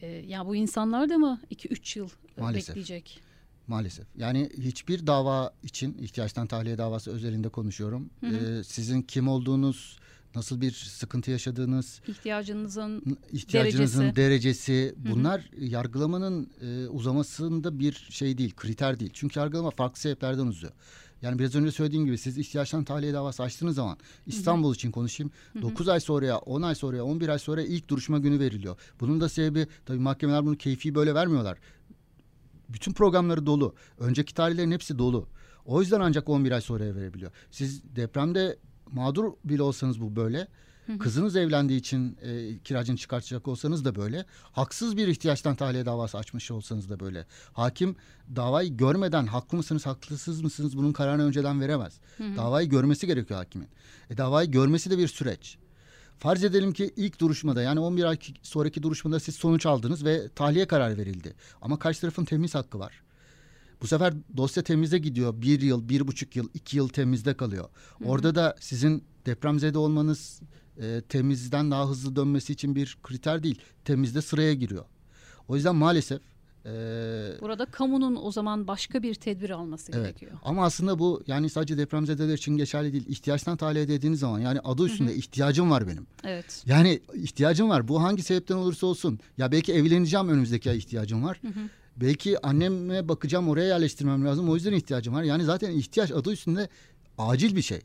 E, 0.01 0.07
ya 0.07 0.45
bu 0.45 0.55
insanlar 0.55 1.10
da 1.10 1.17
mı 1.17 1.41
2-3 1.51 1.99
yıl 1.99 2.10
e, 2.38 2.41
Maalesef. 2.41 2.69
bekleyecek? 2.69 3.21
Maalesef. 3.67 4.07
Yani 4.17 4.49
hiçbir 4.57 5.07
dava 5.07 5.53
için 5.63 5.97
ihtiyaçtan 5.97 6.47
tahliye 6.47 6.77
davası 6.77 7.12
özelinde 7.12 7.49
konuşuyorum. 7.49 8.10
Hı 8.19 8.27
hı. 8.27 8.60
Ee, 8.60 8.63
sizin 8.63 9.01
kim 9.01 9.27
olduğunuz, 9.27 9.97
nasıl 10.36 10.62
bir 10.62 10.72
sıkıntı 10.72 11.32
yaşadığınız, 11.32 12.02
ihtiyacınızın, 12.08 13.18
ihtiyacınızın 13.32 14.16
derecesi, 14.16 14.72
derecesi 14.72 14.96
bunlar 14.98 15.42
hı 15.42 15.58
hı. 15.58 15.66
yargılamanın 15.66 16.50
e, 16.62 16.88
uzamasında 16.88 17.80
bir 17.80 18.08
şey 18.10 18.38
değil, 18.38 18.56
kriter 18.56 19.00
değil. 19.00 19.12
Çünkü 19.13 19.40
yargılama 19.40 19.72
farklı 19.72 20.00
sebeplerden 20.00 20.48
uzuyor. 20.48 20.74
Yani 21.22 21.40
biraz 21.40 21.56
önce 21.56 21.72
söylediğim 21.72 22.06
gibi 22.06 22.18
siz 22.18 22.38
ihtiyaçtan 22.38 22.84
tahliye 22.84 23.13
davası 23.13 23.44
açtığınız 23.44 23.76
zaman 23.76 23.98
İstanbul 24.26 24.68
Hı-hı. 24.68 24.76
için 24.76 24.92
konuşayım. 24.92 25.32
Hı-hı. 25.54 25.62
9 25.62 25.90
ay 25.90 26.00
sonraya, 26.00 26.38
10 26.38 26.62
ay 26.62 26.76
sonraya, 26.76 27.04
11 27.04 27.30
ay 27.30 27.40
sonra 27.40 27.62
ilk 27.62 27.90
duruşma 27.90 28.20
günü 28.20 28.40
veriliyor. 28.40 28.78
Bunun 29.00 29.22
da 29.22 29.30
sebebi 29.30 29.68
tabii 29.86 30.00
mahkemeler 30.00 30.46
bunu 30.46 30.58
keyfi 30.58 30.96
böyle 30.96 31.16
vermiyorlar. 31.16 31.58
Bütün 32.70 32.94
programları 32.94 33.46
dolu. 33.46 33.76
Önceki 34.00 34.34
tarihlerin 34.34 34.72
hepsi 34.72 35.00
dolu. 35.00 35.28
O 35.66 35.82
yüzden 35.82 36.00
ancak 36.00 36.30
11 36.30 36.52
ay 36.52 36.62
sonraya 36.62 36.96
verebiliyor. 36.96 37.32
Siz 37.52 37.96
depremde 37.96 38.58
mağdur 38.91 39.34
bile 39.43 39.62
olsanız 39.62 40.02
bu 40.02 40.15
böyle. 40.15 40.47
Kızınız 41.00 41.36
evlendiği 41.36 41.80
için 41.80 42.17
e, 42.21 42.60
kiracını 42.63 42.97
çıkartacak 42.97 43.47
olsanız 43.47 43.86
da 43.86 43.95
böyle. 43.95 44.26
Haksız 44.52 44.97
bir 44.97 45.08
ihtiyaçtan 45.08 45.56
tahliye 45.56 45.86
davası 45.86 46.17
açmış 46.17 46.52
olsanız 46.52 46.89
da 46.89 47.00
böyle. 47.00 47.26
Hakim 47.54 47.95
davayı 48.36 48.78
görmeden 48.78 49.26
haklı 49.26 49.58
mısınız 49.58 49.86
haklısız 49.86 50.41
mısınız 50.41 50.78
bunun 50.78 50.93
kararını 50.93 51.23
önceden 51.23 51.62
veremez. 51.62 51.93
Hı 52.17 52.23
hı. 52.23 52.38
Davayı 52.38 52.69
görmesi 52.69 53.08
gerekiyor 53.08 53.39
hakimin. 53.39 53.67
E, 54.10 54.17
davayı 54.17 54.52
görmesi 54.52 54.91
de 54.91 54.97
bir 54.97 55.08
süreç. 55.08 55.58
Farz 56.19 56.43
edelim 56.43 56.73
ki 56.73 56.93
ilk 56.95 57.19
duruşmada 57.19 57.62
yani 57.62 57.80
11 57.80 58.04
ay 58.04 58.17
sonraki 58.41 58.84
duruşmada 58.84 59.19
siz 59.19 59.36
sonuç 59.36 59.65
aldınız 59.65 60.06
ve 60.06 60.30
tahliye 60.30 60.67
kararı 60.67 60.97
verildi. 60.97 61.34
Ama 61.62 61.80
karşı 61.80 62.02
tarafın 62.02 62.26
temiz 62.26 62.56
hakkı 62.56 62.80
var. 62.80 63.02
Bu 63.82 63.88
sefer 63.88 64.13
dosya 64.38 64.63
temize 64.63 64.98
gidiyor. 64.98 65.42
Bir 65.42 65.62
yıl, 65.62 65.90
bir 65.90 66.08
buçuk 66.08 66.36
yıl, 66.36 66.50
iki 66.54 66.78
yıl 66.78 66.90
temizde 66.90 67.34
kalıyor. 67.34 67.70
Hı 67.98 68.06
hı. 68.06 68.10
Orada 68.10 68.36
da 68.36 68.56
sizin 68.60 69.04
depremzede 69.26 69.78
olmanız 69.78 70.42
e, 70.82 71.02
temizden 71.10 71.72
daha 71.72 71.90
hızlı 71.90 72.16
dönmesi 72.16 72.54
için 72.54 72.76
bir 72.76 72.98
kriter 73.04 73.44
değil. 73.44 73.62
Temizde 73.86 74.22
sıraya 74.22 74.54
giriyor. 74.54 74.86
O 75.48 75.56
yüzden 75.56 75.76
maalesef 75.76 76.22
e, 76.68 76.72
Burada 77.42 77.66
kamunun 77.66 78.20
o 78.22 78.32
zaman 78.32 78.68
başka 78.68 79.04
bir 79.04 79.16
tedbir 79.16 79.50
alması 79.50 79.92
evet. 79.92 80.04
gerekiyor. 80.04 80.32
Ama 80.44 80.66
aslında 80.66 81.00
bu 81.00 81.24
yani 81.28 81.50
sadece 81.50 81.78
depremzedeler 81.78 82.34
için 82.34 82.58
geçerli 82.58 82.94
değil. 82.94 83.06
İhtiyaçtan 83.08 83.58
tahliye 83.58 83.88
dediğiniz 83.88 84.20
zaman 84.20 84.40
yani 84.40 84.60
adı 84.60 84.86
üstünde 84.86 85.10
Hı-hı. 85.10 85.18
ihtiyacım 85.18 85.72
var 85.72 85.88
benim. 85.88 86.08
Evet. 86.24 86.63
Yani 86.66 87.00
ihtiyacım 87.13 87.70
var. 87.70 87.88
Bu 87.88 88.04
hangi 88.04 88.24
sebepten 88.24 88.56
olursa 88.56 88.88
olsun. 88.88 89.20
Ya 89.38 89.52
belki 89.52 89.74
evleneceğim 89.74 90.30
önümüzdeki 90.30 90.70
ay 90.70 90.78
ihtiyacım 90.78 91.24
var. 91.24 91.40
Hı-hı. 91.42 91.70
Belki 92.01 92.45
anneme 92.45 93.10
bakacağım 93.10 93.49
oraya 93.49 93.67
yerleştirmem 93.67 94.25
lazım. 94.25 94.49
O 94.49 94.55
yüzden 94.55 94.73
ihtiyacım 94.73 95.13
var. 95.13 95.23
Yani 95.23 95.43
zaten 95.43 95.71
ihtiyaç 95.71 96.12
adı 96.12 96.31
üstünde 96.31 96.69
acil 97.17 97.55
bir 97.55 97.62
şey. 97.62 97.81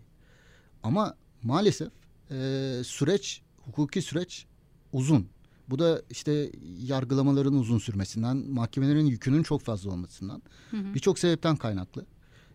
Ama 0.83 1.17
maalesef 1.43 1.89
e, 2.31 2.81
süreç, 2.85 3.43
hukuki 3.65 4.03
süreç 4.03 4.47
uzun. 4.93 5.27
Bu 5.71 5.79
da 5.79 6.03
işte 6.11 6.53
yargılamaların 6.79 7.55
uzun 7.55 7.79
sürmesinden, 7.79 8.37
mahkemelerin 8.37 9.07
yükünün 9.07 9.43
çok 9.43 9.63
fazla 9.63 9.91
olmasından, 9.91 10.43
birçok 10.73 11.19
sebepten 11.19 11.57
kaynaklı. 11.57 12.07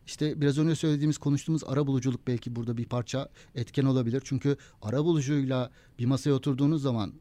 İşte 0.08 0.42
biraz 0.42 0.58
önce 0.58 0.76
söylediğimiz, 0.76 1.18
konuştuğumuz 1.18 1.64
ara 1.64 1.88
buluculuk 1.88 2.28
belki 2.28 2.56
burada 2.56 2.78
bir 2.78 2.86
parça 2.86 3.30
etken 3.56 3.86
olabilir. 3.86 4.22
Çünkü 4.26 4.58
ara 4.82 5.04
bulucuyla 5.04 5.72
bir 6.00 6.06
masaya 6.06 6.34
oturduğunuz 6.34 6.82
zaman 6.82 7.14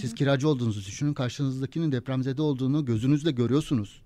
siz 0.00 0.14
kiracı 0.14 0.48
olduğunuzu 0.48 0.80
düşünün. 0.80 1.14
Karşınızdakinin 1.14 1.92
depremzede 1.92 2.42
olduğunu 2.42 2.84
gözünüzle 2.84 3.30
görüyorsunuz. 3.30 4.02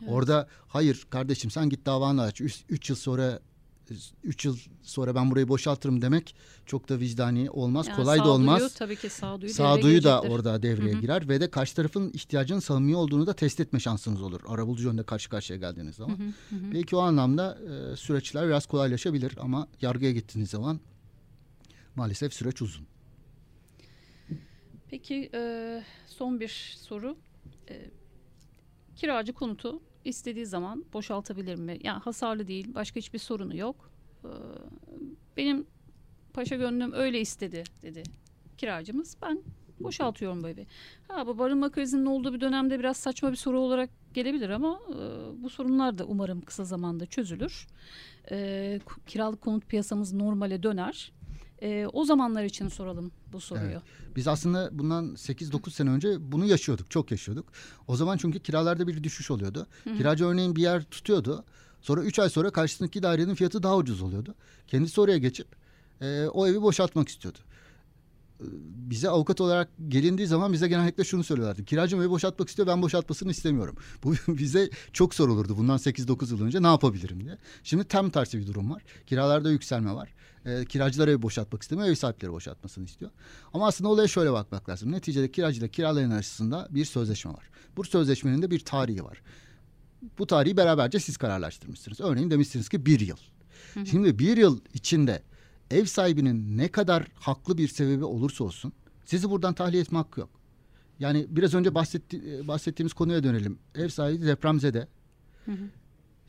Evet. 0.00 0.12
Orada 0.12 0.48
hayır 0.68 1.06
kardeşim 1.10 1.50
sen 1.50 1.68
git 1.68 1.86
davanı 1.86 2.22
aç. 2.22 2.40
Üç, 2.40 2.64
üç 2.68 2.90
yıl 2.90 2.96
sonra 2.96 3.40
üç 4.24 4.44
yıl 4.44 4.56
sonra 4.82 5.14
ben 5.14 5.30
burayı 5.30 5.48
boşaltırım 5.48 6.02
demek 6.02 6.34
çok 6.66 6.88
da 6.88 6.98
vicdani 6.98 7.50
olmaz. 7.50 7.86
Yani 7.86 7.96
kolay 7.96 8.18
da 8.18 8.28
olmaz. 8.28 8.74
Tabii 8.74 8.96
ki 8.96 9.08
sağduyu, 9.08 9.52
sağduyu 9.52 10.04
da 10.04 10.20
orada 10.20 10.62
devreye 10.62 10.92
Hı-hı. 10.92 11.00
girer 11.00 11.28
ve 11.28 11.40
de 11.40 11.50
karşı 11.50 11.74
tarafın 11.74 12.10
ihtiyacının 12.12 12.60
samimi 12.60 12.96
olduğunu 12.96 13.26
da 13.26 13.32
test 13.32 13.60
etme 13.60 13.80
şansınız 13.80 14.22
olur. 14.22 14.40
Arabulucu 14.48 14.88
önünde 14.88 15.02
karşı 15.02 15.30
karşıya 15.30 15.58
geldiğiniz 15.58 15.96
zaman. 15.96 16.18
Hı-hı. 16.18 16.72
Belki 16.74 16.96
o 16.96 17.00
anlamda 17.00 17.58
e, 17.92 17.96
süreçler 17.96 18.46
biraz 18.46 18.66
kolaylaşabilir 18.66 19.32
ama 19.40 19.68
yargıya 19.80 20.12
gittiğiniz 20.12 20.50
zaman 20.50 20.80
maalesef 21.96 22.34
süreç 22.34 22.62
uzun. 22.62 22.86
Peki 24.90 25.30
e, 25.34 25.82
son 26.06 26.40
bir 26.40 26.76
soru. 26.78 27.16
E, 27.70 27.90
kiracı 28.96 29.32
konutu 29.32 29.82
istediği 30.04 30.46
zaman 30.46 30.84
boşaltabilir 30.92 31.58
mi? 31.58 31.78
Yani 31.82 32.00
hasarlı 32.00 32.48
değil, 32.48 32.74
başka 32.74 32.96
hiçbir 32.96 33.18
sorunu 33.18 33.56
yok. 33.56 33.90
Ee, 34.24 34.28
benim 35.36 35.66
paşa 36.32 36.56
gönlüm 36.56 36.92
öyle 36.92 37.20
istedi 37.20 37.64
dedi 37.82 38.02
kiracımız. 38.58 39.16
Ben 39.22 39.42
boşaltıyorum 39.80 40.42
bu 40.42 40.48
evi. 40.48 40.66
Ha, 41.08 41.26
bu 41.26 41.38
barınma 41.38 41.70
krizinin 41.70 42.06
olduğu 42.06 42.34
bir 42.34 42.40
dönemde 42.40 42.78
biraz 42.78 42.96
saçma 42.96 43.30
bir 43.30 43.36
soru 43.36 43.60
olarak 43.60 43.90
gelebilir 44.14 44.50
ama 44.50 44.80
e, 44.88 44.96
bu 45.42 45.50
sorunlar 45.50 45.98
da 45.98 46.04
umarım 46.04 46.40
kısa 46.40 46.64
zamanda 46.64 47.06
çözülür. 47.06 47.66
E, 48.30 48.80
kiralık 49.06 49.40
konut 49.40 49.68
piyasamız 49.68 50.12
normale 50.12 50.62
döner. 50.62 51.12
E, 51.62 51.86
o 51.92 52.04
zamanlar 52.04 52.44
için 52.44 52.68
soralım 52.68 53.12
bu 53.32 53.40
soruyu. 53.40 53.70
Evet. 53.70 53.82
Biz 54.16 54.28
aslında 54.28 54.78
bundan 54.78 55.14
8-9 55.14 55.70
sene 55.70 55.90
önce 55.90 56.32
bunu 56.32 56.46
yaşıyorduk, 56.46 56.90
çok 56.90 57.10
yaşıyorduk. 57.10 57.46
O 57.86 57.96
zaman 57.96 58.16
çünkü 58.16 58.38
kiralarda 58.38 58.86
bir 58.86 59.04
düşüş 59.04 59.30
oluyordu. 59.30 59.66
Hı-hı. 59.84 59.96
Kiracı 59.96 60.24
örneğin 60.24 60.56
bir 60.56 60.62
yer 60.62 60.82
tutuyordu. 60.82 61.44
Sonra 61.80 62.02
3 62.02 62.18
ay 62.18 62.28
sonra 62.28 62.50
karşısındaki 62.50 63.02
dairenin 63.02 63.34
fiyatı 63.34 63.62
daha 63.62 63.76
ucuz 63.76 64.02
oluyordu. 64.02 64.34
Kendisi 64.66 65.00
oraya 65.00 65.18
geçip 65.18 65.46
e, 66.00 66.26
o 66.26 66.46
evi 66.46 66.62
boşaltmak 66.62 67.08
istiyordu 67.08 67.38
bize 68.90 69.08
avukat 69.08 69.40
olarak 69.40 69.68
gelindiği 69.88 70.26
zaman 70.26 70.52
bize 70.52 70.68
genellikle 70.68 71.04
şunu 71.04 71.24
söylüyorlardı. 71.24 71.64
Kiracım 71.64 72.00
evi 72.00 72.10
boşaltmak 72.10 72.48
istiyor 72.48 72.68
ben 72.68 72.82
boşaltmasını 72.82 73.30
istemiyorum. 73.30 73.76
Bu 74.04 74.14
bize 74.28 74.70
çok 74.92 75.14
sorulurdu 75.14 75.56
bundan 75.56 75.78
8-9 75.78 76.30
yıl 76.30 76.42
önce 76.42 76.62
ne 76.62 76.66
yapabilirim 76.66 77.24
diye. 77.24 77.38
Şimdi 77.62 77.84
tam 77.84 78.10
tersi 78.10 78.38
bir 78.38 78.46
durum 78.46 78.70
var. 78.70 78.82
Kiralarda 79.06 79.50
yükselme 79.50 79.94
var. 79.94 80.14
E, 80.44 80.64
kiracılar 80.64 81.08
evi 81.08 81.22
boşaltmak 81.22 81.62
istemiyor, 81.62 81.88
ev 81.88 81.94
sahipleri 81.94 82.32
boşaltmasını 82.32 82.84
istiyor. 82.84 83.10
Ama 83.52 83.66
aslında 83.66 83.90
olaya 83.90 84.08
şöyle 84.08 84.32
bakmak 84.32 84.68
lazım. 84.68 84.92
Neticede 84.92 85.30
kiracıyla 85.30 85.68
kiralayan 85.68 86.10
arasında 86.10 86.68
bir 86.70 86.84
sözleşme 86.84 87.30
var. 87.32 87.50
Bu 87.76 87.84
sözleşmenin 87.84 88.42
de 88.42 88.50
bir 88.50 88.60
tarihi 88.60 89.04
var. 89.04 89.22
Bu 90.18 90.26
tarihi 90.26 90.56
beraberce 90.56 91.00
siz 91.00 91.16
kararlaştırmışsınız. 91.16 92.00
Örneğin 92.00 92.30
demişsiniz 92.30 92.68
ki 92.68 92.86
bir 92.86 93.00
yıl. 93.00 93.16
Hı 93.74 93.80
hı. 93.80 93.86
Şimdi 93.86 94.18
bir 94.18 94.36
yıl 94.36 94.60
içinde 94.74 95.22
ev 95.70 95.84
sahibinin 95.84 96.58
ne 96.58 96.68
kadar 96.68 97.06
haklı 97.14 97.58
bir 97.58 97.68
sebebi 97.68 98.04
olursa 98.04 98.44
olsun 98.44 98.72
sizi 99.04 99.30
buradan 99.30 99.54
tahliye 99.54 99.82
etme 99.82 99.98
hakkı 99.98 100.20
yok. 100.20 100.30
Yani 100.98 101.26
biraz 101.28 101.54
önce 101.54 101.74
bahsetti, 101.74 102.48
bahsettiğimiz 102.48 102.92
konuya 102.92 103.24
dönelim. 103.24 103.58
Ev 103.74 103.88
sahibi 103.88 104.26
depremzede. 104.26 104.88
Hı 105.44 105.52
hı. 105.52 105.68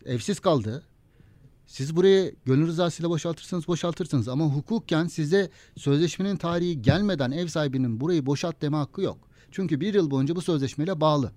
Evsiz 0.05 0.39
kaldı. 0.39 0.83
Siz 1.67 1.95
burayı 1.95 2.35
gönül 2.45 2.67
rızasıyla 2.67 3.09
boşaltırsanız 3.09 3.67
boşaltırsınız 3.67 4.27
ama 4.27 4.45
hukukken 4.45 5.07
size 5.07 5.49
sözleşmenin 5.77 6.35
tarihi 6.35 6.81
gelmeden 6.81 7.31
ev 7.31 7.47
sahibinin 7.47 8.01
burayı 8.01 8.25
boşalt 8.25 8.61
deme 8.61 8.77
hakkı 8.77 9.01
yok. 9.01 9.17
Çünkü 9.51 9.79
bir 9.79 9.93
yıl 9.93 10.11
boyunca 10.11 10.35
bu 10.35 10.41
sözleşmeyle 10.41 11.01
bağlı. 11.01 11.31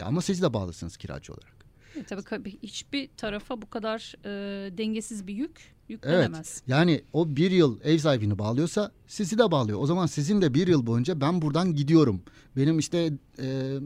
Ama 0.00 0.20
siz 0.20 0.42
de 0.42 0.52
bağlısınız 0.52 0.96
kiracı 0.96 1.32
olarak. 1.32 1.56
E, 1.96 2.04
tabii 2.04 2.58
hiçbir 2.62 3.08
tarafa 3.16 3.62
bu 3.62 3.70
kadar 3.70 4.14
e, 4.24 4.30
dengesiz 4.78 5.26
bir 5.26 5.34
yük 5.34 5.74
yüklenemez. 5.88 6.60
Evet, 6.60 6.62
yani 6.66 7.02
o 7.12 7.36
bir 7.36 7.50
yıl 7.50 7.80
ev 7.84 7.98
sahibini 7.98 8.38
bağlıyorsa 8.38 8.92
sizi 9.06 9.38
de 9.38 9.50
bağlıyor. 9.50 9.78
O 9.80 9.86
zaman 9.86 10.06
sizin 10.06 10.42
de 10.42 10.54
bir 10.54 10.66
yıl 10.66 10.86
boyunca 10.86 11.20
ben 11.20 11.42
buradan 11.42 11.74
gidiyorum. 11.74 12.22
Benim 12.56 12.78
işte 12.78 13.12
e, 13.38 13.76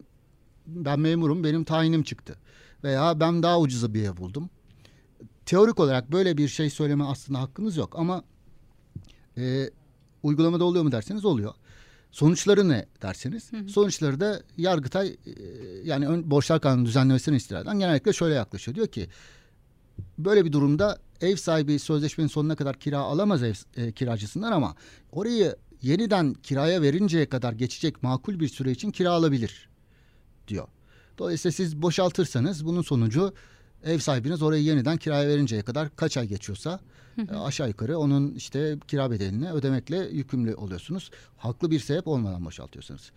ben 0.67 1.01
memurum 1.01 1.45
benim 1.45 1.65
tayinim 1.65 2.03
çıktı. 2.03 2.39
Veya 2.85 3.21
ben 3.21 3.43
daha 3.43 3.61
ucuza 3.61 3.95
bir 3.95 4.03
ev 4.03 4.17
buldum. 4.17 4.51
Teorik 5.51 5.81
olarak 5.81 6.13
böyle 6.13 6.37
bir 6.37 6.49
şey 6.49 6.71
söyleme 6.71 7.05
aslında 7.05 7.41
hakkınız 7.41 7.77
yok 7.77 7.99
ama 7.99 8.25
e, 9.39 9.71
uygulamada 10.23 10.65
oluyor 10.65 10.85
mu 10.85 10.93
derseniz 10.93 11.25
oluyor. 11.25 11.55
Sonuçları 12.11 12.69
ne 12.69 12.87
derseniz? 13.03 13.53
Hı 13.53 13.57
hı. 13.57 13.69
Sonuçları 13.69 14.21
da 14.21 14.43
Yargıtay 14.57 15.09
e, 15.09 15.17
yani 15.85 16.09
ön, 16.09 16.31
borçlar 16.31 16.61
kanunu 16.61 16.87
düzenlemesine 16.87 17.37
istiraden 17.37 17.79
genellikle 17.79 18.13
şöyle 18.13 18.35
yaklaşıyor. 18.35 18.75
Diyor 18.75 18.87
ki 18.87 19.09
böyle 20.19 20.45
bir 20.45 20.53
durumda 20.53 20.99
ev 21.21 21.37
sahibi 21.37 21.79
sözleşmenin 21.79 22.29
sonuna 22.29 22.57
kadar 22.57 22.77
kira 22.77 22.99
alamaz 22.99 23.43
ev 23.43 23.55
e, 23.77 23.93
kiracısından 23.93 24.53
ama 24.53 24.75
orayı 25.13 25.57
yeniden 25.83 26.35
kiraya 26.35 26.83
verinceye 26.83 27.29
kadar 27.29 27.53
geçecek 27.53 28.03
makul 28.03 28.41
bir 28.41 28.49
süre 28.49 28.71
için 28.71 28.91
kira 28.91 29.11
alabilir 29.11 29.69
diyor. 30.49 30.69
Dolayısıyla 31.19 31.53
siz 31.53 31.83
boşaltırsanız 31.83 32.67
bunun 32.67 32.83
sonucu 32.83 33.35
ev 33.85 33.99
sahibiniz 33.99 34.43
orayı 34.43 34.63
yeniden 34.63 34.97
kiraya 34.97 35.29
verinceye 35.29 35.63
kadar 35.63 35.97
kaç 35.97 36.17
ay 36.17 36.29
geçiyorsa 36.29 36.81
e, 37.19 37.35
aşağı 37.35 37.69
yukarı 37.69 37.99
onun 37.99 38.35
işte 38.35 38.79
kira 38.89 39.11
bedelini 39.11 39.53
ödemekle 39.53 39.97
yükümlü 39.97 40.55
oluyorsunuz. 40.55 41.11
Haklı 41.37 41.71
bir 41.71 41.81
sebep 41.81 42.09
olmadan 42.09 42.45
boşaltıyorsunuz. 42.45 43.13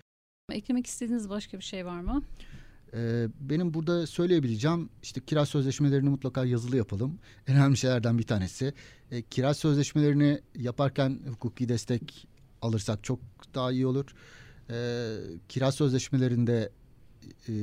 Eklemek 0.51 0.87
istediğiniz 0.87 1.29
başka 1.29 1.57
bir 1.57 1.63
şey 1.63 1.85
var 1.85 1.99
mı? 1.99 2.23
Ee, 2.93 3.27
benim 3.39 3.73
burada 3.73 4.07
söyleyebileceğim 4.07 4.89
işte 5.03 5.21
kira 5.21 5.45
sözleşmelerini 5.45 6.09
mutlaka 6.09 6.45
yazılı 6.45 6.77
yapalım. 6.77 7.19
En 7.47 7.55
önemli 7.55 7.77
şeylerden 7.77 8.17
bir 8.17 8.23
tanesi. 8.23 8.73
E, 9.11 9.21
kira 9.21 9.53
sözleşmelerini 9.53 10.41
yaparken 10.55 11.19
hukuki 11.29 11.69
destek 11.69 12.27
alırsak 12.61 13.03
çok 13.03 13.19
daha 13.53 13.71
iyi 13.71 13.87
olur. 13.87 14.05
E, 14.69 14.75
kira 15.49 15.71
sözleşmelerinde 15.71 16.69
e, 17.49 17.53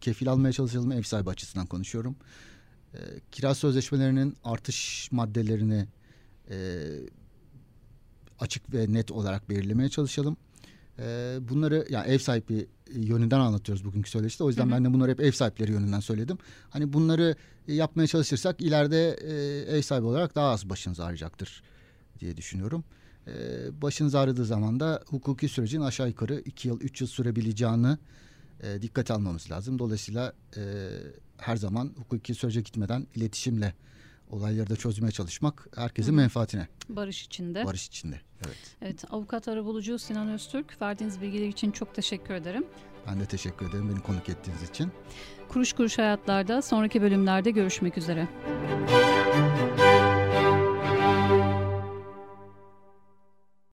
kefil 0.00 0.28
almaya 0.28 0.52
çalışalım 0.52 0.92
ev 0.92 1.02
sahibi 1.02 1.30
açısından 1.30 1.66
konuşuyorum. 1.66 2.16
E, 2.94 2.98
kira 3.32 3.54
sözleşmelerinin 3.54 4.36
artış 4.44 5.08
maddelerini 5.12 5.86
e, 6.50 6.86
açık 8.38 8.74
ve 8.74 8.92
net 8.92 9.10
olarak 9.10 9.50
belirlemeye 9.50 9.88
çalışalım. 9.88 10.36
E, 10.98 11.38
bunları 11.40 11.86
yani 11.90 12.08
ev 12.08 12.18
sahibi 12.18 12.68
yönünden 12.94 13.40
anlatıyoruz 13.40 13.84
bugünkü 13.84 14.10
söyleşte. 14.10 14.44
O 14.44 14.48
yüzden 14.48 14.64
hı 14.64 14.68
hı. 14.68 14.72
ben 14.72 14.84
de 14.84 14.92
bunları 14.92 15.10
hep 15.10 15.20
ev 15.20 15.32
sahipleri 15.32 15.72
yönünden 15.72 16.00
söyledim. 16.00 16.38
Hani 16.70 16.92
bunları 16.92 17.36
yapmaya 17.66 18.06
çalışırsak 18.06 18.60
ileride 18.60 19.10
e, 19.10 19.32
ev 19.76 19.82
sahibi 19.82 20.06
olarak 20.06 20.34
daha 20.34 20.50
az 20.50 20.68
başınız 20.68 21.00
ağrıyacaktır 21.00 21.62
diye 22.20 22.36
düşünüyorum. 22.36 22.84
E, 23.26 23.32
başınız 23.82 24.14
ağrıdığı 24.14 24.44
zaman 24.44 24.80
da 24.80 25.02
hukuki 25.06 25.48
sürecin 25.48 25.80
aşağı 25.80 26.08
yukarı 26.08 26.42
iki 26.44 26.68
yıl, 26.68 26.80
üç 26.80 27.00
yıl 27.00 27.08
sürebileceğini 27.08 27.98
e, 28.62 28.82
dikkate 28.82 29.14
almamız 29.14 29.50
lazım. 29.50 29.78
Dolayısıyla 29.78 30.32
e, 30.56 30.60
her 31.38 31.56
zaman 31.56 31.92
hukuki 31.96 32.34
sürece 32.34 32.60
gitmeden 32.60 33.06
iletişimle 33.14 33.74
olayları 34.30 34.70
da 34.70 34.76
çözmeye 34.76 35.10
çalışmak 35.10 35.68
herkesin 35.76 36.12
Hı. 36.12 36.16
menfaatine. 36.16 36.68
Barış 36.88 37.22
içinde. 37.22 37.64
Barış 37.64 37.86
içinde. 37.86 38.20
Evet. 38.46 38.76
Evet, 38.82 39.04
avukat 39.10 39.48
arabulucu 39.48 39.98
Sinan 39.98 40.28
Öztürk 40.28 40.82
verdiğiniz 40.82 41.20
bilgiler 41.20 41.48
için 41.48 41.70
çok 41.70 41.94
teşekkür 41.94 42.34
ederim. 42.34 42.64
Ben 43.06 43.20
de 43.20 43.26
teşekkür 43.26 43.68
ederim 43.68 43.90
beni 43.90 44.00
konuk 44.00 44.28
ettiğiniz 44.28 44.62
için. 44.62 44.92
Kuruş 45.48 45.72
Kuruş 45.72 45.98
Hayatlar'da 45.98 46.62
sonraki 46.62 47.02
bölümlerde 47.02 47.50
görüşmek 47.50 47.98
üzere. 47.98 48.28